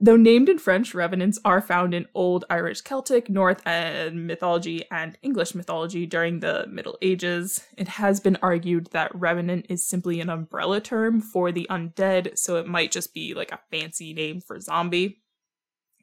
Though 0.00 0.16
named 0.16 0.48
in 0.48 0.58
French, 0.58 0.94
revenants 0.94 1.40
are 1.44 1.60
found 1.60 1.92
in 1.92 2.06
Old 2.14 2.44
Irish 2.48 2.82
Celtic, 2.82 3.28
North 3.28 3.60
and 3.66 4.28
mythology, 4.28 4.84
and 4.92 5.18
English 5.22 5.56
mythology 5.56 6.06
during 6.06 6.38
the 6.38 6.68
Middle 6.70 6.96
Ages. 7.02 7.66
It 7.76 7.88
has 7.88 8.20
been 8.20 8.38
argued 8.40 8.90
that 8.92 9.12
revenant 9.12 9.66
is 9.68 9.88
simply 9.88 10.20
an 10.20 10.30
umbrella 10.30 10.80
term 10.80 11.20
for 11.20 11.50
the 11.50 11.66
undead, 11.68 12.38
so 12.38 12.56
it 12.56 12.68
might 12.68 12.92
just 12.92 13.12
be 13.12 13.34
like 13.34 13.50
a 13.50 13.58
fancy 13.72 14.14
name 14.14 14.40
for 14.40 14.60
zombie. 14.60 15.20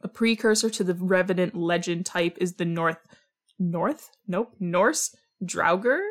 A 0.02 0.10
precursor 0.10 0.70
to 0.72 0.84
the 0.84 0.94
revenant 0.94 1.56
legend 1.56 2.06
type 2.06 2.38
is 2.42 2.56
the 2.56 2.66
North 2.66 3.00
North? 3.58 4.10
Nope, 4.28 4.56
Norse 4.60 5.16
Draugr, 5.42 6.02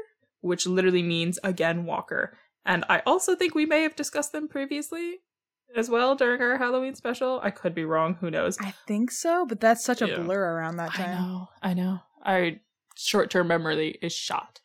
which 0.40 0.66
literally 0.66 1.02
means 1.02 1.38
again 1.44 1.84
walker. 1.84 2.38
And 2.64 2.86
I 2.88 3.02
also 3.04 3.36
think 3.36 3.54
we 3.54 3.66
may 3.66 3.82
have 3.82 3.94
discussed 3.94 4.32
them 4.32 4.48
previously 4.48 5.18
as 5.76 5.90
well 5.90 6.14
during 6.14 6.40
our 6.40 6.56
Halloween 6.56 6.94
special. 6.94 7.40
I 7.42 7.50
could 7.50 7.74
be 7.74 7.84
wrong. 7.84 8.14
Who 8.20 8.30
knows? 8.30 8.56
I 8.60 8.72
think 8.86 9.10
so, 9.10 9.46
but 9.46 9.60
that's 9.60 9.84
such 9.84 10.02
a 10.02 10.08
yeah. 10.08 10.18
blur 10.18 10.54
around 10.54 10.76
that 10.76 10.94
time. 10.94 11.18
I 11.18 11.20
know. 11.20 11.48
I 11.62 11.74
know. 11.74 12.00
Our 12.24 12.50
short 12.96 13.30
term 13.30 13.48
memory 13.48 13.98
is 14.00 14.12
shot. 14.12 14.60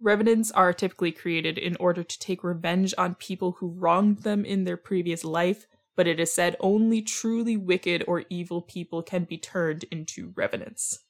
Revenants 0.00 0.52
are 0.52 0.72
typically 0.72 1.10
created 1.10 1.58
in 1.58 1.76
order 1.76 2.04
to 2.04 2.18
take 2.18 2.44
revenge 2.44 2.94
on 2.96 3.16
people 3.16 3.52
who 3.58 3.68
wronged 3.68 4.18
them 4.18 4.44
in 4.44 4.64
their 4.64 4.76
previous 4.76 5.24
life, 5.24 5.66
but 5.96 6.06
it 6.06 6.20
is 6.20 6.32
said 6.32 6.56
only 6.60 7.02
truly 7.02 7.56
wicked 7.56 8.04
or 8.06 8.24
evil 8.30 8.62
people 8.62 9.02
can 9.02 9.24
be 9.24 9.36
turned 9.36 9.84
into 9.90 10.32
revenants. 10.36 11.00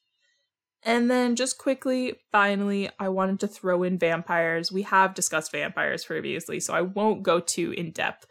And 0.83 1.11
then 1.11 1.35
just 1.35 1.57
quickly, 1.57 2.15
finally, 2.31 2.89
I 2.99 3.09
wanted 3.09 3.41
to 3.41 3.47
throw 3.47 3.83
in 3.83 3.99
vampires. 3.99 4.71
We 4.71 4.83
have 4.83 5.13
discussed 5.13 5.51
vampires 5.51 6.05
previously, 6.05 6.59
so 6.59 6.73
I 6.73 6.81
won't 6.81 7.21
go 7.21 7.39
too 7.39 7.71
in 7.71 7.91
depth. 7.91 8.25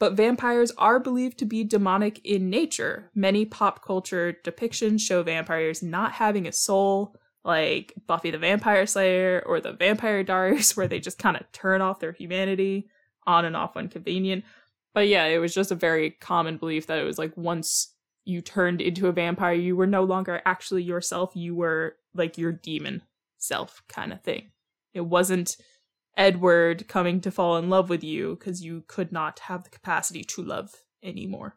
But 0.00 0.14
vampires 0.14 0.72
are 0.76 0.98
believed 0.98 1.38
to 1.38 1.44
be 1.44 1.64
demonic 1.64 2.20
in 2.24 2.50
nature. 2.50 3.10
Many 3.14 3.44
pop 3.44 3.84
culture 3.84 4.36
depictions 4.44 5.00
show 5.00 5.22
vampires 5.22 5.82
not 5.82 6.12
having 6.12 6.46
a 6.46 6.52
soul, 6.52 7.16
like 7.44 7.94
Buffy 8.06 8.30
the 8.30 8.38
Vampire 8.38 8.86
Slayer 8.86 9.42
or 9.46 9.60
the 9.60 9.72
Vampire 9.72 10.24
Diaries, 10.24 10.76
where 10.76 10.88
they 10.88 11.00
just 11.00 11.18
kind 11.18 11.36
of 11.36 11.50
turn 11.52 11.80
off 11.80 12.00
their 12.00 12.12
humanity 12.12 12.88
on 13.26 13.44
and 13.44 13.56
off 13.56 13.74
when 13.74 13.88
convenient. 13.88 14.44
But 14.94 15.08
yeah, 15.08 15.24
it 15.26 15.38
was 15.38 15.54
just 15.54 15.70
a 15.70 15.76
very 15.76 16.10
common 16.10 16.56
belief 16.56 16.86
that 16.86 16.98
it 16.98 17.04
was 17.04 17.18
like 17.18 17.36
once 17.36 17.94
you 18.24 18.40
turned 18.40 18.80
into 18.80 19.08
a 19.08 19.12
vampire, 19.12 19.54
you 19.54 19.76
were 19.76 19.86
no 19.86 20.04
longer 20.04 20.40
actually 20.44 20.82
yourself, 20.82 21.32
you 21.34 21.54
were 21.54 21.96
like 22.14 22.38
your 22.38 22.52
demon 22.52 23.02
self 23.38 23.82
kind 23.88 24.12
of 24.12 24.22
thing. 24.22 24.50
It 24.92 25.02
wasn't 25.02 25.56
Edward 26.16 26.86
coming 26.88 27.20
to 27.22 27.30
fall 27.30 27.56
in 27.56 27.68
love 27.68 27.88
with 27.90 28.04
you 28.04 28.36
because 28.38 28.62
you 28.64 28.84
could 28.86 29.12
not 29.12 29.40
have 29.40 29.64
the 29.64 29.70
capacity 29.70 30.22
to 30.24 30.42
love 30.42 30.70
anymore. 31.02 31.56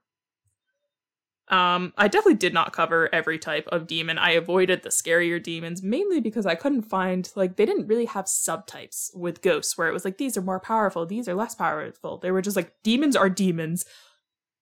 Um, 1.50 1.94
I 1.98 2.10
definitely 2.10 2.34
did 2.36 2.54
not 2.54 2.74
cover 2.74 3.08
every 3.14 3.40
type 3.40 3.68
of 3.72 3.88
demon. 3.88 4.18
I 4.18 4.32
avoided 4.32 4.84
the 4.84 4.90
scarier 4.90 5.42
demons 5.42 5.82
mainly 5.82 6.20
because 6.20 6.46
I 6.46 6.56
couldn't 6.56 6.82
find 6.82 7.32
like 7.38 7.56
they 7.56 7.66
didn't 7.66 7.88
really 7.88 8.04
have 8.06 8.26
subtypes 8.26 9.16
with 9.16 9.42
ghosts 9.42 9.78
where 9.78 9.88
it 9.88 9.94
was 9.94 10.04
like 10.04 10.18
these 10.18 10.36
are 10.36 10.42
more 10.42 10.60
powerful, 10.60 11.06
these 11.06 11.30
are 11.30 11.36
less 11.36 11.56
powerful. 11.56 12.18
They 12.18 12.32
were 12.32 12.42
just 12.42 12.58
like 12.58 12.74
demons 12.84 13.16
are 13.16 13.30
demons. 13.30 13.86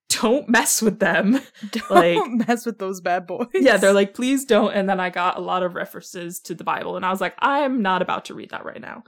Don't 0.10 0.48
mess 0.48 0.84
with 0.84 1.00
them. 1.00 1.42
Don't 1.72 1.90
Like- 1.90 2.32
mess 2.48 2.68
with 2.68 2.78
those 2.78 3.02
bad 3.02 3.26
boys. 3.26 3.48
Yeah, 3.56 3.78
they're 3.78 3.92
like 3.92 4.14
please 4.14 4.46
don't 4.46 4.72
and 4.72 4.88
then 4.88 5.00
I 5.00 5.10
got 5.10 5.38
a 5.38 5.42
lot 5.42 5.64
of 5.64 5.74
references 5.74 6.40
to 6.42 6.54
the 6.54 6.64
Bible 6.64 6.96
and 6.98 7.04
I 7.06 7.10
was 7.10 7.20
like 7.20 7.34
I'm 7.40 7.82
not 7.82 8.04
about 8.04 8.26
to 8.26 8.36
read 8.36 8.52
that 8.52 8.64
right 8.64 8.80
now. 8.80 9.04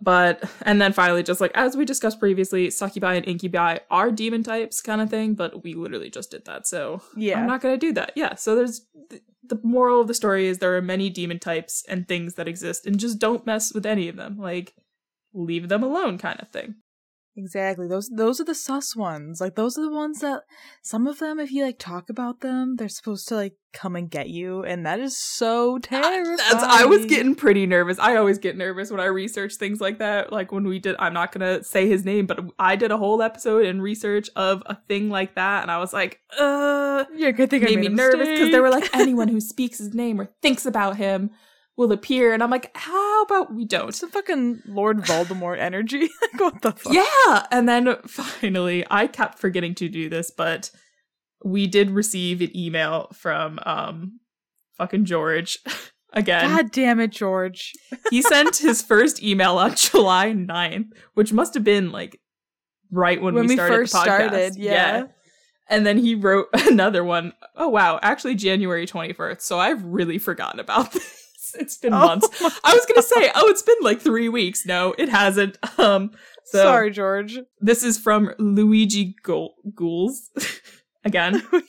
But 0.00 0.48
and 0.62 0.80
then 0.80 0.92
finally, 0.92 1.22
just 1.22 1.40
like 1.40 1.52
as 1.54 1.76
we 1.76 1.84
discussed 1.84 2.20
previously, 2.20 2.70
succubi 2.70 3.14
and 3.14 3.26
incubi 3.26 3.78
are 3.90 4.10
demon 4.10 4.42
types 4.42 4.80
kind 4.80 5.00
of 5.00 5.10
thing, 5.10 5.34
but 5.34 5.62
we 5.62 5.74
literally 5.74 6.10
just 6.10 6.30
did 6.30 6.44
that, 6.46 6.66
so 6.66 7.02
yeah. 7.16 7.40
I'm 7.40 7.46
not 7.46 7.60
gonna 7.60 7.76
do 7.76 7.92
that. 7.94 8.12
Yeah, 8.14 8.34
so 8.36 8.54
there's 8.54 8.86
th- 9.10 9.22
the 9.42 9.60
moral 9.62 10.00
of 10.00 10.06
the 10.06 10.14
story 10.14 10.46
is 10.46 10.58
there 10.58 10.76
are 10.76 10.82
many 10.82 11.10
demon 11.10 11.38
types 11.38 11.84
and 11.88 12.06
things 12.06 12.34
that 12.34 12.48
exist, 12.48 12.86
and 12.86 12.98
just 12.98 13.18
don't 13.18 13.46
mess 13.46 13.74
with 13.74 13.84
any 13.84 14.08
of 14.08 14.16
them. 14.16 14.38
Like 14.38 14.74
leave 15.34 15.68
them 15.68 15.82
alone, 15.82 16.18
kind 16.18 16.40
of 16.40 16.48
thing. 16.48 16.76
Exactly. 17.36 17.86
Those 17.86 18.08
those 18.08 18.40
are 18.40 18.44
the 18.44 18.54
sus 18.54 18.96
ones. 18.96 19.40
Like 19.40 19.54
those 19.54 19.78
are 19.78 19.82
the 19.82 19.92
ones 19.92 20.20
that 20.20 20.42
some 20.82 21.06
of 21.06 21.20
them, 21.20 21.38
if 21.38 21.52
you 21.52 21.64
like 21.64 21.78
talk 21.78 22.10
about 22.10 22.40
them, 22.40 22.76
they're 22.76 22.88
supposed 22.88 23.28
to 23.28 23.36
like 23.36 23.54
come 23.72 23.94
and 23.94 24.10
get 24.10 24.28
you, 24.28 24.64
and 24.64 24.84
that 24.84 24.98
is 24.98 25.16
so 25.16 25.78
terrifying. 25.78 26.36
That's, 26.36 26.64
I 26.64 26.84
was 26.86 27.06
getting 27.06 27.36
pretty 27.36 27.66
nervous. 27.66 28.00
I 28.00 28.16
always 28.16 28.38
get 28.38 28.56
nervous 28.56 28.90
when 28.90 28.98
I 28.98 29.06
research 29.06 29.54
things 29.54 29.80
like 29.80 29.98
that. 30.00 30.32
Like 30.32 30.50
when 30.50 30.66
we 30.66 30.80
did, 30.80 30.96
I'm 30.98 31.14
not 31.14 31.30
gonna 31.30 31.62
say 31.62 31.88
his 31.88 32.04
name, 32.04 32.26
but 32.26 32.40
I 32.58 32.74
did 32.74 32.90
a 32.90 32.98
whole 32.98 33.22
episode 33.22 33.64
in 33.64 33.80
research 33.80 34.28
of 34.34 34.62
a 34.66 34.74
thing 34.88 35.08
like 35.08 35.36
that, 35.36 35.62
and 35.62 35.70
I 35.70 35.78
was 35.78 35.92
like, 35.92 36.20
uh, 36.38 37.04
Yeah, 37.14 37.30
good 37.30 37.48
thing 37.48 37.62
I 37.62 37.66
made 37.66 37.76
made 37.76 37.90
me 37.90 37.96
nervous 37.96 38.28
because 38.28 38.50
they 38.50 38.60
were 38.60 38.70
like, 38.70 38.94
anyone 38.94 39.28
who 39.28 39.40
speaks 39.40 39.78
his 39.78 39.94
name 39.94 40.20
or 40.20 40.28
thinks 40.42 40.66
about 40.66 40.96
him 40.96 41.30
will 41.80 41.92
appear, 41.92 42.34
and 42.34 42.42
I'm 42.42 42.50
like, 42.50 42.70
how 42.76 43.22
about 43.22 43.54
we 43.54 43.64
don't? 43.64 43.88
It's 43.88 44.02
a 44.02 44.06
fucking 44.06 44.62
Lord 44.66 44.98
Voldemort 44.98 45.58
energy. 45.58 46.00
like 46.32 46.40
what 46.40 46.60
the 46.62 46.72
fuck? 46.72 46.92
Yeah. 46.92 47.46
And 47.50 47.66
then 47.66 47.96
finally, 48.06 48.84
I 48.90 49.06
kept 49.06 49.38
forgetting 49.38 49.74
to 49.76 49.88
do 49.88 50.10
this, 50.10 50.30
but 50.30 50.70
we 51.42 51.66
did 51.66 51.90
receive 51.90 52.42
an 52.42 52.54
email 52.54 53.08
from 53.14 53.58
um 53.64 54.20
fucking 54.76 55.06
George 55.06 55.58
again. 56.12 56.50
God 56.50 56.70
damn 56.70 57.00
it, 57.00 57.12
George. 57.12 57.72
He 58.10 58.20
sent 58.20 58.56
his 58.56 58.82
first 58.82 59.22
email 59.22 59.56
on 59.56 59.74
July 59.74 60.32
9th, 60.32 60.90
which 61.14 61.32
must 61.32 61.54
have 61.54 61.64
been 61.64 61.90
like 61.90 62.20
right 62.92 63.22
when, 63.22 63.34
When 63.34 63.44
we 63.44 63.48
we 63.48 63.56
started 63.56 63.74
first 63.74 63.92
the 63.94 63.98
podcast. 64.00 64.04
started, 64.04 64.56
yeah. 64.56 65.04
And 65.70 65.86
then 65.86 65.96
he 65.96 66.14
wrote 66.14 66.48
another 66.52 67.02
one. 67.04 67.32
Oh 67.56 67.68
wow, 67.68 67.98
actually 68.02 68.34
January 68.34 68.86
21st. 68.86 69.40
So 69.40 69.58
I've 69.58 69.82
really 69.82 70.18
forgotten 70.18 70.60
about 70.60 70.92
this. 70.92 71.19
It's 71.58 71.76
been 71.78 71.92
Oh 71.92 71.92
months. 71.92 72.28
I 72.64 72.74
was 72.74 72.86
gonna 72.86 73.02
say, 73.02 73.30
oh, 73.34 73.48
it's 73.48 73.62
been 73.62 73.76
like 73.82 74.00
three 74.00 74.28
weeks. 74.28 74.66
No, 74.66 74.94
it 74.98 75.08
hasn't. 75.08 75.58
Um, 75.78 76.10
so 76.44 76.62
Sorry, 76.62 76.90
George. 76.90 77.38
this 77.60 77.82
is 77.84 77.98
from 77.98 78.32
Luigi 78.38 79.14
Go- 79.22 79.54
Ghouls. 79.74 80.30
Again, 81.04 81.42
I 81.52 81.62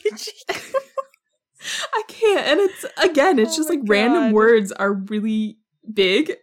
can't. 2.07 2.47
And 2.47 2.59
it's 2.59 2.85
again, 3.01 3.39
it's 3.39 3.53
Oh 3.53 3.57
just 3.57 3.69
like 3.69 3.79
random 3.83 4.33
words 4.33 4.71
are 4.73 4.93
really 4.93 5.57
big. 5.93 6.33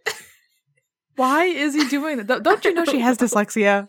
Why 1.15 1.45
is 1.45 1.75
he 1.75 1.87
doing 1.87 2.25
that? 2.25 2.43
Don't- 2.43 2.65
you 2.65 2.73
know 2.73 2.85
she 2.85 2.99
has 2.99 3.17
dyslexia? 3.17 3.85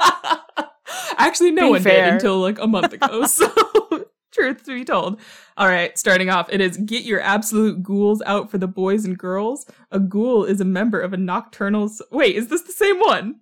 Actually, 1.16 1.52
no 1.52 1.70
one 1.70 1.82
fair. 1.82 2.06
did 2.06 2.14
until 2.14 2.38
like 2.40 2.58
a 2.58 2.66
month 2.66 2.92
ago. 2.92 3.24
So, 3.26 3.48
truth 4.30 4.64
to 4.64 4.74
be 4.74 4.84
told. 4.84 5.20
All 5.56 5.68
right, 5.68 5.98
starting 5.98 6.30
off, 6.30 6.48
it 6.52 6.60
is 6.60 6.76
get 6.76 7.04
your 7.04 7.20
absolute 7.20 7.82
ghouls 7.82 8.22
out 8.26 8.50
for 8.50 8.58
the 8.58 8.68
boys 8.68 9.04
and 9.04 9.18
girls. 9.18 9.66
A 9.90 10.00
ghoul 10.00 10.44
is 10.44 10.60
a 10.60 10.64
member 10.64 11.00
of 11.00 11.12
a 11.12 11.16
nocturnal. 11.16 11.90
Wait, 12.10 12.36
is 12.36 12.48
this 12.48 12.62
the 12.62 12.72
same 12.72 12.98
one? 12.98 13.40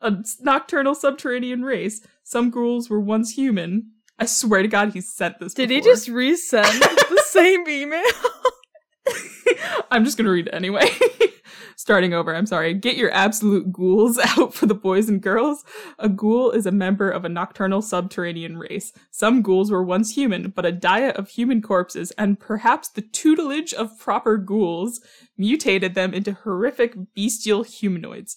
A 0.00 0.16
nocturnal 0.40 0.94
subterranean 0.94 1.62
race. 1.64 2.00
Some 2.24 2.50
ghouls 2.50 2.90
were 2.90 3.00
once 3.00 3.32
human. 3.32 3.92
I 4.18 4.26
swear 4.26 4.62
to 4.62 4.68
God, 4.68 4.92
he 4.92 5.00
sent 5.00 5.38
this. 5.38 5.54
Did 5.54 5.70
he 5.70 5.80
just 5.80 6.08
resend 6.08 6.80
the 6.80 7.22
same 7.26 7.68
email? 7.68 8.02
I'm 9.90 10.04
just 10.04 10.16
gonna 10.16 10.30
read 10.30 10.48
it 10.48 10.54
anyway. 10.54 10.88
Starting 11.76 12.14
over, 12.14 12.34
I'm 12.34 12.46
sorry. 12.46 12.74
Get 12.74 12.96
your 12.96 13.12
absolute 13.12 13.72
ghouls 13.72 14.18
out 14.38 14.54
for 14.54 14.66
the 14.66 14.74
boys 14.74 15.08
and 15.08 15.20
girls. 15.20 15.64
A 15.98 16.08
ghoul 16.08 16.50
is 16.50 16.66
a 16.66 16.72
member 16.72 17.10
of 17.10 17.24
a 17.24 17.28
nocturnal 17.28 17.82
subterranean 17.82 18.56
race. 18.58 18.92
Some 19.10 19.42
ghouls 19.42 19.70
were 19.70 19.82
once 19.82 20.14
human, 20.14 20.50
but 20.50 20.66
a 20.66 20.72
diet 20.72 21.16
of 21.16 21.30
human 21.30 21.62
corpses 21.62 22.10
and 22.12 22.38
perhaps 22.38 22.88
the 22.88 23.02
tutelage 23.02 23.72
of 23.72 23.98
proper 23.98 24.36
ghouls 24.36 25.00
mutated 25.36 25.94
them 25.94 26.14
into 26.14 26.32
horrific 26.32 26.94
bestial 27.14 27.62
humanoids. 27.62 28.36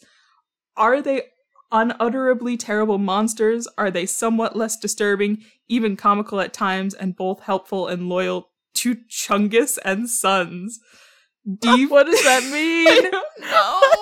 Are 0.78 1.02
they 1.02 1.24
unutterably 1.72 2.58
terrible 2.58 2.98
monsters? 2.98 3.68
Are 3.78 3.92
they 3.92 4.06
somewhat 4.06 4.56
less 4.56 4.78
disturbing, 4.78 5.44
even 5.68 5.98
comical 5.98 6.40
at 6.40 6.54
times, 6.54 6.94
and 6.94 7.16
both 7.16 7.42
helpful 7.42 7.88
and 7.88 8.10
loyal 8.10 8.50
to 8.76 8.96
Chungus 9.10 9.78
and 9.84 10.10
Sons? 10.10 10.80
Dave, 11.60 11.92
what 11.92 12.06
does 12.06 12.24
that 12.24 12.44
mean? 12.52 13.12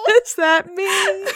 What 0.06 0.24
does 0.24 0.36
that 0.36 0.74
mean? 0.74 1.28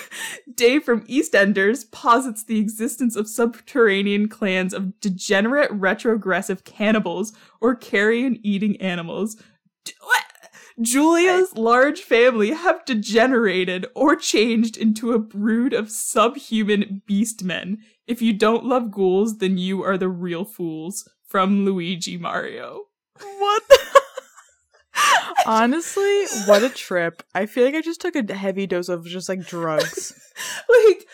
Dave 0.53 0.83
from 0.83 1.05
EastEnders 1.07 1.89
posits 1.91 2.43
the 2.43 2.59
existence 2.59 3.15
of 3.15 3.27
subterranean 3.27 4.29
clans 4.29 4.73
of 4.73 4.99
degenerate 4.99 5.71
retrogressive 5.71 6.63
cannibals 6.63 7.33
or 7.59 7.75
carrion 7.75 8.39
eating 8.43 8.79
animals. 8.79 9.35
D-? 9.83 9.93
Julia's 10.79 11.53
large 11.55 12.01
family 12.01 12.51
have 12.51 12.85
degenerated 12.85 13.87
or 13.95 14.15
changed 14.15 14.77
into 14.77 15.11
a 15.11 15.19
brood 15.19 15.73
of 15.73 15.89
subhuman 15.89 17.01
beastmen. 17.09 17.77
If 18.05 18.21
you 18.21 18.31
don't 18.33 18.65
love 18.65 18.91
ghouls, 18.91 19.39
then 19.39 19.57
you 19.57 19.83
are 19.83 19.97
the 19.97 20.09
real 20.09 20.45
fools. 20.45 21.09
From 21.25 21.65
Luigi 21.65 22.15
Mario. 22.15 22.83
What? 23.19 23.63
Honestly, 25.45 26.25
what 26.45 26.63
a 26.63 26.69
trip. 26.69 27.23
I 27.33 27.45
feel 27.45 27.65
like 27.65 27.75
I 27.75 27.81
just 27.81 28.01
took 28.01 28.15
a 28.15 28.33
heavy 28.33 28.67
dose 28.67 28.89
of 28.89 29.05
just 29.05 29.29
like 29.29 29.45
drugs. 29.45 30.13
like 30.87 31.05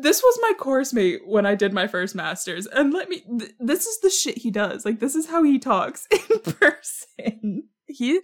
this 0.00 0.22
was 0.22 0.38
my 0.42 0.52
course 0.58 0.92
mate 0.92 1.20
when 1.26 1.46
I 1.46 1.54
did 1.54 1.72
my 1.72 1.86
first 1.86 2.14
masters, 2.14 2.66
and 2.66 2.92
let 2.92 3.08
me. 3.08 3.22
Th- 3.38 3.52
this 3.60 3.86
is 3.86 4.00
the 4.00 4.10
shit 4.10 4.38
he 4.38 4.50
does. 4.50 4.84
Like 4.84 5.00
this 5.00 5.14
is 5.14 5.26
how 5.28 5.42
he 5.42 5.58
talks 5.58 6.06
in 6.30 6.40
person. 6.40 7.64
He 7.86 8.20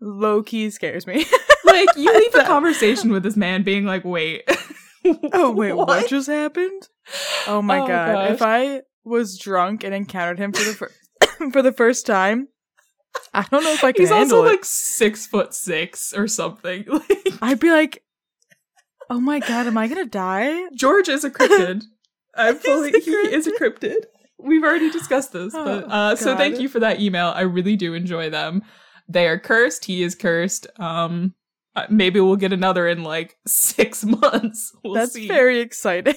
low 0.00 0.42
key 0.42 0.70
scares 0.70 1.06
me. 1.06 1.24
Like 1.64 1.88
you 1.96 2.12
leave 2.18 2.34
a 2.34 2.44
conversation 2.44 3.12
with 3.12 3.22
this 3.22 3.36
man 3.36 3.62
being 3.62 3.84
like, 3.84 4.04
"Wait, 4.04 4.42
oh 5.32 5.50
wait, 5.52 5.72
what? 5.72 6.08
just 6.08 6.28
happened? 6.28 6.88
Oh 7.46 7.62
my 7.62 7.78
Oh, 7.80 7.86
god. 7.86 8.12
gosh. 8.14 8.30
If 8.32 8.42
I 8.42 8.82
was 9.04 9.38
drunk 9.38 9.84
and 9.84 9.94
encountered 9.94 10.38
him 10.38 10.52
for 10.52 10.64
the 10.64 10.74
fir- 10.74 11.50
for 11.52 11.62
the 11.62 11.72
first 11.72 12.06
time, 12.06 12.48
I 13.32 13.42
don't 13.50 13.64
know 13.64 13.72
if 13.72 13.84
I 13.84 13.92
can 13.92 14.02
He's 14.02 14.10
also 14.10 14.44
it. 14.44 14.48
like 14.48 14.64
six 14.64 15.26
foot 15.26 15.54
six 15.54 16.12
or 16.12 16.28
something. 16.28 16.84
Like 16.88 17.42
I'd 17.42 17.60
be 17.60 17.70
like, 17.70 18.02
"Oh 19.08 19.20
my 19.20 19.38
god, 19.40 19.66
am 19.66 19.78
I 19.78 19.88
going 19.88 20.02
to 20.04 20.08
die?" 20.10 20.68
George 20.74 21.08
is 21.08 21.24
a 21.24 21.30
cryptid. 21.30 21.82
I'm 22.36 22.56
fully 22.56 22.92
he 23.00 23.10
is 23.10 23.46
a 23.46 23.52
cryptid. 23.52 24.04
We've 24.38 24.62
already 24.64 24.90
discussed 24.90 25.32
this, 25.32 25.52
but 25.52 25.84
Oh, 25.84 25.88
uh, 25.88 26.16
so 26.16 26.36
thank 26.36 26.60
you 26.60 26.68
for 26.68 26.80
that 26.80 27.00
email. 27.00 27.28
I 27.34 27.42
really 27.42 27.76
do 27.76 27.92
enjoy 27.94 28.30
them. 28.30 28.62
They 29.08 29.26
are 29.26 29.38
cursed. 29.38 29.84
He 29.84 30.02
is 30.02 30.14
cursed. 30.14 30.66
Um, 30.78 31.34
uh, 31.76 31.86
maybe 31.90 32.20
we'll 32.20 32.36
get 32.36 32.52
another 32.52 32.86
in 32.88 33.02
like 33.02 33.36
six 33.46 34.04
months. 34.04 34.72
We'll 34.82 34.94
That's 34.94 35.12
see. 35.12 35.28
very 35.28 35.60
exciting. 35.60 36.14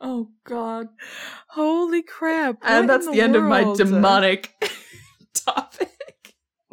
Oh 0.00 0.28
God! 0.46 0.88
Holy 1.48 2.02
crap. 2.02 2.56
And 2.62 2.88
what 2.88 2.94
that's 2.94 3.06
in 3.06 3.12
the, 3.12 3.20
end 3.22 3.36
of 3.36 3.44
my 3.44 3.72
demonic 3.74 4.52
topic. 5.34 5.88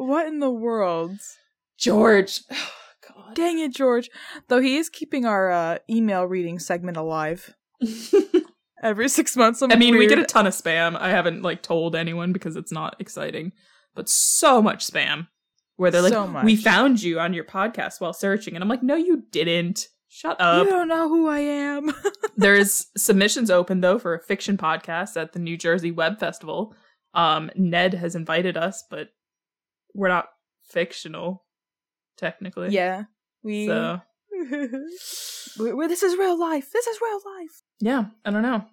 What 0.06 0.26
in 0.26 0.40
the 0.40 0.50
world? 0.50 1.18
George. 1.78 2.40
God. 2.50 3.34
Dang 3.34 3.58
it, 3.58 3.74
George. 3.74 4.10
Though 4.48 4.60
he 4.60 4.76
is 4.76 4.88
keeping 4.88 5.24
our 5.24 5.50
uh, 5.50 5.78
email 5.90 6.24
reading 6.24 6.58
segment 6.58 6.96
alive 6.96 7.54
every 8.82 9.08
six 9.08 9.36
months. 9.36 9.58
some 9.58 9.72
I 9.72 9.76
mean, 9.76 9.96
we 9.96 10.06
get 10.06 10.18
a 10.18 10.24
ton 10.24 10.46
of 10.46 10.54
spam. 10.54 10.96
I 10.96 11.10
haven't 11.10 11.42
like 11.42 11.62
told 11.62 11.96
anyone 11.96 12.32
because 12.32 12.56
it's 12.56 12.72
not 12.72 12.96
exciting, 13.00 13.52
but 13.94 14.08
so 14.08 14.62
much 14.62 14.86
spam 14.86 15.28
where 15.76 15.90
they're 15.90 16.02
like, 16.02 16.12
So 16.12 16.42
"We 16.44 16.56
found 16.56 17.02
you 17.02 17.18
on 17.18 17.32
your 17.32 17.44
podcast 17.44 18.00
while 18.00 18.12
searching," 18.12 18.54
and 18.54 18.62
I'm 18.62 18.68
like, 18.68 18.82
"No, 18.82 18.94
you 18.94 19.24
didn't. 19.30 19.88
Shut 20.08 20.40
up." 20.40 20.66
you 20.66 20.70
don't 20.70 20.88
know 20.88 21.08
who 21.08 21.26
I 21.26 21.40
am. 21.40 21.90
There's 22.36 22.86
submissions 22.96 23.50
open 23.50 23.80
though 23.80 23.98
for 23.98 24.14
a 24.14 24.22
fiction 24.22 24.56
podcast 24.56 25.20
at 25.20 25.32
the 25.32 25.38
New 25.38 25.56
Jersey 25.56 25.90
Web 25.90 26.20
Festival. 26.20 26.74
Um, 27.14 27.50
Ned 27.56 27.94
has 27.94 28.14
invited 28.14 28.56
us, 28.56 28.84
but 28.88 29.08
we're 29.94 30.08
not 30.08 30.28
fictional, 30.64 31.44
technically. 32.16 32.70
yeah, 32.70 33.04
we. 33.42 33.66
So 33.66 34.00
this 34.30 36.02
is 36.02 36.16
real 36.18 36.38
life. 36.38 36.70
This 36.72 36.86
is 36.86 36.98
real 37.00 37.20
life. 37.38 37.62
yeah, 37.80 38.04
I 38.24 38.30
don't 38.30 38.42
know. 38.42 38.64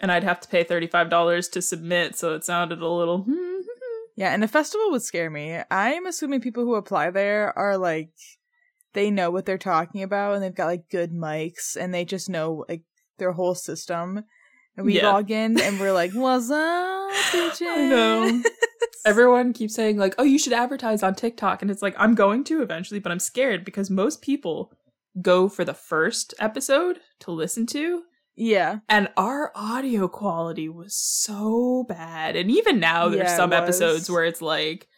And 0.00 0.12
I'd 0.12 0.24
have 0.24 0.40
to 0.40 0.48
pay 0.48 0.62
thirty 0.64 0.86
five 0.86 1.08
dollars 1.10 1.48
to 1.50 1.62
submit, 1.62 2.16
so 2.16 2.34
it 2.34 2.44
sounded 2.44 2.80
a 2.80 2.88
little. 2.88 3.26
Yeah, 4.18 4.32
and 4.32 4.42
a 4.42 4.48
festival 4.48 4.90
would 4.92 5.02
scare 5.02 5.28
me. 5.28 5.60
I'm 5.70 6.06
assuming 6.06 6.40
people 6.40 6.64
who 6.64 6.76
apply 6.76 7.10
there 7.10 7.52
are 7.58 7.76
like 7.76 8.12
they 8.94 9.10
know 9.10 9.30
what 9.30 9.44
they're 9.44 9.58
talking 9.58 10.02
about 10.02 10.32
and 10.32 10.42
they've 10.42 10.54
got 10.54 10.68
like 10.68 10.88
good 10.90 11.12
mics 11.12 11.76
and 11.78 11.92
they 11.92 12.06
just 12.06 12.30
know 12.30 12.64
like 12.66 12.80
their 13.18 13.32
whole 13.32 13.54
system. 13.54 14.24
And 14.74 14.86
we 14.86 14.94
Yeah. 14.96 15.12
log 15.12 15.30
in 15.30 15.60
and 15.60 15.78
we're 15.78 15.92
like, 15.92 16.12
"What's 16.12 16.50
up, 16.50 17.10
bitches?" 17.30 17.60
I 17.68 17.88
know. 17.90 18.42
Everyone 19.04 19.52
keeps 19.52 19.74
saying 19.74 19.96
like, 19.98 20.14
"Oh, 20.18 20.24
you 20.24 20.38
should 20.38 20.52
advertise 20.52 21.02
on 21.02 21.14
TikTok," 21.14 21.62
and 21.62 21.70
it's 21.70 21.82
like 21.82 21.94
I'm 21.98 22.14
going 22.14 22.44
to 22.44 22.62
eventually, 22.62 23.00
but 23.00 23.12
I'm 23.12 23.18
scared 23.18 23.64
because 23.64 23.90
most 23.90 24.22
people 24.22 24.72
go 25.22 25.48
for 25.48 25.64
the 25.64 25.74
first 25.74 26.34
episode 26.38 27.00
to 27.20 27.30
listen 27.30 27.66
to, 27.66 28.02
yeah, 28.34 28.80
and 28.88 29.08
our 29.16 29.50
audio 29.54 30.08
quality 30.08 30.68
was 30.68 30.94
so 30.94 31.84
bad. 31.88 32.36
And 32.36 32.50
even 32.50 32.78
now, 32.80 33.08
there's 33.08 33.30
Yeah, 33.30 33.36
some 33.36 33.52
episodes 33.52 34.10
where 34.10 34.24
it's 34.24 34.42
like 34.42 34.88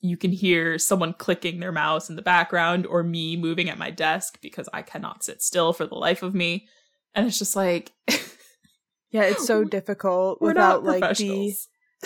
you 0.00 0.16
can 0.16 0.30
hear 0.32 0.78
someone 0.78 1.12
clicking 1.12 1.60
their 1.60 1.72
mouse 1.72 2.08
in 2.08 2.16
the 2.16 2.22
background 2.22 2.86
or 2.86 3.02
me 3.02 3.36
moving 3.36 3.68
at 3.68 3.78
my 3.78 3.90
desk 3.90 4.38
because 4.40 4.68
I 4.72 4.82
cannot 4.82 5.24
sit 5.24 5.42
still 5.42 5.72
for 5.72 5.86
the 5.86 5.96
life 5.96 6.22
of 6.22 6.34
me. 6.34 6.68
And 7.14 7.26
it's 7.26 7.38
just 7.38 7.56
like 7.56 7.92
yeah, 9.10 9.22
it's 9.22 9.46
so 9.46 9.64
difficult 9.76 10.40
without 10.40 10.84
like 10.84 11.16
the. 11.16 11.54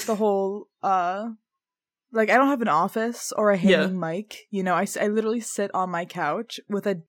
The 0.06 0.14
whole 0.16 0.68
uh 0.82 1.28
like 2.12 2.30
I 2.30 2.34
don't 2.36 2.48
have 2.48 2.62
an 2.62 2.68
office 2.68 3.32
or 3.36 3.50
a 3.50 3.58
Yeah. 3.58 3.82
hanging 3.82 3.98
mic. 4.00 4.46
You 4.50 4.62
know, 4.62 4.74
I, 4.74 4.86
I 5.00 5.06
literally 5.08 5.40
sit 5.40 5.70
on 5.74 5.90
my 5.90 6.04
couch 6.04 6.60
with 6.68 6.86
a 6.86 7.02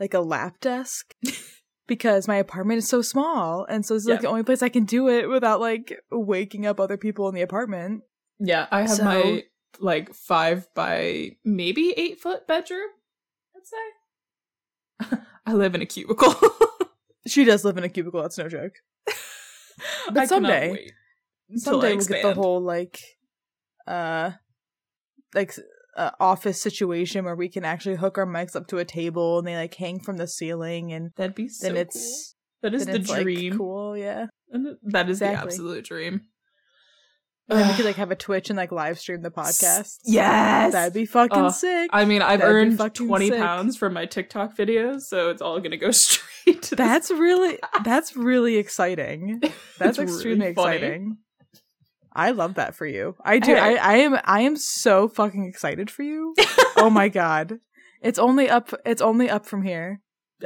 like 0.00 0.14
a 0.14 0.20
lap 0.20 0.60
desk 0.60 1.14
because 1.86 2.26
my 2.28 2.36
apartment 2.36 2.78
is 2.78 2.88
so 2.88 3.02
small, 3.02 3.64
and 3.68 3.84
so 3.86 3.94
it's 3.94 4.06
like 4.06 4.16
Yeah. 4.18 4.22
the 4.22 4.28
only 4.28 4.42
place 4.44 4.62
I 4.62 4.68
can 4.68 4.84
do 4.84 5.08
it 5.08 5.28
without 5.28 5.60
like 5.60 5.98
waking 6.10 6.66
up 6.66 6.78
other 6.80 6.96
people 6.96 7.28
in 7.28 7.34
the 7.34 7.42
apartment. 7.42 8.02
Yeah, 8.40 8.66
I 8.70 8.82
have 8.82 8.90
So- 8.90 9.04
my 9.04 9.44
like 9.80 10.14
five 10.14 10.66
by 10.74 11.32
maybe 11.44 11.94
eight 11.96 12.18
foot 12.20 12.46
bedroom. 12.48 12.88
I'd 13.56 13.66
say. 15.12 15.18
I 15.46 15.52
live 15.54 15.74
in 15.74 15.82
a 15.82 15.86
cubicle. 15.86 16.34
She 17.26 17.44
does 17.44 17.62
live 17.62 17.76
in 17.76 17.84
a 17.84 17.90
cubicle. 17.90 18.22
That's 18.22 18.38
no 18.38 18.48
joke. 18.48 18.72
I 19.06 19.12
But 20.06 20.14
cannot 20.14 20.28
someday- 20.28 20.70
I 20.72 20.90
Someday 21.56 21.94
we'll 21.96 22.06
get 22.06 22.22
the 22.22 22.34
whole 22.34 22.60
like 22.60 23.00
uh 23.86 24.32
like 25.34 25.54
uh, 25.96 26.10
office 26.20 26.60
situation 26.62 27.24
where 27.24 27.34
we 27.34 27.48
can 27.48 27.64
actually 27.64 27.96
hook 27.96 28.18
our 28.18 28.26
mics 28.26 28.54
up 28.54 28.66
to 28.68 28.78
a 28.78 28.84
table 28.84 29.38
and 29.38 29.46
they 29.48 29.56
like 29.56 29.74
hang 29.74 29.98
from 29.98 30.16
the 30.16 30.28
ceiling 30.28 30.92
and 30.92 31.10
That'd 31.16 31.34
be 31.34 31.48
so 31.48 31.72
then 31.72 31.86
cool. 31.92 32.02
That 32.62 32.74
is 32.74 32.86
the 32.86 32.94
it's, 32.96 33.08
like, 33.10 33.22
dream. 33.22 33.56
cool, 33.56 33.96
yeah. 33.96 34.26
And 34.50 34.76
That 34.82 35.08
is 35.10 35.18
the 35.20 35.26
absolute 35.26 35.84
dream. 35.84 36.22
And 37.48 37.58
then 37.58 37.68
we 37.68 37.74
could 37.74 37.84
like 37.84 37.96
have 38.04 38.10
a 38.10 38.16
Twitch 38.16 38.50
and 38.50 38.56
like 38.56 38.70
live 38.72 38.98
stream 38.98 39.22
the 39.22 39.30
podcast. 39.30 39.98
Yes. 40.04 40.72
That'd 40.72 40.92
be 40.94 41.04
fucking 41.06 41.36
Oh, 41.46 41.48
sick. 41.50 41.90
I 41.92 42.04
mean, 42.04 42.20
I've 42.22 42.40
That'd 42.40 42.54
earned 42.54 42.94
twenty 42.94 43.28
sick. 43.30 43.38
pounds 43.40 43.76
from 43.76 43.92
my 43.94 44.06
TikTok 44.06 44.56
videos, 44.56 45.02
so 45.02 45.30
it's 45.30 45.40
all 45.42 45.58
gonna 45.60 45.76
go 45.76 45.90
straight 45.92 46.62
to. 46.62 46.76
that's 46.76 47.10
really 47.10 47.58
that's 47.84 48.14
really 48.16 48.56
exciting. 48.56 49.40
That's 49.78 49.98
extremely 49.98 50.38
really 50.40 50.50
exciting. 50.52 51.16
I 52.18 52.32
love 52.32 52.54
that 52.54 52.74
for 52.74 52.84
you. 52.86 53.14
I 53.24 53.38
do. 53.38 53.54
Hey. 53.54 53.78
I, 53.78 53.94
I 53.94 53.96
am. 53.98 54.18
I 54.24 54.40
am 54.40 54.56
so 54.56 55.08
fucking 55.08 55.44
excited 55.44 55.90
for 55.90 56.02
you. 56.02 56.34
oh 56.76 56.90
my 56.90 57.08
god! 57.22 57.60
It's 58.02 58.18
only 58.18 58.50
up. 58.50 58.74
It's 58.84 59.00
only 59.02 59.30
up 59.30 59.46
from 59.46 59.62
here. 59.62 60.00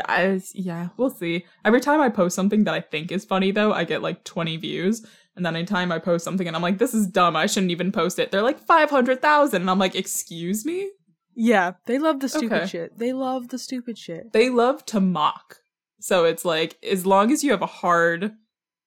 I, 0.06 0.40
yeah, 0.54 0.88
we'll 0.96 1.10
see. 1.10 1.44
Every 1.66 1.80
time 1.80 2.00
I 2.00 2.08
post 2.08 2.34
something 2.34 2.64
that 2.64 2.72
I 2.74 2.80
think 2.80 3.12
is 3.12 3.24
funny, 3.26 3.50
though, 3.50 3.72
I 3.74 3.84
get 3.84 4.00
like 4.00 4.24
20 4.24 4.56
views. 4.56 5.04
And 5.36 5.44
then 5.44 5.54
anytime 5.56 5.92
I 5.92 5.98
post 5.98 6.24
something 6.24 6.46
and 6.46 6.56
I'm 6.56 6.62
like, 6.62 6.78
this 6.78 6.94
is 6.94 7.06
dumb, 7.06 7.36
I 7.36 7.44
shouldn't 7.46 7.72
even 7.72 7.92
post 7.92 8.18
it, 8.18 8.30
they're 8.30 8.42
like 8.42 8.58
500,000. 8.58 9.60
And 9.60 9.70
I'm 9.70 9.78
like, 9.78 9.94
excuse 9.94 10.64
me? 10.64 10.90
Yeah, 11.34 11.72
they 11.86 11.98
love 11.98 12.20
the 12.20 12.28
stupid 12.30 12.52
Okay. 12.62 12.66
shit. 12.66 12.98
They 12.98 13.12
love 13.12 13.48
the 13.48 13.58
stupid 13.58 13.98
shit. 13.98 14.32
They 14.32 14.48
love 14.48 14.84
to 14.86 15.00
mock. 15.00 15.58
So 16.00 16.24
it's 16.24 16.44
like, 16.44 16.76
as 16.82 17.04
long 17.06 17.30
as 17.30 17.44
you 17.44 17.50
have 17.50 17.62
a 17.62 17.66
hard 17.66 18.32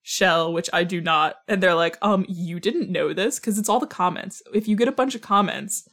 shell, 0.08 0.52
which 0.52 0.70
I 0.72 0.84
do 0.84 1.00
not, 1.00 1.34
and 1.48 1.60
they're 1.60 1.74
like, 1.74 1.98
um, 2.00 2.24
you 2.28 2.60
didn't 2.60 2.90
know 2.90 3.12
this? 3.12 3.40
Because 3.40 3.58
it's 3.58 3.68
all 3.68 3.80
the 3.80 3.88
comments. 3.88 4.40
If 4.54 4.68
you 4.68 4.76
get 4.76 4.86
a 4.86 4.92
bunch 4.92 5.16
of 5.16 5.20
comments, 5.20 5.88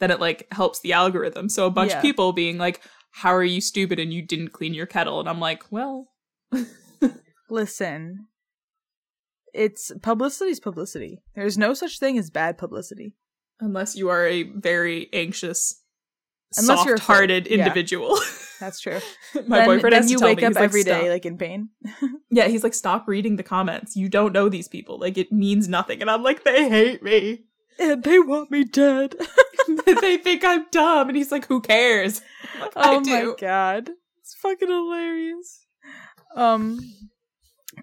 then 0.00 0.10
it 0.10 0.18
like 0.18 0.48
helps 0.50 0.80
the 0.80 0.92
algorithm. 0.92 1.48
So 1.48 1.64
a 1.66 1.70
bunch 1.70 1.92
Yeah. 1.92 1.98
of 1.98 2.02
people 2.02 2.32
being 2.32 2.58
like, 2.58 2.80
how 3.12 3.32
are 3.32 3.44
you 3.44 3.60
stupid 3.60 4.00
and 4.00 4.12
you 4.12 4.20
didn't 4.20 4.48
clean 4.48 4.74
your 4.74 4.86
kettle? 4.86 5.20
And 5.20 5.28
I'm 5.28 5.38
like, 5.38 5.62
well, 5.70 6.08
Listen, 7.50 8.26
it's 9.54 9.92
publicity's 10.02 10.58
publicity. 10.58 11.22
There's 11.34 11.58
no 11.58 11.74
such 11.74 11.98
thing 11.98 12.18
as 12.18 12.30
bad 12.30 12.58
publicity. 12.58 13.14
unless 13.60 13.94
you 13.94 14.08
are 14.08 14.26
a 14.26 14.42
very 14.42 15.08
anxious, 15.12 15.81
Unless 16.56 16.84
you're 16.84 16.96
soft-hearted 16.96 17.46
yeah. 17.46 17.58
individual. 17.58 18.18
That's 18.60 18.78
true. 18.80 19.00
My 19.46 19.58
then, 19.58 19.66
boyfriend 19.66 19.92
then 19.92 20.02
has 20.02 20.10
you 20.10 20.18
to 20.18 20.24
wake 20.24 20.38
me, 20.38 20.44
up 20.44 20.50
he's 20.50 20.56
like, 20.56 20.64
every 20.64 20.84
day 20.84 21.10
like 21.10 21.26
in 21.26 21.36
pain. 21.36 21.70
Yeah, 22.30 22.48
he's 22.48 22.62
like, 22.62 22.72
stop 22.72 23.06
reading 23.08 23.36
the 23.36 23.42
comments. 23.42 23.94
You 23.94 24.08
don't 24.08 24.32
know 24.32 24.48
these 24.48 24.66
people. 24.66 24.98
Like, 24.98 25.18
it 25.18 25.30
means 25.30 25.68
nothing. 25.68 26.00
And 26.00 26.10
I'm 26.10 26.22
like, 26.22 26.44
they 26.44 26.66
hate 26.66 27.02
me. 27.02 27.44
and 27.78 28.02
they 28.02 28.18
want 28.18 28.50
me 28.50 28.64
dead. 28.64 29.16
they 29.68 30.16
think 30.16 30.42
I'm 30.42 30.64
dumb. 30.70 31.08
And 31.08 31.16
he's 31.16 31.30
like, 31.30 31.46
who 31.46 31.60
cares? 31.60 32.22
Like, 32.58 32.72
oh 32.76 33.00
my 33.00 33.34
god. 33.38 33.90
It's 34.20 34.34
fucking 34.34 34.68
hilarious. 34.68 35.66
Um 36.34 36.80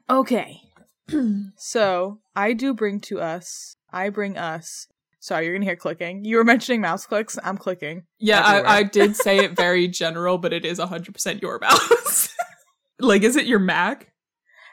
okay. 0.10 0.62
so, 1.58 2.20
I 2.36 2.54
do 2.54 2.74
bring 2.74 3.00
to 3.02 3.20
us. 3.20 3.76
I 3.92 4.10
bring 4.10 4.38
us. 4.38 4.88
Sorry, 5.22 5.46
you're 5.46 5.60
to 5.60 5.66
hear 5.66 5.76
clicking. 5.76 6.24
You 6.24 6.38
were 6.38 6.44
mentioning 6.46 6.80
mouse 6.82 7.06
clicks. 7.06 7.38
I'm 7.44 7.58
clicking. 7.58 8.04
Yeah. 8.20 8.42
I, 8.42 8.78
I 8.78 8.84
did 8.84 9.16
say 9.18 9.40
it 9.40 9.52
very 9.56 9.88
general, 9.88 10.38
but 10.38 10.54
it 10.54 10.64
is 10.66 10.80
100% 10.80 11.42
your 11.42 11.60
mouse. 11.60 12.34
like, 13.00 13.24
is 13.24 13.36
it 13.36 13.46
your 13.46 13.60
Mac? 13.60 14.14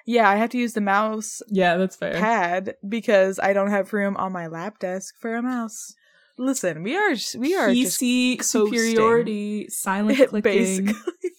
Yeah, 0.06 0.30
I 0.30 0.36
have 0.36 0.50
to 0.50 0.58
use 0.58 0.74
the 0.74 0.80
mouse 0.80 1.42
Yeah, 1.48 1.76
that's 1.76 1.96
fair. 1.96 2.12
pad 2.14 2.76
because 2.88 3.40
I 3.40 3.52
don't 3.52 3.70
have 3.70 3.92
room 3.92 4.16
on 4.16 4.32
my 4.32 4.46
lap 4.46 4.78
desk 4.78 5.16
for 5.20 5.34
a 5.34 5.42
mouse. 5.42 5.94
Listen, 6.38 6.84
we 6.84 6.96
are 6.96 7.14
we 7.38 7.56
are 7.56 7.68
PC 7.70 8.38
coasting. 8.38 8.42
superiority, 8.42 9.68
silent 9.68 10.20
It 10.20 10.28
clicking. 10.28 10.42
basically. 10.84 11.30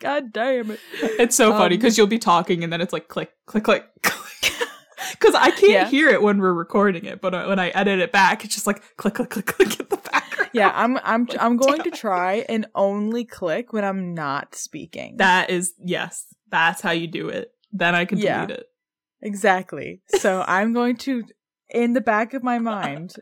God 0.00 0.32
damn 0.32 0.70
it. 0.70 0.80
It's 1.02 1.36
so 1.36 1.50
funny 1.52 1.74
Um, 1.74 1.80
because 1.80 1.98
you'll 1.98 2.06
be 2.06 2.18
talking 2.18 2.64
and 2.64 2.72
then 2.72 2.80
it's 2.80 2.92
like 2.94 3.08
click, 3.08 3.32
click, 3.46 3.64
click, 3.64 3.84
click. 4.02 4.14
Because 5.18 5.34
I 5.34 5.50
can't 5.50 5.70
Yeah. 5.72 5.88
hear 5.88 6.08
it 6.08 6.22
when 6.22 6.38
we're 6.38 6.52
recording 6.52 7.04
it, 7.04 7.20
but 7.20 7.34
uh, 7.34 7.46
when 7.46 7.58
I 7.58 7.68
edit 7.70 7.98
it 8.00 8.12
back, 8.12 8.44
it's 8.44 8.54
just 8.54 8.66
like 8.66 8.82
click, 8.96 9.14
click, 9.14 9.30
click, 9.30 9.46
click 9.56 9.80
in 9.80 9.86
the 9.88 9.96
background. 9.96 10.50
Yeah, 10.52 10.72
I'm 10.74 10.96
I'm 11.04 11.24
Like, 11.26 11.40
I'm 11.40 11.56
going 11.56 11.82
to 11.82 11.90
try 11.90 12.44
and 12.48 12.66
only 12.74 13.24
click 13.24 13.72
when 13.72 13.84
I'm 13.84 14.14
not 14.14 14.54
speaking. 14.54 15.16
That 15.18 15.50
is 15.50 15.74
yes, 15.78 16.26
that's 16.50 16.80
how 16.80 16.92
you 16.92 17.06
do 17.06 17.28
it. 17.28 17.50
Then 17.72 17.94
I 17.94 18.04
can 18.04 18.18
delete 18.18 18.26
Yeah. 18.30 18.44
it. 18.48 18.66
exactly. 19.22 20.02
So 20.08 20.44
I'm 20.46 20.72
going 20.72 20.96
to 20.98 21.24
in 21.70 21.92
the 21.94 22.00
back 22.00 22.32
of 22.34 22.42
my 22.42 22.58
mind 22.58 23.14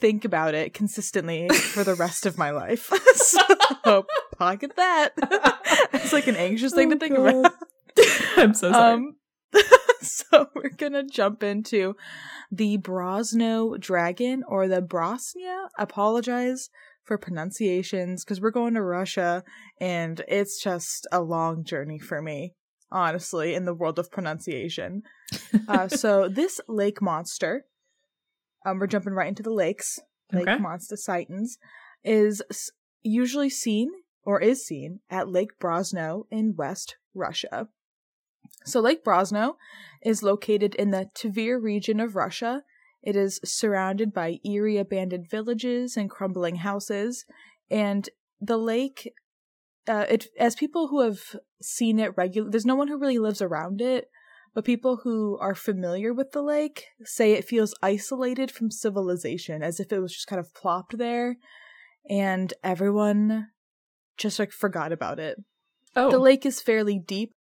think 0.00 0.24
about 0.24 0.54
it 0.54 0.74
consistently 0.74 1.48
for 1.48 1.84
the 1.84 1.94
rest 1.94 2.26
of 2.26 2.36
my 2.36 2.50
life. 2.50 2.90
so 3.14 4.06
pocket 4.36 4.72
that. 4.76 5.10
it's 5.92 6.12
like 6.12 6.26
an 6.26 6.36
anxious 6.36 6.74
thing 6.74 6.90
to 6.90 6.96
Oh, 6.96 6.98
think 6.98 7.14
God. 7.16 7.28
about. 7.28 7.52
I'm 8.36 8.54
so 8.54 8.72
sorry. 8.72 8.94
Um, 8.94 9.14
so 10.30 10.48
we're 10.54 10.68
gonna 10.70 11.04
jump 11.04 11.42
into 11.42 11.94
the 12.50 12.78
Brosno 12.78 13.78
dragon 13.78 14.42
or 14.46 14.68
the 14.68 14.82
Brosnia. 14.82 15.68
Apologize 15.78 16.70
for 17.04 17.18
pronunciations 17.18 18.24
because 18.24 18.40
we're 18.40 18.50
going 18.50 18.74
to 18.74 18.82
Russia 18.82 19.42
and 19.80 20.22
it's 20.28 20.62
just 20.62 21.06
a 21.10 21.20
long 21.22 21.64
journey 21.64 21.98
for 21.98 22.20
me, 22.20 22.54
honestly, 22.92 23.54
in 23.54 23.64
the 23.64 23.74
world 23.74 23.98
of 23.98 24.10
pronunciation. 24.10 25.02
Uh, 25.68 25.86
so 25.88 26.26
this 26.28 26.58
lake 26.68 27.02
monster, 27.02 27.64
um, 28.64 28.78
we're 28.78 28.86
jumping 28.86 29.12
right 29.12 29.28
into 29.28 29.42
the 29.42 29.52
lakes. 29.52 29.98
Lake 30.32 30.48
Okay. 30.48 30.58
monster 30.58 30.96
sightings. 30.96 31.58
is 32.02 32.42
usually 33.02 33.50
seen 33.50 33.90
or 34.24 34.40
is 34.40 34.64
seen 34.66 35.00
at 35.10 35.28
Lake 35.28 35.58
Brosno 35.60 36.24
in 36.30 36.54
West 36.56 36.96
Russia. 37.14 37.68
So, 38.64 38.80
Lake 38.80 39.04
Brosno 39.04 39.54
is 40.02 40.22
located 40.22 40.74
in 40.74 40.90
the 40.90 41.10
Tver 41.14 41.62
region 41.62 42.00
of 42.00 42.16
Russia. 42.16 42.62
It 43.02 43.16
is 43.16 43.40
surrounded 43.44 44.12
by 44.12 44.38
eerie 44.44 44.76
abandoned 44.76 45.30
villages 45.30 45.96
and 45.96 46.10
crumbling 46.10 46.56
houses, 46.56 47.24
and 47.70 48.08
the 48.40 48.58
lake. 48.58 49.12
Uh, 49.86 50.04
it 50.10 50.26
as 50.38 50.54
people 50.54 50.88
who 50.88 51.00
have 51.00 51.20
seen 51.62 51.98
it 51.98 52.12
regular, 52.16 52.50
there's 52.50 52.66
no 52.66 52.74
one 52.74 52.88
who 52.88 52.98
really 52.98 53.18
lives 53.18 53.40
around 53.40 53.80
it, 53.80 54.10
but 54.54 54.64
people 54.64 55.00
who 55.02 55.38
are 55.38 55.54
familiar 55.54 56.12
with 56.12 56.32
the 56.32 56.42
lake 56.42 56.86
say 57.04 57.32
it 57.32 57.46
feels 57.46 57.74
isolated 57.82 58.50
from 58.50 58.70
civilization, 58.70 59.62
as 59.62 59.80
if 59.80 59.92
it 59.92 60.00
was 60.00 60.12
just 60.12 60.26
kind 60.26 60.40
of 60.40 60.52
plopped 60.52 60.98
there, 60.98 61.36
and 62.10 62.52
everyone 62.62 63.48
just 64.18 64.38
like 64.38 64.52
forgot 64.52 64.92
about 64.92 65.18
it. 65.18 65.38
Oh, 65.96 66.10
The 66.10 66.18
lake 66.18 66.44
is 66.44 66.60
fairly 66.60 66.98
deep, 66.98 67.32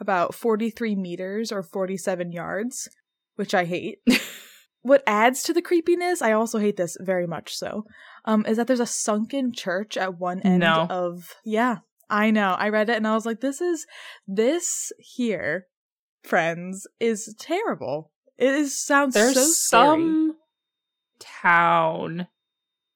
about 0.00 0.34
43 0.34 0.96
meters 0.96 1.52
or 1.52 1.62
47 1.62 2.32
yards, 2.32 2.88
which 3.36 3.54
I 3.54 3.64
hate. 3.64 3.98
what 4.82 5.02
adds 5.06 5.42
to 5.44 5.52
the 5.52 5.62
creepiness, 5.62 6.20
I 6.22 6.32
also 6.32 6.58
hate 6.58 6.76
this 6.76 6.96
very 7.00 7.26
much 7.26 7.54
so, 7.54 7.84
um, 8.24 8.44
is 8.46 8.56
that 8.56 8.66
there's 8.66 8.80
a 8.80 8.86
sunken 8.86 9.52
church 9.52 9.96
at 9.96 10.18
one 10.18 10.40
end 10.40 10.60
No. 10.60 10.86
of. 10.90 11.34
Yeah, 11.44 11.78
I 12.10 12.30
know. 12.30 12.54
I 12.58 12.68
read 12.68 12.88
it 12.90 12.96
and 12.96 13.06
I 13.06 13.14
was 13.14 13.26
like, 13.26 13.40
this 13.40 13.60
is. 13.60 13.86
This 14.26 14.92
here, 14.98 15.66
friends, 16.24 16.86
is 17.00 17.34
terrible. 17.38 18.10
It 18.38 18.52
is, 18.54 18.78
sounds 18.78 19.14
there's 19.14 19.34
so 19.34 19.42
scary. 19.42 19.88
some 19.88 20.36
town 21.20 22.26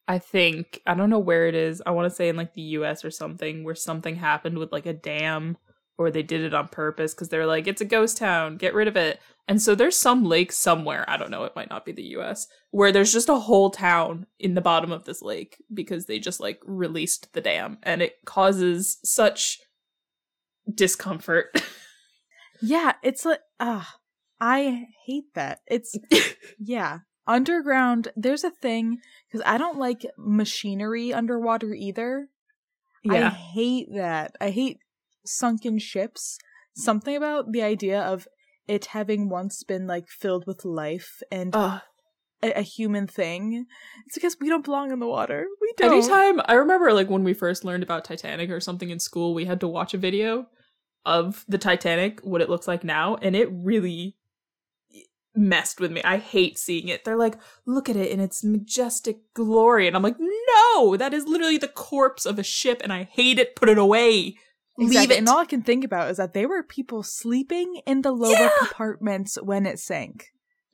i 0.09 0.19
think 0.19 0.81
i 0.87 0.95
don't 0.95 1.11
know 1.11 1.19
where 1.19 1.47
it 1.47 1.55
is 1.55 1.81
i 1.87 1.91
want 1.91 2.11
to 2.11 2.15
say 2.15 2.29
in 2.29 2.37
like 2.37 2.55
the 2.55 2.63
us 2.63 3.05
or 3.05 3.11
something 3.11 3.63
where 3.65 3.75
something 3.75 4.17
happened 4.17 4.59
with 4.59 4.73
like 4.73 4.87
a 4.87 4.93
dam 4.93 5.57
or 5.99 6.11
they 6.11 6.23
did 6.23 6.43
it 6.43 6.55
on 6.55 6.69
purpose 6.69 7.15
because 7.15 7.29
they're 7.29 7.47
like 7.47 7.67
it's 7.67 7.81
a 7.81 7.87
ghost 7.87 8.17
town 8.17 8.57
get 8.57 8.75
rid 8.75 8.89
of 8.89 8.97
it 8.97 9.21
and 9.49 9.63
so 9.63 9.75
there's 9.75 9.97
some 9.97 10.25
lake 10.25 10.53
somewhere 10.53 11.05
i 11.09 11.17
don't 11.17 11.31
know 11.31 11.45
it 11.45 11.57
might 11.57 11.71
not 11.71 11.85
be 11.85 11.93
the 11.93 12.03
us 12.03 12.47
where 12.71 12.93
there's 12.93 13.13
just 13.13 13.29
a 13.29 13.37
whole 13.37 13.71
town 13.71 14.27
in 14.39 14.55
the 14.55 14.61
bottom 14.61 14.93
of 14.93 15.05
this 15.05 15.23
lake 15.23 15.57
because 15.73 16.07
they 16.07 16.19
just 16.19 16.41
like 16.41 16.61
released 16.65 17.33
the 17.33 17.41
dam 17.41 17.79
and 17.83 18.03
it 18.03 18.17
causes 18.25 18.99
such 19.05 19.61
discomfort 20.75 21.51
Yeah, 22.61 22.93
it's 23.03 23.25
like 23.25 23.41
ah, 23.61 23.97
I 24.41 24.87
hate 25.05 25.35
that. 25.35 25.61
It's 25.67 25.97
yeah, 26.59 27.01
underground. 27.27 28.09
There's 28.17 28.45
a 28.45 28.51
thing 28.51 28.99
because 29.29 29.43
I 29.47 29.59
don't 29.59 29.79
like 29.79 30.07
machinery 30.19 31.13
underwater 31.13 31.75
either. 31.75 32.29
Yeah. 33.05 33.29
I 33.29 33.31
hate 33.31 33.89
that. 33.95 34.33
I 34.41 34.51
hate 34.51 34.79
sunken 35.27 35.79
ships. 35.79 36.39
Something 36.75 37.17
about 37.17 37.53
the 37.53 37.63
idea 37.63 38.01
of 38.01 38.29
it 38.69 38.87
having 38.87 39.29
once 39.29 39.63
been 39.63 39.87
like 39.87 40.09
filled 40.09 40.47
with 40.47 40.65
life 40.65 41.23
and 41.31 41.55
a, 41.55 41.83
a 42.43 42.63
human 42.63 43.07
thing. 43.07 43.67
It's 44.07 44.17
because 44.17 44.37
we 44.41 44.49
don't 44.49 44.65
belong 44.65 44.93
in 44.93 44.99
the 44.99 45.07
water. 45.07 45.47
We 45.61 45.73
don't. 45.77 45.93
Anytime 45.93 46.41
I 46.47 46.55
remember 46.55 46.93
like 46.93 47.09
when 47.09 47.25
we 47.25 47.35
first 47.35 47.65
learned 47.65 47.83
about 47.83 48.05
Titanic 48.05 48.51
or 48.51 48.61
something 48.61 48.91
in 48.91 48.99
school, 48.99 49.35
we 49.35 49.45
had 49.45 49.61
to 49.61 49.69
watch 49.69 49.95
a 49.95 49.99
video 49.99 50.47
of 51.05 51.45
the 51.49 51.59
Titanic, 51.59 52.21
what 52.21 52.41
it 52.41 52.51
looks 52.51 52.67
like 52.67 52.83
now, 52.85 53.17
and 53.23 53.37
it 53.37 53.49
really 53.53 54.17
messed 55.37 55.81
with 55.81 55.93
me. 55.93 56.03
I 56.03 56.17
hate 56.17 56.59
seeing 56.59 56.89
it. 56.89 57.05
They're 57.05 57.17
like, 57.17 57.37
look 57.67 57.89
at 57.89 57.97
it 57.97 58.11
in 58.11 58.21
its 58.21 58.43
majestic 58.43 59.19
glory. 59.35 59.87
And 59.87 59.95
I'm 59.95 60.03
like, 60.03 60.17
no, 60.19 60.97
that 60.97 61.15
is 61.15 61.27
literally 61.27 61.59
the 61.59 61.69
corpse 61.69 62.27
of 62.27 62.39
a 62.39 62.43
ship, 62.43 62.81
and 62.83 62.93
I 62.93 63.05
hate 63.05 63.39
it. 63.39 63.55
Put 63.55 63.69
it 63.69 63.79
away. 63.79 64.37
Leave 64.79 64.89
Exactly. 64.89 65.17
it. 65.17 65.19
And 65.21 65.29
all 65.29 65.39
I 65.39 65.45
can 65.47 65.63
think 65.63 65.85
about 65.85 66.11
is 66.11 66.17
that 66.19 66.35
there 66.35 66.49
were 66.49 66.63
people 66.63 67.03
sleeping 67.03 67.81
in 67.87 68.03
the 68.03 68.13
lower 68.13 68.33
Yeah. 68.33 68.51
compartments 68.59 69.39
when 69.43 69.67
it 69.67 69.79
sank. 69.79 70.27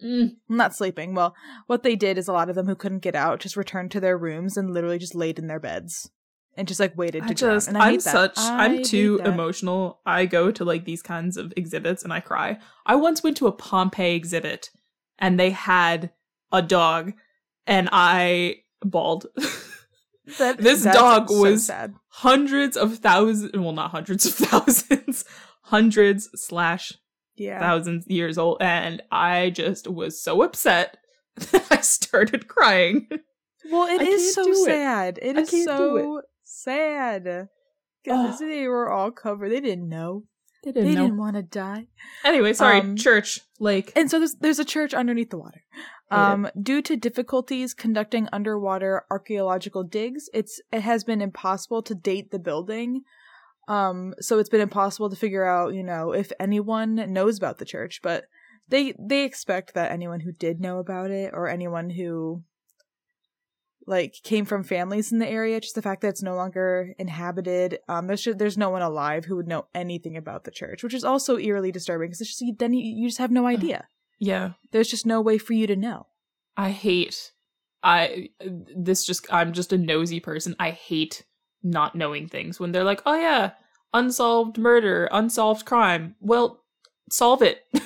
Mm. 0.04 0.30
not 0.48 0.74
sleeping. 0.74 1.14
Well, 1.14 1.32
what 1.68 1.84
they 1.84 1.94
did 1.94 2.18
is 2.18 2.26
a 2.26 2.32
lot 2.32 2.48
of 2.48 2.56
them 2.56 2.66
who 2.66 2.74
couldn't 2.74 3.04
get 3.04 3.14
out 3.14 3.38
just 3.38 3.56
returned 3.56 3.92
to 3.92 4.00
their 4.00 4.18
rooms 4.18 4.56
and 4.56 4.74
literally 4.74 4.98
just 4.98 5.14
laid 5.14 5.38
in 5.38 5.46
their 5.46 5.60
beds 5.60 6.10
and 6.56 6.66
just 6.66 6.80
like 6.80 6.98
waited 6.98 7.22
to 7.22 7.28
I 7.28 7.34
just, 7.34 7.66
drown. 7.68 7.76
And 7.76 7.78
I 7.80 7.86
I'm 7.86 7.92
hate 7.92 8.02
such, 8.02 8.36
I 8.36 8.64
I'm 8.64 8.76
hate 8.78 8.86
too 8.86 9.20
emotional. 9.24 10.00
I 10.04 10.26
go 10.26 10.50
to 10.50 10.64
like 10.64 10.84
these 10.86 11.02
kinds 11.02 11.36
of 11.36 11.52
exhibits 11.56 12.02
and 12.02 12.12
I 12.12 12.18
cry. 12.18 12.58
I 12.84 12.96
once 12.96 13.22
went 13.22 13.36
to 13.36 13.46
a 13.46 13.52
Pompeii 13.52 14.16
exhibit 14.16 14.70
and 15.20 15.38
they 15.38 15.50
had 15.50 16.10
a 16.50 16.62
dog 16.62 17.12
and 17.68 17.88
I 17.92 18.56
bawled. 18.84 19.26
That- 20.38 20.58
this 20.58 20.82
dog 20.84 21.28
so 21.28 21.40
was 21.42 21.66
sad. 21.66 21.94
Hundreds 22.16 22.76
of 22.76 22.98
thousands, 22.98 23.52
well, 23.54 23.72
not 23.72 23.90
hundreds 23.90 24.26
of 24.26 24.34
thousands, 24.48 25.24
hundreds 25.62 26.28
slash 26.34 26.92
Yeah. 27.36 27.58
thousands 27.58 28.06
years 28.06 28.38
old. 28.38 28.58
And 28.60 29.02
I 29.10 29.50
just 29.50 29.88
was 29.88 30.22
so 30.22 30.42
upset 30.42 30.96
that 31.36 31.66
I 31.70 31.80
started 31.80 32.48
crying. 32.48 33.08
well, 33.70 33.86
it 33.88 34.00
I 34.00 34.04
is 34.04 34.34
so 34.34 34.52
sad. 34.64 35.18
It 35.22 35.36
I 35.36 35.40
is 35.40 35.50
so 35.64 36.22
sad. 36.44 37.48
Because 38.04 38.40
they 38.40 38.66
were 38.66 38.90
all 38.90 39.10
covered. 39.12 39.50
They 39.52 39.60
didn't 39.60 39.88
know. 39.88 40.24
They 40.64 40.72
They 40.72 40.82
didn't 40.94 41.16
want 41.16 41.36
to 41.36 41.42
die. 41.42 41.86
Anyway, 42.24 42.52
sorry, 42.52 42.80
Um, 42.80 42.96
church, 42.96 43.40
lake. 43.58 43.92
And 43.96 44.10
so 44.10 44.18
there's 44.18 44.34
there's 44.40 44.58
a 44.60 44.64
church 44.64 44.92
underneath 44.94 45.30
the 45.30 45.38
water. 45.38 45.62
Um, 46.12 46.48
due 46.60 46.82
to 46.82 46.96
difficulties 46.96 47.74
conducting 47.74 48.28
underwater 48.32 49.04
archaeological 49.10 49.82
digs, 49.82 50.28
it's 50.34 50.60
it 50.72 50.80
has 50.80 51.04
been 51.04 51.22
impossible 51.22 51.82
to 51.82 51.94
date 51.94 52.30
the 52.30 52.38
building. 52.38 53.02
Um, 53.68 54.14
so 54.20 54.38
it's 54.38 54.48
been 54.48 54.60
impossible 54.60 55.08
to 55.10 55.16
figure 55.16 55.44
out, 55.44 55.74
you 55.74 55.82
know, 55.82 56.12
if 56.12 56.32
anyone 56.38 57.12
knows 57.12 57.38
about 57.38 57.58
the 57.58 57.64
church. 57.64 58.00
But 58.02 58.24
they 58.68 58.94
they 58.98 59.24
expect 59.24 59.74
that 59.74 59.90
anyone 59.90 60.20
who 60.20 60.32
did 60.32 60.60
know 60.60 60.78
about 60.78 61.10
it 61.10 61.32
or 61.32 61.48
anyone 61.48 61.90
who 61.90 62.42
like 63.86 64.14
came 64.22 64.44
from 64.44 64.62
families 64.62 65.12
in 65.12 65.18
the 65.18 65.28
area, 65.28 65.60
just 65.60 65.74
the 65.74 65.82
fact 65.82 66.02
that 66.02 66.08
it's 66.08 66.22
no 66.22 66.36
longer 66.36 66.94
inhabited, 66.98 67.78
um, 67.88 68.06
there's 68.06 68.22
just, 68.22 68.38
there's 68.38 68.58
no 68.58 68.70
one 68.70 68.82
alive 68.82 69.24
who 69.24 69.36
would 69.36 69.48
know 69.48 69.66
anything 69.74 70.16
about 70.16 70.44
the 70.44 70.50
church, 70.50 70.82
which 70.82 70.94
is 70.94 71.04
also 71.04 71.36
eerily 71.36 71.72
disturbing 71.72 72.08
because 72.08 72.20
it's 72.20 72.38
just 72.38 72.58
then 72.58 72.72
you, 72.72 72.82
you 72.84 73.08
just 73.08 73.18
have 73.18 73.30
no 73.30 73.46
idea. 73.46 73.88
Yeah. 74.22 74.52
There's 74.70 74.88
just 74.88 75.04
no 75.04 75.20
way 75.20 75.36
for 75.36 75.52
you 75.52 75.66
to 75.66 75.74
know. 75.74 76.06
I 76.56 76.70
hate 76.70 77.32
I 77.82 78.28
this 78.76 79.04
just 79.04 79.26
I'm 79.32 79.52
just 79.52 79.72
a 79.72 79.78
nosy 79.78 80.20
person. 80.20 80.54
I 80.60 80.70
hate 80.70 81.24
not 81.64 81.96
knowing 81.96 82.28
things 82.28 82.60
when 82.60 82.70
they're 82.70 82.84
like, 82.84 83.02
"Oh 83.04 83.16
yeah, 83.16 83.52
unsolved 83.92 84.58
murder, 84.58 85.08
unsolved 85.10 85.66
crime." 85.66 86.14
Well, 86.20 86.62
solve 87.10 87.42
it. 87.42 87.66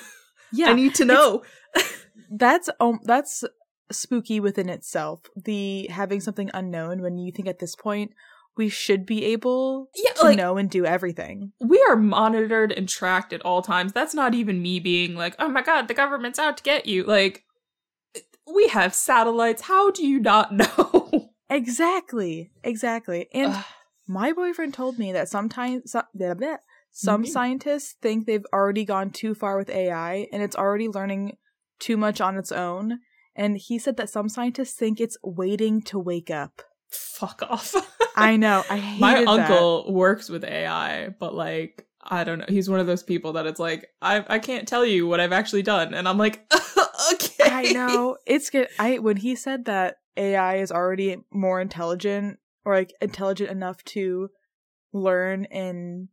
Yeah, 0.52 0.70
I 0.70 0.74
need 0.74 0.94
to 0.94 1.04
know. 1.04 1.42
that's 2.30 2.70
um 2.78 3.00
that's 3.02 3.42
spooky 3.90 4.38
within 4.38 4.68
itself. 4.68 5.22
The 5.36 5.88
having 5.90 6.20
something 6.20 6.50
unknown 6.54 7.02
when 7.02 7.18
you 7.18 7.32
think 7.32 7.48
at 7.48 7.58
this 7.58 7.74
point 7.74 8.12
we 8.56 8.68
should 8.68 9.04
be 9.06 9.24
able 9.26 9.90
Yeah, 9.94 10.12
to 10.12 10.24
like- 10.24 10.36
know 10.36 10.56
and 10.56 10.70
do 10.70 10.84
everything. 10.86 11.52
we 11.60 11.84
are 11.88 11.96
monitored 11.96 12.72
and 12.72 12.88
tracked 12.88 13.32
at 13.32 13.42
all 13.42 13.62
times. 13.62 13.92
That's 13.92 14.14
not 14.14 14.34
even 14.34 14.62
me 14.62 14.80
being 14.80 15.14
like, 15.14 15.34
"Oh 15.38 15.48
my 15.48 15.62
god, 15.62 15.88
the 15.88 15.94
government's 15.94 16.38
out 16.38 16.56
to 16.58 16.62
get 16.62 16.86
you." 16.86 17.04
Like 17.04 17.44
we 18.52 18.68
have 18.68 18.94
satellites. 18.94 19.62
How 19.62 19.90
do 19.90 20.06
you 20.06 20.18
not 20.20 20.52
know? 20.60 21.30
Exactly, 21.50 22.50
exactly. 22.64 23.28
And 23.34 23.52
Ugh. 23.52 23.64
my 24.06 24.32
boyfriend 24.32 24.72
told 24.74 24.98
me 24.98 25.12
that 25.12 25.28
sometimes 25.28 25.90
so, 25.92 26.02
blah, 26.14 26.34
blah, 26.34 26.56
some 26.92 27.24
Mhm. 27.24 27.28
scientists 27.28 27.94
think 28.00 28.26
they've 28.26 28.46
already 28.52 28.84
gone 28.84 29.10
too 29.10 29.34
far 29.34 29.56
with 29.58 29.68
AI 29.70 30.28
and 30.32 30.42
it's 30.42 30.56
already 30.56 30.88
learning 30.88 31.36
too 31.78 31.96
much 31.96 32.20
on 32.20 32.36
its 32.36 32.50
own. 32.52 33.00
And 33.34 33.58
he 33.58 33.78
said 33.78 33.96
that 33.98 34.08
some 34.10 34.28
scientists 34.28 34.74
think 34.74 35.00
it's 35.00 35.18
waiting 35.22 35.82
to 35.82 35.98
wake 35.98 36.30
up. 36.30 36.62
Fuck 36.90 37.42
off. 37.42 37.74
I 38.16 38.36
know. 38.36 38.64
I 38.68 38.78
hated 38.78 39.00
my 39.00 39.14
that. 39.14 39.28
uncle 39.28 39.92
works 39.92 40.28
with 40.28 40.44
AI, 40.44 41.08
but 41.08 41.34
like 41.34 41.86
I 42.02 42.24
don't 42.24 42.38
know. 42.38 42.46
He's 42.48 42.70
one 42.70 42.80
of 42.80 42.86
those 42.86 43.02
people 43.02 43.34
that 43.34 43.46
it's 43.46 43.60
like 43.60 43.88
I 44.00 44.24
I 44.28 44.38
can't 44.38 44.68
tell 44.68 44.84
you 44.84 45.06
what 45.06 45.20
I've 45.20 45.32
actually 45.32 45.62
done, 45.62 45.94
and 45.94 46.08
I'm 46.08 46.18
like, 46.18 46.46
okay. 47.12 47.50
I 47.50 47.72
know 47.72 48.16
it's 48.26 48.50
good. 48.50 48.68
I 48.78 48.98
when 48.98 49.16
he 49.16 49.34
said 49.34 49.64
that 49.64 49.96
AI 50.16 50.56
is 50.56 50.72
already 50.72 51.16
more 51.32 51.60
intelligent 51.60 52.38
or 52.64 52.74
like 52.74 52.92
intelligent 53.00 53.50
enough 53.50 53.82
to 53.84 54.30
learn 54.92 55.46
and 55.46 56.08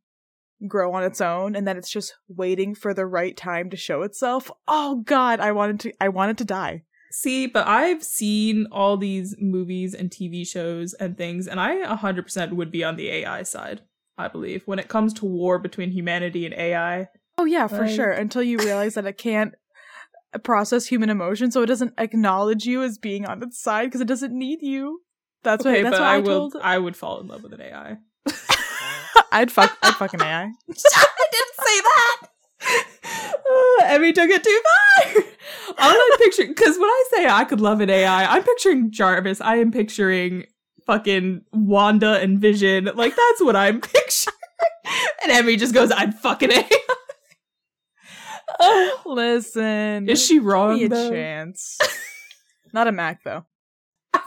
grow 0.68 0.94
on 0.94 1.04
its 1.04 1.22
own, 1.22 1.56
and 1.56 1.68
that 1.68 1.78
it's 1.78 1.92
just 1.92 2.16
waiting 2.28 2.74
for 2.74 2.94
the 2.94 3.06
right 3.06 3.36
time 3.38 3.70
to 3.70 3.78
show 3.78 4.02
itself. 4.02 4.50
Oh 4.68 5.04
God, 5.06 5.40
I 5.40 5.52
wanted 5.52 5.80
to. 5.82 5.94
I 6.02 6.10
wanted 6.10 6.38
to 6.40 6.46
die. 6.46 6.84
See, 7.16 7.46
but 7.46 7.68
I've 7.68 8.04
seen 8.04 8.66
all 8.72 8.98
these 8.98 9.36
movies 9.38 9.94
and 9.94 10.10
TV 10.10 10.48
shows 10.48 10.94
and 10.96 11.16
things, 11.16 11.48
and 11.48 11.60
I 11.60 11.76
100% 11.96 12.54
would 12.54 12.72
be 12.72 12.84
on 12.84 12.96
the 12.96 13.08
AI 13.08 13.44
side. 13.44 13.82
I 14.18 14.28
believe 14.28 14.64
when 14.66 14.80
it 14.80 14.88
comes 14.88 15.14
to 15.16 15.26
war 15.26 15.60
between 15.60 15.92
humanity 15.92 16.44
and 16.44 16.56
AI. 16.56 17.10
Oh 17.38 17.46
yeah, 17.46 17.68
for 17.68 17.82
Like- 17.86 17.96
sure. 17.96 18.10
Until 18.12 18.42
you 18.42 18.58
realize 18.58 18.96
that 18.96 19.06
it 19.06 19.20
can't 19.20 19.54
process 20.44 20.88
human 20.88 21.12
emotion, 21.12 21.52
so 21.52 21.62
it 21.62 21.68
doesn't 21.68 21.94
acknowledge 22.00 22.66
you 22.66 22.82
as 22.82 22.98
being 22.98 23.28
on 23.28 23.44
its 23.44 23.62
side 23.62 23.86
because 23.86 24.02
it 24.02 24.08
doesn't 24.08 24.36
need 24.36 24.64
you. 24.64 25.02
That's 25.44 25.64
what. 25.64 25.74
That's 25.74 25.84
but 25.84 25.92
what 25.92 26.02
I, 26.02 26.16
I, 26.16 26.20
will. 26.20 26.50
told. 26.52 26.64
I 26.64 26.80
would 26.80 26.98
fall 26.98 27.20
in 27.20 27.28
love 27.28 27.44
with 27.44 27.54
an 27.54 27.62
AI. 27.62 27.98
I'd 29.32 29.52
fuck. 29.52 29.78
I'd 29.84 29.94
fuck 29.94 30.14
an 30.16 30.22
AI. 30.24 30.44
I 30.46 30.48
didn't 30.68 30.76
say 30.76 31.82
that. 31.82 32.28
Uh, 32.66 33.84
Emmy 33.86 34.14
took 34.14 34.30
it 34.30 34.44
too 34.44 34.62
far. 34.64 35.24
All 35.80 35.90
I'm 35.92 35.98
not 35.98 36.20
picturing, 36.20 36.50
because 36.50 36.78
when 36.78 36.90
I 36.90 37.04
say 37.12 37.28
I 37.28 37.44
could 37.46 37.62
love 37.62 37.82
an 37.82 37.90
AI, 37.90 38.26
I'm 38.26 38.44
picturing 38.44 38.92
Jarvis. 38.92 39.42
I 39.42 39.58
am 39.58 39.72
picturing 39.72 40.46
fucking 40.86 41.42
Wanda 41.52 42.20
and 42.22 42.40
Vision. 42.40 42.90
Like 42.96 43.16
that's 43.16 43.42
what 43.42 43.56
I'm 43.56 43.82
picturing. 43.82 44.36
and 45.24 45.32
Emmy 45.32 45.56
just 45.56 45.74
goes, 45.74 45.92
"I'm 45.92 46.12
fucking 46.12 46.52
AI." 46.52 46.70
Listen, 49.06 50.08
is 50.10 50.24
she 50.24 50.40
wrong? 50.40 50.78
Give 50.78 50.92
me 50.92 51.08
a 51.08 51.10
chance. 51.10 51.78
Not 52.74 52.88
a 52.88 52.92
Mac 52.92 53.24
though. 53.24 53.46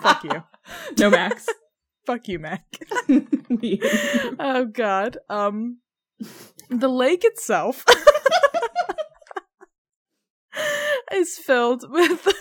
Fuck 0.03 0.25
you. 0.25 0.43
no, 0.99 1.11
Max. 1.11 1.47
Fuck 2.07 2.29
you, 2.29 2.39
Mac. 2.39 2.65
Oh 4.39 4.65
God. 4.73 5.19
Um, 5.29 5.79
the 6.71 6.89
lake 6.89 7.25
itself 7.25 7.85
is 11.17 11.39
filled 11.39 11.85
with 11.91 12.33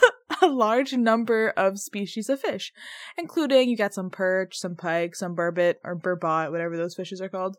a 0.42 0.48
large 0.48 0.94
number 0.94 1.50
of 1.58 1.80
species 1.80 2.30
of 2.30 2.42
fish, 2.42 2.72
including 3.18 3.70
you 3.70 3.78
got 3.78 3.94
some 3.94 4.10
perch, 4.10 4.58
some 4.58 4.76
pike, 4.76 5.16
some 5.16 5.36
burbot 5.36 5.76
or 5.84 5.98
burbot, 5.98 6.52
whatever 6.52 6.78
those 6.78 6.96
fishes 6.96 7.22
are 7.22 7.30
called. 7.30 7.58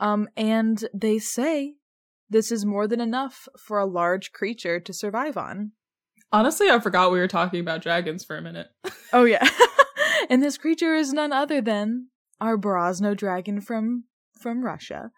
Um, 0.00 0.28
and 0.36 0.88
they 0.92 1.18
say 1.18 1.74
this 2.28 2.50
is 2.50 2.64
more 2.64 2.88
than 2.88 3.00
enough 3.00 3.48
for 3.58 3.78
a 3.78 3.86
large 3.86 4.32
creature 4.32 4.80
to 4.80 4.92
survive 4.92 5.36
on. 5.36 5.72
Honestly, 6.32 6.68
I 6.68 6.80
forgot 6.80 7.12
we 7.12 7.18
were 7.18 7.28
talking 7.28 7.60
about 7.60 7.82
dragons 7.82 8.24
for 8.24 8.36
a 8.36 8.42
minute. 8.42 8.68
Oh 9.12 9.22
yeah. 9.22 9.48
and 10.28 10.42
this 10.42 10.58
creature 10.58 10.96
is 10.96 11.12
none 11.12 11.32
other 11.32 11.60
than 11.60 12.08
our 12.40 12.58
Brosno 12.58 13.16
dragon 13.16 13.60
from 13.60 14.06
from 14.40 14.64
Russia. 14.64 15.12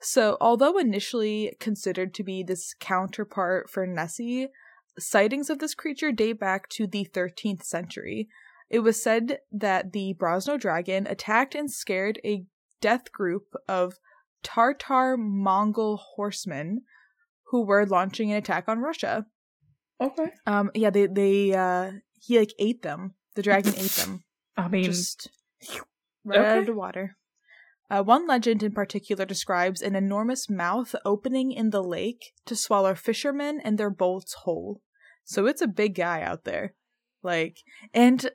So, 0.00 0.38
although 0.40 0.78
initially 0.78 1.54
considered 1.60 2.14
to 2.14 2.24
be 2.24 2.42
this 2.42 2.74
counterpart 2.80 3.68
for 3.68 3.86
Nessie, 3.86 4.48
sightings 4.98 5.50
of 5.50 5.58
this 5.58 5.74
creature 5.74 6.12
date 6.12 6.38
back 6.38 6.68
to 6.70 6.86
the 6.86 7.08
13th 7.12 7.64
century. 7.64 8.28
It 8.68 8.80
was 8.80 9.02
said 9.02 9.38
that 9.52 9.92
the 9.92 10.14
Brosno 10.14 10.58
dragon 10.58 11.06
attacked 11.06 11.54
and 11.54 11.70
scared 11.70 12.20
a 12.24 12.44
death 12.80 13.12
group 13.12 13.54
of 13.68 13.94
Tartar 14.42 15.16
Mongol 15.16 15.96
horsemen 15.96 16.82
who 17.50 17.64
were 17.64 17.86
launching 17.86 18.30
an 18.30 18.38
attack 18.38 18.68
on 18.68 18.80
Russia. 18.80 19.26
Okay. 20.00 20.30
Um 20.46 20.70
yeah, 20.74 20.90
they 20.90 21.06
they 21.06 21.54
uh 21.54 21.92
he 22.20 22.38
like 22.38 22.52
ate 22.58 22.82
them. 22.82 23.14
The 23.34 23.42
dragon 23.42 23.74
ate 23.76 23.90
them. 23.92 24.24
I 24.56 24.68
mean, 24.68 24.84
Just 24.84 25.30
right 26.24 26.40
out 26.40 26.58
of 26.58 26.66
the 26.66 26.74
water. 26.74 27.16
Uh, 27.88 28.02
one 28.02 28.26
legend 28.26 28.62
in 28.62 28.72
particular 28.72 29.24
describes 29.24 29.80
an 29.80 29.94
enormous 29.94 30.50
mouth 30.50 30.94
opening 31.04 31.52
in 31.52 31.70
the 31.70 31.82
lake 31.82 32.32
to 32.44 32.56
swallow 32.56 32.94
fishermen 32.94 33.60
and 33.62 33.78
their 33.78 33.90
boats 33.90 34.34
whole. 34.42 34.82
So 35.26 35.46
it's 35.46 35.60
a 35.60 35.66
big 35.66 35.94
guy 35.96 36.22
out 36.22 36.44
there, 36.44 36.74
like 37.22 37.58
and 37.92 38.30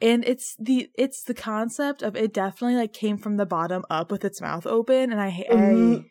and 0.00 0.24
it's 0.24 0.54
the 0.58 0.88
it's 0.96 1.22
the 1.24 1.34
concept 1.34 2.02
of 2.02 2.14
it 2.16 2.32
definitely 2.32 2.76
like 2.76 2.92
came 2.92 3.18
from 3.18 3.36
the 3.36 3.44
bottom 3.46 3.84
up 3.90 4.10
with 4.10 4.24
its 4.24 4.40
mouth 4.40 4.66
open, 4.66 5.10
and 5.10 5.20
I, 5.20 5.26
I 5.50 5.52
Mhm. 5.54 6.04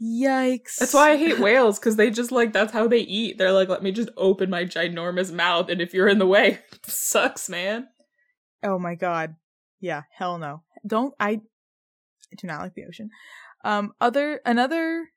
yikes. 0.00 0.76
That's 0.78 0.92
why 0.92 1.12
I 1.12 1.16
hate 1.16 1.38
whales 1.40 1.78
because 1.78 1.96
they 1.96 2.10
just 2.10 2.30
like 2.30 2.52
that's 2.52 2.72
how 2.72 2.86
they 2.86 2.98
eat. 3.00 3.38
They're 3.38 3.52
like, 3.52 3.68
let 3.70 3.82
me 3.82 3.92
just 3.92 4.10
open 4.18 4.50
my 4.50 4.64
ginormous 4.64 5.32
mouth, 5.32 5.70
and 5.70 5.80
if 5.80 5.94
you're 5.94 6.08
in 6.08 6.18
the 6.18 6.26
way, 6.26 6.58
sucks, 6.86 7.48
man. 7.48 7.88
Oh 8.62 8.78
my 8.78 8.94
god. 8.94 9.36
Yeah, 9.80 10.02
hell 10.12 10.38
no. 10.38 10.62
Don't 10.86 11.14
I 11.18 11.36
do 12.36 12.46
not 12.46 12.60
like 12.60 12.74
the 12.74 12.84
ocean. 12.84 13.08
Um 13.64 13.94
other 14.00 14.40
another 14.44 15.08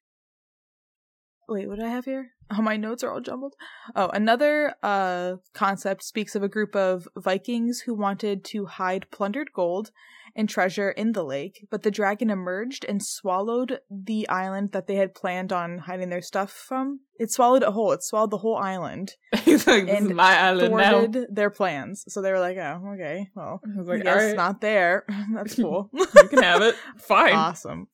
Wait, 1.49 1.67
what 1.67 1.79
do 1.79 1.85
I 1.85 1.89
have 1.89 2.05
here? 2.05 2.31
Oh, 2.51 2.61
my 2.63 2.77
notes 2.77 3.03
are 3.03 3.11
all 3.11 3.21
jumbled. 3.21 3.55
Oh, 3.95 4.07
another 4.09 4.73
uh 4.81 5.35
concept 5.53 6.03
speaks 6.03 6.35
of 6.35 6.41
a 6.43 6.47
group 6.47 6.75
of 6.75 7.07
Vikings 7.15 7.81
who 7.81 7.93
wanted 7.93 8.43
to 8.45 8.65
hide 8.65 9.09
plundered 9.11 9.53
gold 9.53 9.91
and 10.35 10.49
treasure 10.49 10.89
in 10.89 11.13
the 11.13 11.23
lake, 11.23 11.67
but 11.69 11.83
the 11.83 11.91
dragon 11.91 12.29
emerged 12.29 12.85
and 12.87 13.03
swallowed 13.03 13.79
the 13.89 14.27
island 14.29 14.71
that 14.71 14.87
they 14.87 14.95
had 14.95 15.13
planned 15.15 15.51
on 15.51 15.79
hiding 15.79 16.09
their 16.09 16.21
stuff 16.21 16.51
from. 16.51 17.01
It 17.19 17.31
swallowed 17.31 17.63
a 17.63 17.71
whole. 17.71 17.91
It 17.91 18.01
swallowed 18.01 18.31
the 18.31 18.37
whole 18.37 18.55
island. 18.55 19.15
He's 19.43 19.67
like, 19.67 19.85
this 19.85 19.99
is 19.99 20.05
And 20.05 20.15
my 20.15 20.37
island 20.37 20.73
now. 20.73 21.25
Their 21.29 21.49
plans. 21.49 22.05
So 22.07 22.21
they 22.21 22.31
were 22.31 22.39
like, 22.39 22.57
oh, 22.57 22.81
okay, 22.93 23.27
well, 23.35 23.59
I 23.65 23.77
was 23.77 23.87
like, 23.87 24.05
alright, 24.05 24.35
not 24.35 24.61
there. 24.61 25.05
That's 25.33 25.55
cool. 25.61 25.89
you 25.93 26.05
can 26.29 26.41
have 26.43 26.61
it. 26.61 26.75
Fine. 26.97 27.33
awesome. 27.33 27.87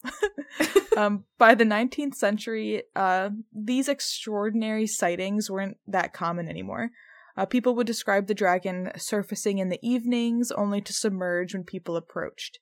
um, 0.96 1.24
by 1.40 1.56
the 1.56 1.64
19th 1.64 2.16
century, 2.16 2.84
uh, 2.96 3.30
these 3.52 3.90
extraordinary 3.90 4.86
sightings 4.86 5.50
weren't 5.50 5.78
that 5.88 6.14
common 6.14 6.48
anymore. 6.48 6.92
Uh, 7.38 7.46
people 7.46 7.76
would 7.76 7.88
describe 7.88 8.28
the 8.28 8.34
dragon 8.34 8.92
surfacing 8.98 9.58
in 9.60 9.70
the 9.70 9.80
evenings, 9.82 10.52
only 10.52 10.82
to 10.82 10.94
submerge 10.94 11.54
when 11.54 11.64
people 11.64 11.96
approached. 11.96 12.60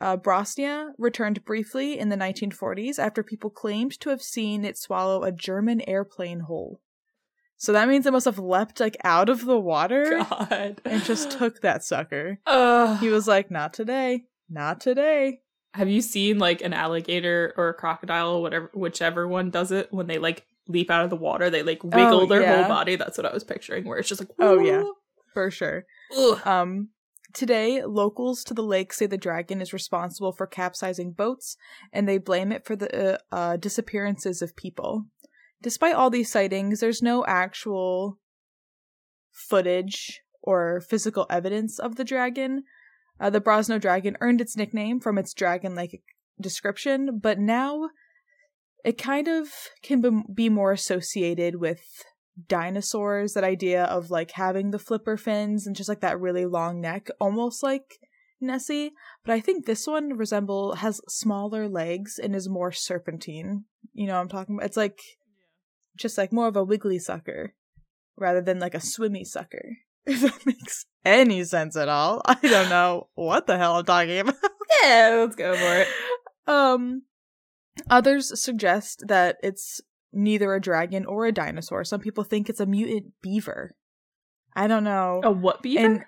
Uh, 0.00 0.16
Brosnya 0.16 0.90
returned 0.98 1.44
briefly 1.44 1.98
in 1.98 2.10
the 2.10 2.16
1940s 2.16 2.98
after 2.98 3.22
people 3.22 3.48
claimed 3.48 3.98
to 4.00 4.10
have 4.10 4.20
seen 4.20 4.64
it 4.64 4.76
swallow 4.76 5.22
a 5.22 5.32
German 5.32 5.80
airplane 5.88 6.40
whole. 6.40 6.80
So 7.56 7.72
that 7.72 7.88
means 7.88 8.04
it 8.04 8.12
must 8.12 8.26
have 8.26 8.38
leapt 8.38 8.80
like 8.80 8.96
out 9.04 9.28
of 9.30 9.46
the 9.46 9.58
water 9.58 10.22
God. 10.30 10.82
and 10.84 11.02
just 11.04 11.30
took 11.30 11.62
that 11.62 11.82
sucker. 11.84 12.40
Uh, 12.44 12.98
He 12.98 13.08
was 13.08 13.26
like, 13.26 13.50
"Not 13.50 13.72
today, 13.72 14.24
not 14.50 14.80
today." 14.80 15.40
have 15.72 15.88
you 15.88 16.00
seen 16.00 16.38
like 16.38 16.60
an 16.60 16.72
alligator 16.72 17.52
or 17.56 17.70
a 17.70 17.74
crocodile, 17.74 18.40
whatever, 18.40 18.70
whichever 18.74 19.26
one 19.26 19.50
does 19.50 19.72
it 19.72 19.92
when 19.92 20.06
they 20.06 20.18
like 20.18 20.46
leap 20.68 20.90
out 20.90 21.04
of 21.04 21.10
the 21.10 21.16
water? 21.16 21.50
They 21.50 21.62
like 21.62 21.82
wiggle 21.84 22.22
Oh, 22.22 22.26
their 22.26 22.42
yeah. 22.42 22.56
whole 22.62 22.68
body. 22.68 22.96
That's 22.96 23.18
what 23.18 23.26
I 23.26 23.32
was 23.32 23.44
picturing. 23.44 23.84
Where 23.86 23.98
it's 23.98 24.08
just 24.08 24.20
like, 24.20 24.30
Oh, 24.38 24.58
yeah. 24.58 24.84
For 25.32 25.50
sure. 25.50 25.84
Ugh. 26.16 26.46
Um, 26.46 26.88
today, 27.32 27.82
locals 27.84 28.44
to 28.44 28.54
the 28.54 28.62
lake 28.62 28.92
say 28.92 29.06
the 29.06 29.18
dragon 29.18 29.60
is 29.60 29.72
responsible 29.72 30.32
for 30.32 30.46
capsizing 30.46 31.12
boats, 31.12 31.56
and 31.92 32.08
they 32.08 32.18
blame 32.18 32.52
it 32.52 32.64
for 32.64 32.76
the 32.76 33.14
uh, 33.14 33.18
uh, 33.32 33.56
disappearances 33.56 34.42
of 34.42 34.54
people. 34.56 35.06
Despite 35.60 35.94
all 35.94 36.10
these 36.10 36.30
sightings, 36.30 36.80
there's 36.80 37.02
no 37.02 37.24
actual 37.26 38.18
footage 39.32 40.20
or 40.42 40.80
physical 40.80 41.26
evidence 41.30 41.78
of 41.78 41.96
the 41.96 42.04
dragon. 42.04 42.64
Uh, 43.18 43.30
the 43.30 43.40
Brosno 43.40 43.80
dragon 43.80 44.16
earned 44.20 44.40
its 44.40 44.56
nickname 44.56 45.00
from 45.00 45.18
its 45.18 45.32
dragon-like 45.34 46.02
description, 46.40 47.18
but 47.22 47.38
now 47.38 47.88
it 48.84 48.98
kind 48.98 49.28
of 49.28 49.48
can 49.82 50.24
be, 50.32 50.48
more 50.48 50.72
associated 50.72 51.56
with 51.56 51.80
dinosaurs 52.48 53.32
that 53.32 53.44
idea 53.44 53.84
of 53.84 54.10
like 54.10 54.32
having 54.32 54.70
the 54.70 54.78
flipper 54.78 55.16
fins 55.16 55.66
and 55.66 55.76
just 55.76 55.88
like 55.88 56.00
that 56.00 56.20
really 56.20 56.44
long 56.44 56.80
neck 56.80 57.08
almost 57.20 57.62
like 57.62 57.98
nessie. 58.40 58.92
But 59.24 59.32
i 59.32 59.40
think 59.40 59.64
this 59.64 59.86
one 59.86 60.16
resemble 60.16 60.76
has 60.76 61.00
smaller 61.08 61.68
legs 61.68 62.18
and 62.22 62.34
is 62.34 62.48
more 62.48 62.72
serpentine. 62.72 63.64
You 63.92 64.06
know 64.06 64.14
what 64.14 64.20
i'm 64.20 64.28
talking 64.28 64.56
about? 64.56 64.66
It's 64.66 64.76
like 64.76 65.00
just 65.96 66.18
like 66.18 66.32
more 66.32 66.48
of 66.48 66.56
a 66.56 66.64
wiggly 66.64 66.98
sucker 66.98 67.54
rather 68.16 68.40
than 68.40 68.58
like 68.58 68.74
a 68.74 68.80
swimmy 68.80 69.24
sucker 69.24 69.78
if 70.06 70.20
that 70.20 70.44
makes 70.44 70.86
any 71.04 71.44
sense 71.44 71.76
at 71.76 71.88
all. 71.88 72.20
I 72.24 72.34
don't 72.34 72.68
know 72.68 73.08
what 73.14 73.46
the 73.46 73.56
hell 73.56 73.76
i'm 73.76 73.84
talking 73.84 74.18
about. 74.18 74.34
Yeah, 74.82 75.18
let's 75.20 75.36
go 75.36 75.54
for 75.54 75.76
it. 75.76 75.88
um, 76.46 77.02
others 77.90 78.38
suggest 78.40 79.04
that 79.08 79.36
it's 79.42 79.80
neither 80.12 80.54
a 80.54 80.60
dragon 80.60 81.04
or 81.06 81.26
a 81.26 81.32
dinosaur. 81.32 81.84
Some 81.84 82.00
people 82.00 82.24
think 82.24 82.48
it's 82.48 82.60
a 82.60 82.66
mutant 82.66 83.12
beaver. 83.22 83.74
I 84.54 84.66
don't 84.68 84.84
know. 84.84 85.20
A 85.24 85.30
what 85.30 85.62
beaver? 85.62 85.84
And 85.84 86.04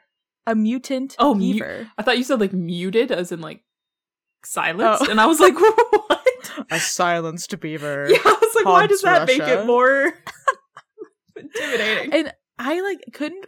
a 0.47 0.55
mutant 0.55 1.17
Oh, 1.19 1.35
mu- 1.35 1.53
beaver. 1.55 1.89
I 1.99 2.03
thought 2.03 2.19
you 2.19 2.25
said 2.25 2.41
like 2.41 2.53
muted, 2.53 3.11
as 3.11 3.33
in 3.33 3.41
like 3.41 3.65
silenced, 4.45 5.05
Oh. 5.07 5.11
and 5.11 5.21
I 5.21 5.27
was 5.27 5.41
like, 5.41 5.55
what? 5.59 6.23
a 6.71 6.79
silenced 6.79 7.59
beaver. 7.61 8.07
Yeah, 8.11 8.19
I 8.25 8.39
was 8.41 8.55
like, 8.55 8.65
why 8.65 8.87
does 8.87 9.03
that 9.03 9.27
make 9.27 9.41
it 9.43 9.67
more 9.67 10.13
intimidating? 11.37 12.13
And 12.13 12.33
I 12.59 12.81
like 12.81 13.01
couldn't. 13.13 13.47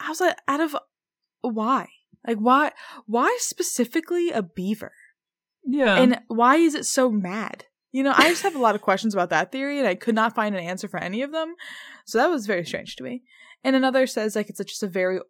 I 0.00 0.08
was 0.08 0.20
like, 0.20 0.36
out 0.48 0.60
of 0.60 0.76
why? 1.42 1.88
Like 2.26 2.38
why? 2.38 2.72
Why 3.06 3.36
specifically 3.40 4.30
a 4.30 4.42
beaver? 4.42 4.92
Yeah, 5.64 5.96
And 5.96 6.20
why 6.28 6.56
is 6.56 6.74
it 6.74 6.86
so 6.86 7.10
mad? 7.10 7.66
You 7.92 8.04
know, 8.04 8.14
I 8.16 8.28
just 8.28 8.42
have 8.42 8.54
a 8.54 8.60
lot 8.60 8.74
of 8.76 8.82
questions 8.82 9.14
about 9.14 9.30
that 9.30 9.50
theory, 9.50 9.78
and 9.78 9.88
I 9.88 9.96
could 9.96 10.14
not 10.14 10.34
find 10.34 10.54
an 10.54 10.62
answer 10.62 10.86
for 10.86 10.98
any 10.98 11.22
of 11.22 11.32
them. 11.32 11.54
So 12.06 12.18
that 12.18 12.30
was 12.30 12.46
very 12.46 12.64
strange 12.64 12.96
to 12.96 13.04
me. 13.04 13.22
And 13.64 13.74
another 13.76 14.06
says 14.06 14.36
like 14.36 14.48
it's 14.48 14.62
just 14.64 14.82
a 14.82 14.88
very 14.88 15.20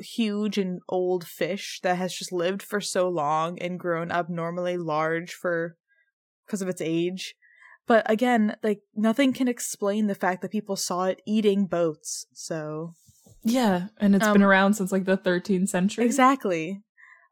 huge 0.00 0.58
and 0.58 0.80
old 0.88 1.26
fish 1.26 1.80
that 1.82 1.96
has 1.96 2.14
just 2.14 2.32
lived 2.32 2.62
for 2.62 2.80
so 2.80 3.08
long 3.08 3.58
and 3.58 3.78
grown 3.78 4.10
abnormally 4.10 4.76
large 4.76 5.32
for 5.32 5.76
because 6.46 6.62
of 6.62 6.68
its 6.68 6.80
age. 6.80 7.34
But 7.86 8.08
again, 8.10 8.56
like 8.62 8.80
nothing 8.94 9.32
can 9.32 9.48
explain 9.48 10.06
the 10.06 10.14
fact 10.14 10.42
that 10.42 10.50
people 10.52 10.76
saw 10.76 11.04
it 11.04 11.22
eating 11.26 11.66
boats. 11.66 12.26
So 12.32 12.94
Yeah, 13.42 13.88
and 13.98 14.14
it's 14.14 14.26
Um, 14.26 14.34
been 14.34 14.42
around 14.42 14.74
since 14.74 14.92
like 14.92 15.04
the 15.06 15.16
13th 15.16 15.68
century. 15.68 16.04
Exactly. 16.04 16.82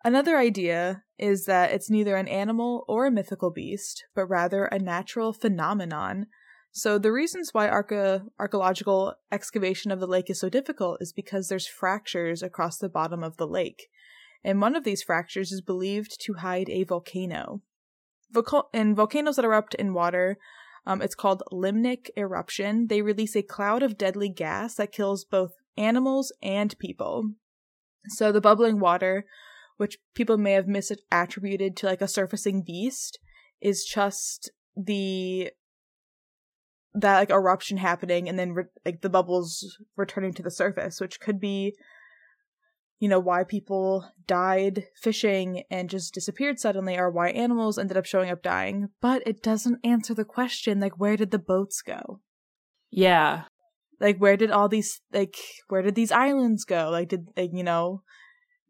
Another 0.05 0.37
idea 0.39 1.03
is 1.19 1.45
that 1.47 1.73
it's 1.73 1.91
neither 1.91 2.17
an 2.17 2.29
animal 2.29 2.85
or 2.89 3.07
a 3.07 3.11
mythical 3.11 3.51
beast, 3.51 4.05
but 4.15 4.27
rather 4.27 4.67
a 4.67 4.79
natural 4.79 5.33
phenomenon. 5.33 6.27
So 6.71 6.99
the 6.99 7.13
reasons 7.13 7.51
why 7.53 7.69
archa- 7.69 8.23
archaeological 8.39 9.15
excavation 9.33 9.91
of 9.91 9.99
the 9.99 10.07
lake 10.07 10.31
is 10.31 10.39
so 10.39 10.49
difficult 10.49 10.99
is 11.01 11.13
because 11.13 11.49
there's 11.49 11.67
fractures 11.67 12.43
across 12.43 12.79
the 12.79 12.89
bottom 12.89 13.25
of 13.25 13.37
the 13.37 13.47
lake. 13.47 13.89
And 14.45 14.61
one 14.61 14.77
of 14.77 14.85
these 14.85 15.03
fractures 15.03 15.51
is 15.51 15.61
believed 15.61 16.21
to 16.21 16.35
hide 16.35 16.69
a 16.69 16.85
volcano. 16.85 17.63
Volca- 18.33 18.69
in 18.73 18.95
volcanoes 18.95 19.37
that 19.37 19.45
erupt 19.45 19.75
in 19.75 19.95
water, 19.95 20.39
um, 20.87 21.03
it's 21.03 21.17
called 21.17 21.43
limnic 21.53 22.11
eruption. 22.17 22.87
They 22.87 23.03
release 23.03 23.35
a 23.35 23.43
cloud 23.43 23.83
of 23.83 23.99
deadly 23.99 24.29
gas 24.29 24.77
that 24.77 24.93
kills 24.93 25.25
both 25.25 25.53
animals 25.77 26.33
and 26.41 26.79
people. 26.79 27.33
So 28.09 28.31
the 28.31 28.41
bubbling 28.41 28.79
water, 28.79 29.25
which 29.79 29.99
people 30.15 30.37
may 30.37 30.53
have 30.53 30.67
misattributed 30.67 31.75
to 31.77 31.87
like 31.87 32.03
a 32.03 32.09
surfacing 32.09 32.63
beast, 32.63 33.19
is 33.61 33.85
just 33.85 34.51
the 34.77 35.51
that 36.95 37.19
like 37.19 37.31
eruption 37.31 37.77
happening 37.77 38.29
and 38.29 38.39
then 38.39 38.53
re- 38.53 38.65
like 38.85 39.01
the 39.01 39.11
bubbles 39.11 39.79
returning 39.97 40.33
to 40.35 40.43
the 40.43 40.51
surface, 40.51 41.01
which 41.01 41.21
could 41.21 41.41
be 41.41 41.75
you 43.01 43.09
know 43.09 43.21
why 43.21 43.45
people 43.45 44.11
died 44.27 44.85
fishing 45.01 45.63
and 45.71 45.89
just 45.89 46.13
disappeared 46.13 46.59
suddenly 46.59 46.99
or 46.99 47.11
why 47.11 47.31
animals 47.31 47.79
ended 47.79 47.97
up 47.97 48.05
showing 48.05 48.31
up 48.31 48.43
dying. 48.43 48.89
But 49.01 49.23
it 49.27 49.43
doesn't 49.43 49.79
answer 49.85 50.15
the 50.15 50.25
question 50.25 50.81
like 50.81 50.99
where 50.99 51.17
did 51.17 51.31
the 51.31 51.39
boats 51.39 51.81
go? 51.83 52.21
Yeah. 52.91 53.45
like 54.01 54.19
where 54.19 54.37
did 54.37 54.51
all 54.51 54.69
these 54.69 55.01
like 55.13 55.37
where 55.69 55.83
did 55.83 55.95
these 55.95 56.11
islands 56.11 56.65
go? 56.65 56.89
Like 56.91 57.09
did 57.11 57.29
like, 57.37 57.51
you 57.53 57.63
know 57.63 58.03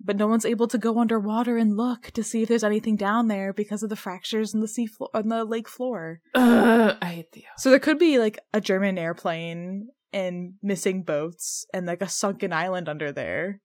but 0.01 0.17
no 0.17 0.27
one's 0.27 0.45
able 0.45 0.69
to 0.69 0.79
go 0.79 0.99
underwater 0.99 1.57
and 1.57 1.77
look 1.77 2.11
to 2.13 2.23
see 2.23 2.43
if 2.43 2.49
there's 2.49 2.65
anything 2.65 2.97
down 2.97 3.29
there 3.29 3.53
because 3.53 3.83
of 3.83 3.91
the 3.91 3.97
fractures 3.97 4.55
in 4.55 4.61
the 4.61 4.69
sea 4.69 4.87
floor 4.87 5.11
on 5.15 5.29
the 5.29 5.45
lake 5.45 5.69
floor 5.69 6.21
Ugh, 6.35 6.97
I 7.03 7.07
hate 7.07 7.33
the 7.33 7.45
so 7.57 7.71
there 7.71 7.79
could 7.81 7.99
be 7.99 8.19
like 8.19 8.39
a 8.53 8.61
german 8.61 8.97
airplane 8.99 9.89
and 10.13 10.55
missing 10.63 11.03
boats 11.03 11.67
and 11.75 11.87
like 11.87 12.01
a 12.03 12.09
sunken 12.09 12.53
island 12.53 12.89
under 12.89 13.13
there 13.13 13.61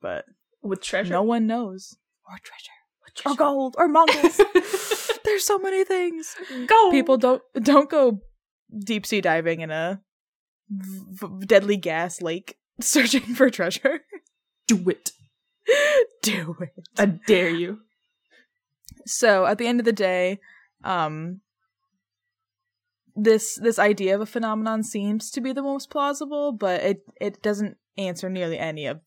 but 0.00 0.24
with 0.62 0.80
treasure. 0.80 1.12
no 1.12 1.22
one 1.22 1.46
knows 1.46 1.96
or 2.28 2.38
treasure 2.42 3.28
or 3.28 3.34
gold 3.36 3.74
or 3.76 3.88
mongols 3.88 4.40
there's 5.24 5.44
so 5.44 5.58
many 5.58 5.84
things 5.84 6.34
Go. 6.66 6.90
people 6.90 7.18
don't 7.18 7.42
don't 7.54 7.90
go 7.90 8.20
deep 8.84 9.04
sea 9.04 9.20
diving 9.20 9.60
in 9.60 9.70
a 9.70 10.00
v- 10.70 11.44
deadly 11.46 11.76
gas 11.76 12.22
lake 12.22 12.56
searching 12.80 13.20
for 13.34 13.50
treasure. 13.50 14.00
do 14.66 14.88
it. 14.88 15.10
Do 16.22 16.56
it. 16.60 16.88
I 16.98 17.06
dare 17.06 17.50
you. 17.50 17.80
So 19.06 19.46
at 19.46 19.58
the 19.58 19.66
end 19.66 19.80
of 19.80 19.84
the 19.84 19.92
day, 19.92 20.38
um, 20.84 21.40
this 23.14 23.58
this 23.60 23.78
idea 23.78 24.14
of 24.14 24.20
a 24.20 24.26
phenomenon 24.26 24.82
seems 24.82 25.30
to 25.32 25.40
be 25.40 25.52
the 25.52 25.62
most 25.62 25.90
plausible, 25.90 26.52
but 26.52 26.82
it 26.82 27.02
it 27.20 27.42
doesn't 27.42 27.76
answer 27.98 28.30
nearly 28.30 28.58
any 28.58 28.86
of 28.86 29.00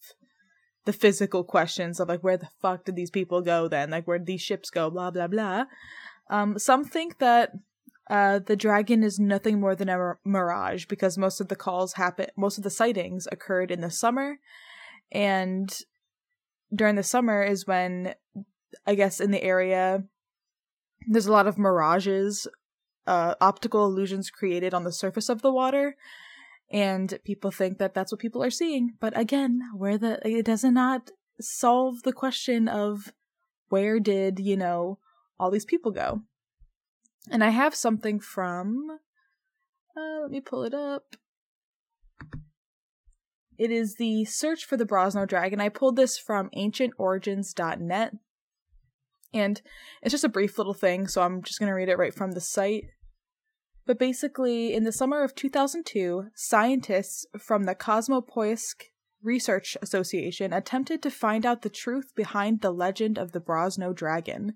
the 0.85 0.93
physical 0.93 1.43
questions 1.43 1.99
of 1.99 2.07
like 2.07 2.23
where 2.23 2.37
the 2.37 2.49
fuck 2.61 2.85
did 2.85 2.95
these 2.95 3.09
people 3.09 3.41
go 3.41 3.67
then 3.67 3.89
like 3.89 4.07
where 4.07 4.19
did 4.19 4.27
these 4.27 4.41
ships 4.41 4.69
go 4.69 4.89
blah 4.89 5.11
blah 5.11 5.27
blah 5.27 5.65
um 6.29 6.57
some 6.57 6.85
think 6.85 7.17
that 7.17 7.51
uh 8.09 8.39
the 8.39 8.55
dragon 8.55 9.03
is 9.03 9.19
nothing 9.19 9.59
more 9.59 9.75
than 9.75 9.89
a 9.89 9.97
mir- 9.97 10.19
mirage 10.23 10.85
because 10.85 11.17
most 11.17 11.41
of 11.41 11.47
the 11.47 11.55
calls 11.55 11.93
happen 11.93 12.27
most 12.37 12.57
of 12.57 12.63
the 12.63 12.69
sightings 12.69 13.27
occurred 13.31 13.71
in 13.71 13.81
the 13.81 13.89
summer 13.89 14.37
and 15.11 15.79
during 16.75 16.95
the 16.95 17.03
summer 17.03 17.43
is 17.43 17.65
when 17.65 18.13
i 18.85 18.95
guess 18.95 19.19
in 19.19 19.31
the 19.31 19.43
area 19.43 20.03
there's 21.07 21.27
a 21.27 21.31
lot 21.31 21.47
of 21.47 21.57
mirages 21.57 22.47
uh 23.07 23.35
optical 23.41 23.85
illusions 23.85 24.29
created 24.29 24.73
on 24.73 24.83
the 24.83 24.91
surface 24.91 25.29
of 25.29 25.41
the 25.41 25.51
water 25.51 25.95
and 26.71 27.19
people 27.23 27.51
think 27.51 27.77
that 27.77 27.93
that's 27.93 28.11
what 28.11 28.19
people 28.19 28.43
are 28.43 28.49
seeing. 28.49 28.93
But 28.99 29.17
again 29.17 29.61
where 29.75 29.97
the 29.97 30.19
it 30.27 30.45
does 30.45 30.63
not 30.63 31.11
solve 31.39 32.03
the 32.03 32.13
question 32.13 32.67
of 32.67 33.13
where 33.69 33.99
did 33.99 34.39
you 34.39 34.57
know 34.57 34.99
all 35.39 35.51
these 35.51 35.65
people 35.65 35.91
go. 35.91 36.21
And 37.29 37.43
i 37.43 37.49
have 37.49 37.75
something 37.75 38.19
from 38.19 38.99
uh, 39.97 40.21
let 40.21 40.31
me 40.31 40.41
pull 40.41 40.63
it 40.63 40.73
up 40.73 41.15
it 43.57 43.71
is 43.71 43.95
the 43.95 44.25
search 44.25 44.65
for 44.65 44.77
the 44.77 44.85
brosno 44.85 45.27
dragon. 45.27 45.61
I 45.61 45.69
pulled 45.69 45.95
this 45.95 46.17
from 46.17 46.49
ancientorigins.net 46.55 48.13
and 49.33 49.61
it's 50.01 50.11
just 50.11 50.23
a 50.23 50.29
brief 50.29 50.57
little 50.57 50.73
thing 50.73 51.07
so 51.07 51.21
i'm 51.21 51.41
just 51.41 51.59
going 51.59 51.67
to 51.67 51.73
read 51.73 51.89
it 51.89 51.97
right 51.97 52.13
from 52.13 52.31
the 52.31 52.41
site. 52.41 52.85
But 53.85 53.99
basically, 53.99 54.73
in 54.73 54.83
the 54.83 54.91
summer 54.91 55.21
of 55.21 55.35
2002, 55.35 56.29
scientists 56.33 57.27
from 57.37 57.65
the 57.65 57.75
Cosmopoisk 57.75 58.85
Research 59.21 59.77
Association 59.79 60.53
attempted 60.53 61.03
to 61.03 61.11
find 61.11 61.45
out 61.45 61.61
the 61.61 61.69
truth 61.69 62.11
behind 62.15 62.61
the 62.61 62.71
legend 62.71 63.19
of 63.19 63.31
the 63.31 63.39
Brosno 63.39 63.93
dragon. 63.93 64.55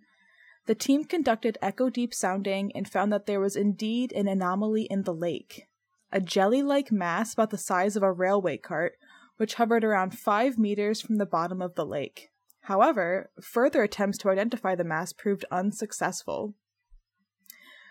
The 0.66 0.74
team 0.74 1.04
conducted 1.04 1.60
echo 1.62 1.90
deep 1.92 2.14
sounding 2.14 2.72
and 2.76 2.90
found 2.90 3.14
that 3.14 3.28
there 3.28 3.40
was 3.40 3.56
indeed 3.56 4.12
an 4.14 4.28
anomaly 4.28 4.88
in 4.90 5.04
the 5.04 5.14
lake 5.14 5.69
a 6.12 6.22
jelly 6.22 6.62
like 6.62 6.92
mass 6.92 7.34
about 7.34 7.50
the 7.50 7.58
size 7.58 7.96
of 7.96 8.04
a 8.04 8.12
railway 8.12 8.58
cart, 8.58 8.94
which 9.38 9.56
hovered 9.56 9.84
around 9.84 10.18
5 10.18 10.58
meters 10.58 11.02
from 11.02 11.18
the 11.18 11.26
bottom 11.26 11.62
of 11.62 11.76
the 11.76 11.86
lake. 11.86 12.30
However, 12.62 13.32
further 13.42 13.84
attempts 13.84 14.18
to 14.20 14.30
identify 14.30 14.76
the 14.76 14.84
mass 14.84 15.14
proved 15.14 15.46
unsuccessful. 15.52 16.56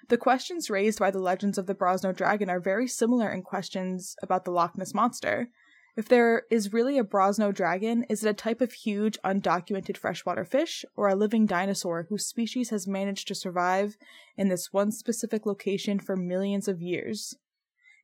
The 0.08 0.16
questions 0.16 0.70
raised 0.70 0.98
by 0.98 1.10
the 1.10 1.18
legends 1.18 1.58
of 1.58 1.66
the 1.66 1.74
Brosno 1.74 2.16
dragon 2.16 2.48
are 2.48 2.60
very 2.60 2.86
similar 2.88 3.30
in 3.30 3.42
questions 3.42 4.16
about 4.22 4.44
the 4.44 4.50
Loch 4.50 4.76
Ness 4.78 4.94
monster. 4.94 5.50
If 5.96 6.08
there 6.08 6.44
is 6.50 6.72
really 6.72 6.96
a 6.96 7.04
Brosno 7.04 7.52
dragon, 7.52 8.04
is 8.08 8.24
it 8.24 8.30
a 8.30 8.32
type 8.34 8.60
of 8.60 8.72
huge, 8.72 9.18
undocumented 9.24 9.96
freshwater 9.96 10.44
fish, 10.44 10.84
or 10.96 11.08
a 11.08 11.16
living 11.16 11.44
dinosaur 11.44 12.06
whose 12.08 12.24
species 12.24 12.70
has 12.70 12.86
managed 12.86 13.26
to 13.28 13.34
survive 13.34 13.96
in 14.36 14.48
this 14.48 14.72
one 14.72 14.92
specific 14.92 15.44
location 15.44 15.98
for 15.98 16.16
millions 16.16 16.68
of 16.68 16.80
years? 16.80 17.34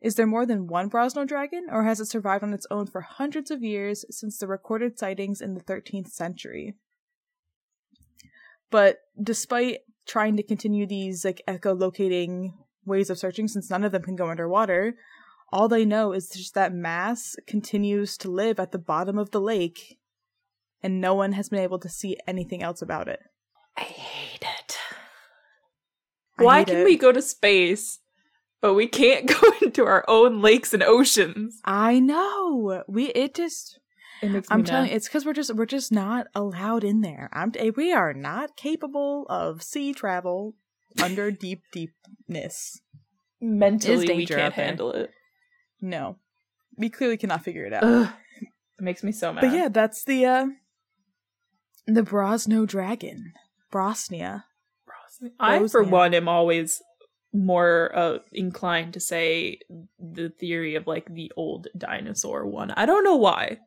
Is 0.04 0.16
there 0.16 0.26
more 0.26 0.44
than 0.44 0.66
one 0.66 0.90
Brosno 0.90 1.26
dragon, 1.26 1.66
or 1.70 1.84
has 1.84 1.98
it 1.98 2.06
survived 2.06 2.44
on 2.44 2.52
its 2.52 2.66
own 2.70 2.86
for 2.86 3.00
hundreds 3.00 3.50
of 3.50 3.62
years 3.62 4.04
since 4.10 4.36
the 4.36 4.46
recorded 4.46 4.98
sightings 4.98 5.40
in 5.40 5.54
the 5.54 5.62
13th 5.62 6.08
century? 6.08 6.74
But 8.70 8.98
despite 9.20 9.78
trying 10.06 10.36
to 10.36 10.42
continue 10.42 10.86
these 10.86 11.24
like 11.24 11.40
echolocating 11.48 12.52
ways 12.84 13.08
of 13.08 13.18
searching 13.18 13.48
since 13.48 13.70
none 13.70 13.82
of 13.82 13.92
them 13.92 14.02
can 14.02 14.16
go 14.16 14.28
underwater 14.28 14.94
all 15.50 15.68
they 15.68 15.86
know 15.86 16.12
is 16.12 16.28
just 16.28 16.54
that 16.54 16.74
mass 16.74 17.36
continues 17.46 18.18
to 18.18 18.30
live 18.30 18.60
at 18.60 18.72
the 18.72 18.78
bottom 18.78 19.16
of 19.16 19.30
the 19.30 19.40
lake 19.40 19.98
and 20.82 21.00
no 21.00 21.14
one 21.14 21.32
has 21.32 21.48
been 21.48 21.60
able 21.60 21.78
to 21.78 21.88
see 21.88 22.18
anything 22.26 22.62
else 22.62 22.82
about 22.82 23.08
it 23.08 23.20
I 23.76 23.82
hate 23.82 24.42
it. 24.42 24.78
I 26.38 26.42
Why 26.42 26.58
hate 26.58 26.68
can 26.68 26.76
it. 26.78 26.84
we 26.84 26.96
go 26.96 27.12
to 27.12 27.22
space, 27.22 28.00
but 28.64 28.72
we 28.72 28.86
can't 28.86 29.26
go 29.40 29.52
into 29.60 29.84
our 29.84 30.02
own 30.08 30.40
lakes 30.40 30.72
and 30.72 30.82
oceans? 30.82 31.60
i 31.66 32.00
know 32.00 32.82
we 32.88 33.06
it 33.10 33.34
just 33.34 33.78
It 34.22 34.30
makes 34.30 34.48
i'm 34.50 34.64
telling 34.64 34.88
you 34.88 34.96
it's 34.96 35.06
because 35.06 35.26
we're 35.26 35.34
just 35.34 35.54
we're 35.54 35.66
just 35.66 35.92
not 35.92 36.28
allowed 36.34 36.82
in 36.82 37.02
there 37.02 37.28
i'm 37.34 37.52
we 37.76 37.92
are 37.92 38.14
not 38.14 38.56
capable 38.56 39.26
of 39.28 39.62
sea 39.62 39.92
travel 39.92 40.54
under 41.02 41.30
deep 41.44 41.62
deepness 41.72 42.80
mentally 43.38 43.98
we 43.98 44.06
danger 44.06 44.36
can't 44.36 44.54
handle 44.54 44.92
it. 44.92 45.10
no 45.82 46.16
we 46.78 46.88
clearly 46.88 47.18
cannot 47.18 47.44
figure 47.44 47.66
it 47.66 47.74
out 47.74 47.84
Ugh. 47.84 48.08
It 48.76 48.82
makes 48.82 49.04
me 49.04 49.12
so 49.12 49.32
mad. 49.32 49.42
But 49.42 49.52
yeah, 49.52 49.68
that's 49.68 50.02
the 50.02 50.26
uh 50.26 50.46
the 51.86 52.02
Brosno 52.02 52.66
dragon. 52.66 53.32
Brosnya. 53.72 54.42
I, 55.38 55.64
for 55.68 55.84
one, 55.84 56.12
am 56.12 56.28
always 56.28 56.82
more 57.34 57.90
uh, 57.94 58.18
inclined 58.32 58.94
to 58.94 59.00
say 59.00 59.58
the 59.98 60.30
theory 60.30 60.76
of 60.76 60.86
like 60.86 61.12
the 61.12 61.30
old 61.36 61.66
dinosaur 61.76 62.46
one. 62.46 62.70
I 62.70 62.86
don't 62.86 63.04
know 63.04 63.16
why, 63.16 63.58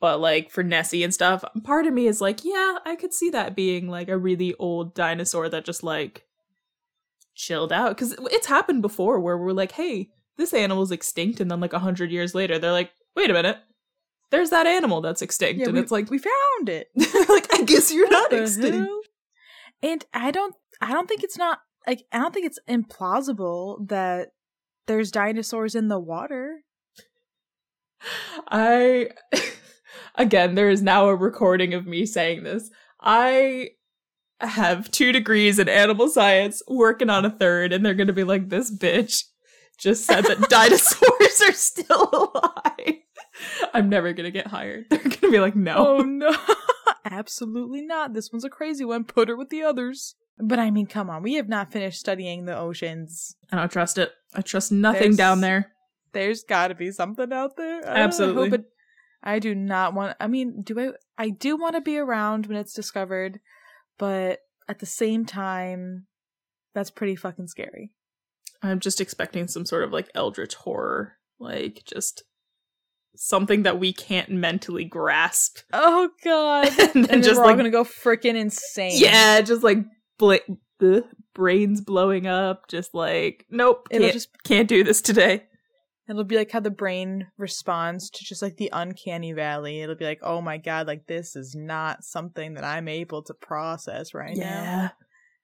but 0.00 0.20
like 0.20 0.50
for 0.50 0.64
Nessie 0.64 1.04
and 1.04 1.14
stuff, 1.14 1.44
part 1.62 1.86
of 1.86 1.94
me 1.94 2.06
is 2.06 2.20
like, 2.20 2.44
yeah, 2.44 2.78
I 2.84 2.96
could 2.96 3.14
see 3.14 3.30
that 3.30 3.54
being 3.54 3.88
like 3.88 4.08
a 4.08 4.18
really 4.18 4.54
old 4.58 4.94
dinosaur 4.94 5.48
that 5.48 5.64
just 5.64 5.84
like 5.84 6.26
chilled 7.34 7.72
out 7.72 7.96
because 7.96 8.14
it's 8.32 8.46
happened 8.46 8.82
before 8.82 9.20
where 9.20 9.38
we're 9.38 9.52
like, 9.52 9.72
hey, 9.72 10.10
this 10.36 10.52
animal's 10.52 10.90
extinct, 10.90 11.40
and 11.40 11.50
then 11.50 11.60
like 11.60 11.72
a 11.72 11.78
hundred 11.78 12.10
years 12.10 12.34
later, 12.34 12.58
they're 12.58 12.72
like, 12.72 12.90
wait 13.14 13.30
a 13.30 13.34
minute. 13.34 13.58
There's 14.30 14.50
that 14.50 14.66
animal 14.66 15.02
that's 15.02 15.20
extinct, 15.20 15.60
Yeah, 15.60 15.66
and 15.66 15.74
we, 15.74 15.80
it's 15.80 15.92
like, 15.92 16.10
we 16.10 16.18
found 16.18 16.68
it. 16.70 16.88
like 17.28 17.52
I 17.54 17.62
guess 17.64 17.92
you're 17.92 18.08
not 18.08 18.32
extinct. 18.32 18.76
hell? 18.76 19.00
And 19.82 20.04
I 20.14 20.30
don't 20.30 20.54
I 20.80 20.92
don't 20.92 21.06
think 21.06 21.22
it's 21.22 21.38
not 21.38 21.60
like 21.86 22.04
I 22.12 22.18
don't 22.18 22.32
think 22.32 22.46
it's 22.46 22.58
implausible 22.68 23.88
that 23.88 24.30
there's 24.86 25.10
dinosaurs 25.10 25.74
in 25.74 25.88
the 25.88 25.98
water. 25.98 26.62
I 28.48 29.10
again, 30.14 30.54
there 30.54 30.70
is 30.70 30.82
now 30.82 31.08
a 31.08 31.14
recording 31.14 31.74
of 31.74 31.86
me 31.86 32.06
saying 32.06 32.44
this. 32.44 32.70
I 33.00 33.70
have 34.40 34.90
two 34.90 35.12
degrees 35.12 35.58
in 35.58 35.68
animal 35.68 36.08
science, 36.08 36.62
working 36.66 37.10
on 37.10 37.24
a 37.24 37.30
third, 37.30 37.72
and 37.72 37.84
they're 37.84 37.94
gonna 37.94 38.12
be 38.12 38.24
like, 38.24 38.48
this 38.48 38.70
bitch 38.70 39.24
just 39.78 40.04
said 40.04 40.24
that 40.24 40.40
dinosaurs 40.48 41.42
are 41.48 41.52
still 41.52 42.08
alive. 42.12 42.98
I'm 43.74 43.88
never 43.88 44.12
gonna 44.12 44.30
get 44.30 44.46
hired. 44.46 44.86
They're 44.90 44.98
gonna 44.98 45.32
be 45.32 45.40
like, 45.40 45.56
no. 45.56 45.98
Oh 45.98 46.02
no. 46.02 46.34
Absolutely 47.04 47.82
not. 47.82 48.12
This 48.14 48.30
one's 48.32 48.44
a 48.44 48.50
crazy 48.50 48.84
one. 48.84 49.04
Put 49.04 49.28
her 49.28 49.36
with 49.36 49.48
the 49.48 49.62
others. 49.62 50.14
But 50.38 50.58
I 50.58 50.70
mean, 50.70 50.86
come 50.86 51.10
on. 51.10 51.22
We 51.22 51.34
have 51.34 51.48
not 51.48 51.72
finished 51.72 52.00
studying 52.00 52.44
the 52.46 52.56
oceans. 52.56 53.36
I 53.52 53.56
don't 53.56 53.70
trust 53.70 53.98
it. 53.98 54.10
I 54.34 54.40
trust 54.42 54.72
nothing 54.72 55.00
There's- 55.02 55.16
down 55.16 55.40
there. 55.40 55.72
There's 56.12 56.42
got 56.42 56.68
to 56.68 56.74
be 56.74 56.90
something 56.90 57.32
out 57.32 57.56
there. 57.56 57.88
I 57.88 58.00
Absolutely. 58.00 58.50
hope 58.50 58.60
it- 58.60 58.66
I 59.22 59.38
do 59.38 59.54
not 59.54 59.94
want. 59.94 60.16
I 60.20 60.26
mean, 60.26 60.62
do 60.62 60.78
I? 60.80 60.90
I 61.16 61.28
do 61.30 61.56
want 61.56 61.74
to 61.76 61.80
be 61.80 61.96
around 61.96 62.46
when 62.46 62.56
it's 62.56 62.74
discovered, 62.74 63.38
but 63.98 64.40
at 64.68 64.80
the 64.80 64.86
same 64.86 65.24
time, 65.24 66.06
that's 66.74 66.90
pretty 66.90 67.14
fucking 67.14 67.46
scary. 67.46 67.92
I'm 68.62 68.80
just 68.80 69.00
expecting 69.00 69.46
some 69.48 69.64
sort 69.64 69.84
of 69.84 69.92
like 69.92 70.10
eldritch 70.14 70.54
horror, 70.56 71.14
like 71.38 71.82
just 71.86 72.24
something 73.14 73.62
that 73.62 73.78
we 73.78 73.92
can't 73.92 74.28
mentally 74.30 74.84
grasp. 74.84 75.58
Oh 75.72 76.10
god! 76.24 76.66
and 76.80 77.04
then 77.04 77.10
and 77.10 77.22
just 77.22 77.36
we're 77.36 77.42
all 77.44 77.48
like 77.50 77.56
gonna 77.56 77.70
go 77.70 77.84
freaking 77.84 78.34
insane. 78.34 78.92
yeah, 79.00 79.40
just 79.40 79.62
like 79.62 79.78
bla- 80.22 80.56
the 80.78 81.04
brains 81.34 81.80
blowing 81.80 82.26
up, 82.26 82.68
just 82.68 82.94
like 82.94 83.44
nope, 83.50 83.88
It'll 83.90 84.04
can't, 84.04 84.12
just 84.14 84.28
can't 84.44 84.68
do 84.68 84.84
this 84.84 85.02
today. 85.02 85.44
It'll 86.08 86.24
be 86.24 86.36
like 86.36 86.50
how 86.50 86.60
the 86.60 86.70
brain 86.70 87.28
responds 87.38 88.10
to 88.10 88.24
just 88.24 88.42
like 88.42 88.56
the 88.56 88.70
uncanny 88.72 89.32
valley. 89.32 89.80
It'll 89.80 89.94
be 89.96 90.04
like, 90.04 90.20
oh 90.22 90.40
my 90.40 90.58
god, 90.58 90.86
like 90.86 91.06
this 91.06 91.36
is 91.36 91.54
not 91.54 92.04
something 92.04 92.54
that 92.54 92.64
I'm 92.64 92.88
able 92.88 93.22
to 93.24 93.34
process 93.34 94.12
right 94.14 94.36
now. 94.36 94.42
Yeah. 94.44 94.88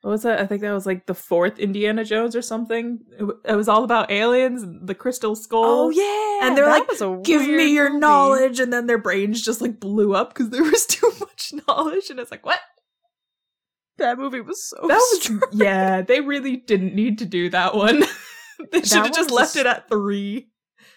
What 0.02 0.10
was 0.10 0.22
that? 0.22 0.38
I 0.40 0.46
think 0.46 0.60
that 0.62 0.72
was 0.72 0.86
like 0.86 1.06
the 1.06 1.14
fourth 1.14 1.58
Indiana 1.58 2.04
Jones 2.04 2.36
or 2.36 2.42
something. 2.42 3.00
It, 3.14 3.18
w- 3.18 3.40
it 3.44 3.56
was 3.56 3.68
all 3.68 3.82
about 3.82 4.12
aliens, 4.12 4.64
the 4.86 4.94
crystal 4.94 5.34
skull. 5.34 5.64
Oh 5.64 5.90
yeah, 5.90 6.46
And 6.46 6.56
they're 6.56 6.68
like, 6.68 7.24
give 7.24 7.42
me 7.42 7.72
your 7.74 7.88
movie. 7.90 8.00
knowledge, 8.00 8.60
and 8.60 8.72
then 8.72 8.86
their 8.86 8.98
brains 8.98 9.42
just 9.42 9.60
like 9.60 9.80
blew 9.80 10.14
up 10.14 10.32
because 10.34 10.50
there 10.50 10.62
was 10.62 10.86
too 10.96 11.10
much 11.18 11.52
knowledge, 11.66 12.10
and 12.10 12.20
it's 12.20 12.30
like 12.30 12.46
what? 12.46 12.60
That 13.98 14.18
movie 14.18 14.40
was 14.40 14.68
so. 14.68 14.76
That 14.86 14.96
was 14.96 15.42
yeah. 15.52 16.02
They 16.02 16.20
really 16.20 16.56
didn't 16.56 16.94
need 16.94 17.18
to 17.18 17.26
do 17.26 17.50
that 17.50 17.74
one. 17.74 18.04
they 18.72 18.82
should 18.82 19.04
have 19.04 19.14
just 19.14 19.30
left 19.30 19.56
it 19.56 19.66
at 19.66 19.88
three. 19.88 20.48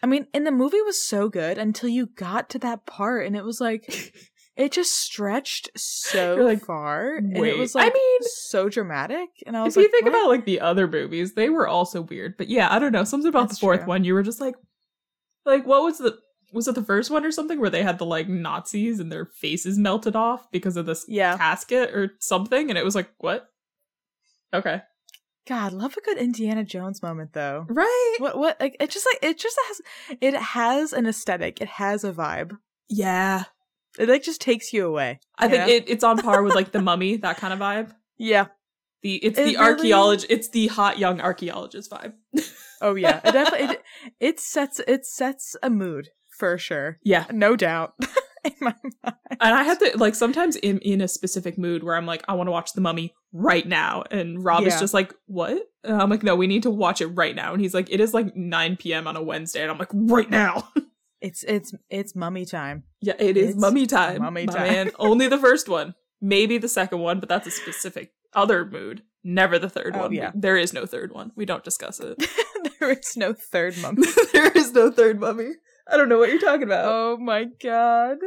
I 0.04 0.08
mean, 0.08 0.28
and 0.34 0.48
the 0.48 0.52
movie 0.52 0.82
was 0.82 1.04
so 1.04 1.30
good 1.30 1.58
until 1.58 1.90
you 1.90 2.08
got 2.08 2.50
to 2.52 2.60
that 2.60 2.86
part, 2.86 3.26
and 3.26 3.36
it 3.36 3.44
was 3.44 3.60
like 3.62 4.14
it 4.56 4.72
just 4.72 4.94
stretched 4.94 5.70
so 5.76 6.36
You're 6.38 6.46
like, 6.46 6.66
far, 6.66 7.16
and 7.18 7.38
it 7.38 7.58
was 7.58 7.76
like 7.76 7.92
I 7.92 7.94
mean, 7.94 8.20
so 8.22 8.70
dramatic. 8.70 9.30
And 9.46 9.56
I 9.56 9.64
was 9.64 9.76
like, 9.76 9.86
If 9.86 9.92
like, 9.92 9.94
you 9.94 10.02
think 10.02 10.14
what? 10.14 10.22
about 10.22 10.30
like 10.30 10.46
the 10.46 10.62
other 10.62 10.88
movies, 10.88 11.34
they 11.34 11.50
were 11.50 11.68
also 11.68 12.02
weird. 12.02 12.36
But 12.38 12.50
yeah, 12.50 12.68
I 12.72 12.80
don't 12.80 12.92
know. 12.92 13.04
Something 13.04 13.30
about 13.30 13.50
That's 13.50 13.60
the 13.60 13.62
fourth 13.62 13.80
true. 13.82 13.88
one, 13.88 14.04
you 14.04 14.14
were 14.14 14.24
just 14.24 14.42
like, 14.42 14.56
like 15.46 15.66
what 15.66 15.84
was 15.84 15.98
the 15.98 16.18
was 16.52 16.68
it 16.68 16.76
the 16.76 16.84
first 16.84 17.10
one 17.10 17.26
or 17.26 17.32
something 17.32 17.60
where 17.60 17.70
they 17.70 17.84
had 17.84 17.98
the 17.98 18.06
like 18.06 18.28
Nazis 18.28 19.00
and 19.00 19.12
their 19.12 19.26
faces 19.26 19.78
melted 19.78 20.16
off 20.16 20.50
because 20.52 20.78
of 20.78 20.86
this 20.86 21.06
yeah, 21.08 21.38
casket 21.38 21.92
or 21.92 22.12
something, 22.20 22.70
and 22.70 22.78
it 22.78 22.86
was 22.86 22.96
like 22.96 23.10
what? 23.20 23.48
Okay, 24.54 24.82
God, 25.48 25.72
love 25.74 25.96
a 25.98 26.02
good 26.02 26.18
Indiana 26.18 26.64
Jones 26.64 27.02
moment 27.02 27.34
though. 27.34 27.66
right? 27.70 28.16
What 28.20 28.38
what 28.38 28.60
like 28.60 28.76
it 28.80 28.90
just 28.90 29.06
like 29.12 29.20
it 29.22 29.40
just 29.40 29.58
has 29.68 29.82
it 30.20 30.36
has 30.36 30.94
an 30.94 31.06
aesthetic. 31.08 31.62
It 31.62 31.68
has 31.70 32.04
a 32.04 32.12
vibe. 32.12 32.58
Yeah, 32.90 33.46
It 33.98 34.10
like 34.10 34.24
just 34.24 34.42
takes 34.42 34.74
you 34.74 34.86
away. 34.86 35.20
I 35.38 35.48
think 35.48 35.70
it, 35.70 35.90
it's 35.90 36.04
on 36.04 36.18
par 36.18 36.44
with 36.44 36.54
like 36.56 36.74
the 36.74 36.82
Mummy, 36.90 37.16
that 37.18 37.38
kind 37.38 37.54
of 37.54 37.60
vibe. 37.60 37.94
Yeah. 38.18 38.48
The 39.02 39.16
it's 39.16 39.40
It 39.40 39.44
the 39.46 39.52
really- 39.54 39.58
archaeologist, 39.58 40.28
it's 40.30 40.50
the 40.50 40.68
hot 40.68 41.00
young 41.00 41.22
archaeologist 41.22 41.90
vibe. 41.92 42.14
Oh 42.84 42.96
yeah. 42.96 43.22
It 43.24 43.32
definitely 43.32 43.76
it, 43.76 43.84
it 44.20 44.40
sets 44.40 44.82
it 44.88 45.06
sets 45.06 45.56
a 45.62 45.70
mood 45.70 46.10
for 46.42 46.58
sure. 46.58 46.98
yeah, 47.04 47.26
No 47.32 47.56
doubt. 47.56 47.94
In 48.44 48.54
my 48.60 48.74
mind. 49.04 49.16
and 49.30 49.54
I 49.54 49.62
had 49.64 49.78
to 49.82 49.92
like 50.00 50.16
sometimes 50.16 50.56
in 50.56 50.80
in 50.80 51.00
a 51.00 51.08
specific 51.08 51.60
mood 51.60 51.84
where 51.84 51.96
I'm 51.96 52.08
like, 52.08 52.24
I 52.28 52.34
want 52.34 52.48
to 52.48 52.52
watch 52.52 52.74
the 52.74 52.82
Mummy 52.82 53.14
right 53.32 53.68
now, 53.68 54.04
and 54.10 54.44
Rob 54.44 54.64
is 54.64 54.80
just 54.80 54.96
like, 54.96 55.14
what? 55.28 55.62
And 55.84 56.02
I'm 56.02 56.10
like, 56.10 56.24
no, 56.24 56.36
we 56.36 56.48
need 56.48 56.64
to 56.64 56.72
watch 56.72 57.02
it 57.02 57.08
right 57.08 57.36
now, 57.36 57.54
and 57.54 57.62
he's 57.62 57.76
like, 57.76 57.92
it 57.92 58.00
is 58.00 58.16
like 58.16 58.36
9 58.36 58.78
p.m. 58.78 59.06
on 59.06 59.16
a 59.16 59.22
Wednesday, 59.22 59.62
and 59.62 59.70
I'm 59.70 59.78
like, 59.78 59.92
right 59.94 60.30
now. 60.30 60.68
It's 61.22 61.44
it's 61.44 61.72
it's 61.92 62.16
mummy 62.16 62.46
time. 62.46 62.84
yeah, 63.00 63.14
it 63.20 63.38
is 63.38 63.50
It's 63.52 63.60
Mummy 63.62 63.86
time, 63.86 64.24
mummy 64.24 64.48
time. 64.48 64.68
man. 64.68 64.92
Only 64.98 65.28
the 65.28 65.38
first 65.38 65.70
one, 65.70 65.94
maybe 66.20 66.58
the 66.58 66.68
second 66.68 66.98
one, 66.98 67.20
but 67.20 67.30
that's 67.30 67.46
a 67.46 67.52
specific 67.52 68.12
other 68.34 68.66
mood. 68.66 69.04
Never 69.24 69.60
the 69.60 69.70
third 69.70 69.96
Oh, 69.96 70.00
one. 70.00 70.14
yeah. 70.14 70.32
There 70.34 70.58
is 70.58 70.74
no 70.74 70.88
third 70.88 71.12
one. 71.14 71.32
We 71.36 71.46
don't 71.46 71.64
discuss 71.64 72.00
it. 72.00 72.18
there 72.80 72.90
is 72.90 73.16
no 73.16 73.34
third 73.34 73.78
mummy. 73.84 74.08
there 74.34 74.50
is 74.50 74.72
no 74.74 74.90
third 74.90 75.20
Mummy. 75.20 75.52
I 75.92 75.98
don't 75.98 76.10
know 76.10 76.18
what 76.18 76.30
you're 76.30 76.40
talking 76.40 76.64
about. 76.64 76.86
oh 76.86 77.18
my 77.18 77.46
god. 77.62 78.18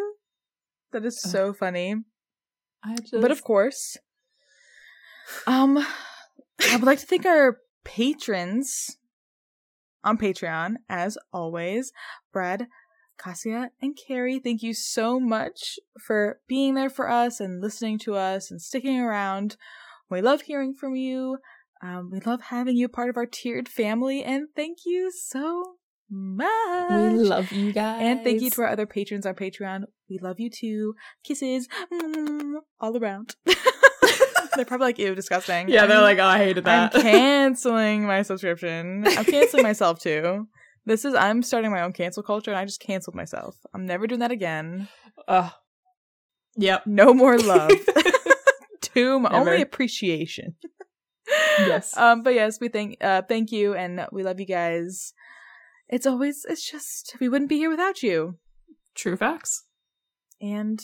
That 0.93 1.05
is 1.05 1.21
so 1.21 1.53
funny. 1.53 1.97
I 2.85 2.97
just, 2.97 3.21
But 3.21 3.31
of 3.31 3.43
course, 3.43 3.97
um, 5.47 5.79
I 5.79 6.77
would 6.77 6.85
like 6.85 7.01
to 7.01 7.07
thank 7.07 7.27
our 7.27 7.59
patrons 7.83 8.99
on 10.05 10.19
Patreon, 10.19 10.77
as 10.89 11.17
always. 11.33 11.93
Brad, 12.33 12.69
Cassia, 13.19 13.71
and 13.81 13.97
Carrie, 13.97 14.39
thank 14.39 14.63
you 14.63 14.75
so 14.75 15.19
much 15.19 15.79
for 15.99 16.41
being 16.47 16.75
there 16.75 16.91
for 16.91 17.11
us 17.11 17.41
and 17.41 17.61
listening 17.61 17.99
to 18.01 18.15
us 18.15 18.51
and 18.51 18.61
sticking 18.61 19.01
around. 19.01 19.57
We 20.11 20.21
love 20.21 20.43
hearing 20.43 20.75
from 20.75 20.95
you. 20.95 21.39
Um, 21.83 22.11
we 22.13 22.21
love 22.21 22.43
having 22.43 22.77
you 22.77 22.89
part 22.89 23.11
of 23.11 23.17
our 23.17 23.27
tiered 23.27 23.69
family, 23.69 24.23
and 24.23 24.49
thank 24.55 24.79
you 24.85 25.11
so 25.11 25.77
much. 26.11 27.13
we 27.13 27.19
love 27.19 27.53
you 27.53 27.73
guys. 27.73 28.01
And 28.03 28.23
thank 28.23 28.43
you 28.43 28.51
to 28.51 28.63
our 28.63 28.69
other 28.69 28.87
patrons 28.87 29.27
on 29.27 29.35
Patreon. 29.35 29.85
We 30.09 30.19
love 30.19 30.39
you 30.39 30.51
too. 30.51 30.95
Kisses 31.25 31.69
mm, 31.93 32.55
all 32.81 32.97
around. 32.97 33.37
they're 33.47 34.65
probably 34.65 34.87
like, 34.87 34.99
ew, 34.99 35.15
disgusting. 35.15 35.69
Yeah, 35.69 35.87
they're 35.87 36.01
like, 36.01 36.19
oh, 36.19 36.25
I 36.25 36.39
hated 36.39 36.67
I'm 36.69 36.91
that. 36.93 36.93
canceling 37.03 38.07
my 38.07 38.23
subscription. 38.23 39.05
I'm 39.07 39.25
canceling 39.25 39.63
myself 39.63 40.01
too. 40.01 40.49
This 40.87 41.05
is, 41.05 41.15
I'm 41.15 41.43
starting 41.43 41.71
my 41.71 41.81
own 41.81 41.93
cancel 41.93 42.23
culture 42.23 42.51
and 42.51 42.59
I 42.59 42.65
just 42.65 42.81
canceled 42.81 43.15
myself. 43.15 43.57
I'm 43.73 43.87
never 43.87 44.07
doing 44.07 44.21
that 44.21 44.31
again. 44.31 44.89
Ugh. 45.29 45.51
Yep. 46.57 46.87
No 46.87 47.15
more 47.15 47.39
love. 47.39 47.73
Never. 48.95 49.35
only 49.35 49.63
appreciation. 49.63 50.55
Yes. 51.59 51.97
Um, 51.97 52.23
but 52.23 52.35
yes, 52.35 52.61
we 52.61 52.69
thank 52.69 52.97
uh 53.03 53.23
thank 53.23 53.51
you 53.51 53.75
and 53.75 54.07
we 54.13 54.23
love 54.23 54.41
you 54.41 54.47
guys. 54.47 55.13
It's 55.89 56.07
always 56.07 56.45
it's 56.49 56.69
just 56.69 57.17
we 57.21 57.29
wouldn't 57.29 57.51
be 57.51 57.59
here 57.59 57.71
without 57.71 58.03
you. 58.03 58.39
True 58.95 59.17
facts. 59.17 59.65
And 60.41 60.81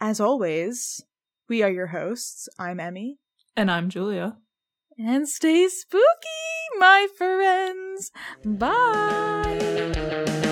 as 0.00 0.20
always, 0.20 1.02
we 1.48 1.62
are 1.62 1.70
your 1.70 1.88
hosts. 1.88 2.48
I'm 2.58 2.80
Emmy. 2.80 3.18
And 3.56 3.70
I'm 3.70 3.88
Julia. 3.88 4.36
And 4.98 5.28
stay 5.28 5.68
spooky, 5.68 6.02
my 6.78 7.06
friends. 7.16 8.10
Bye. 8.44 10.42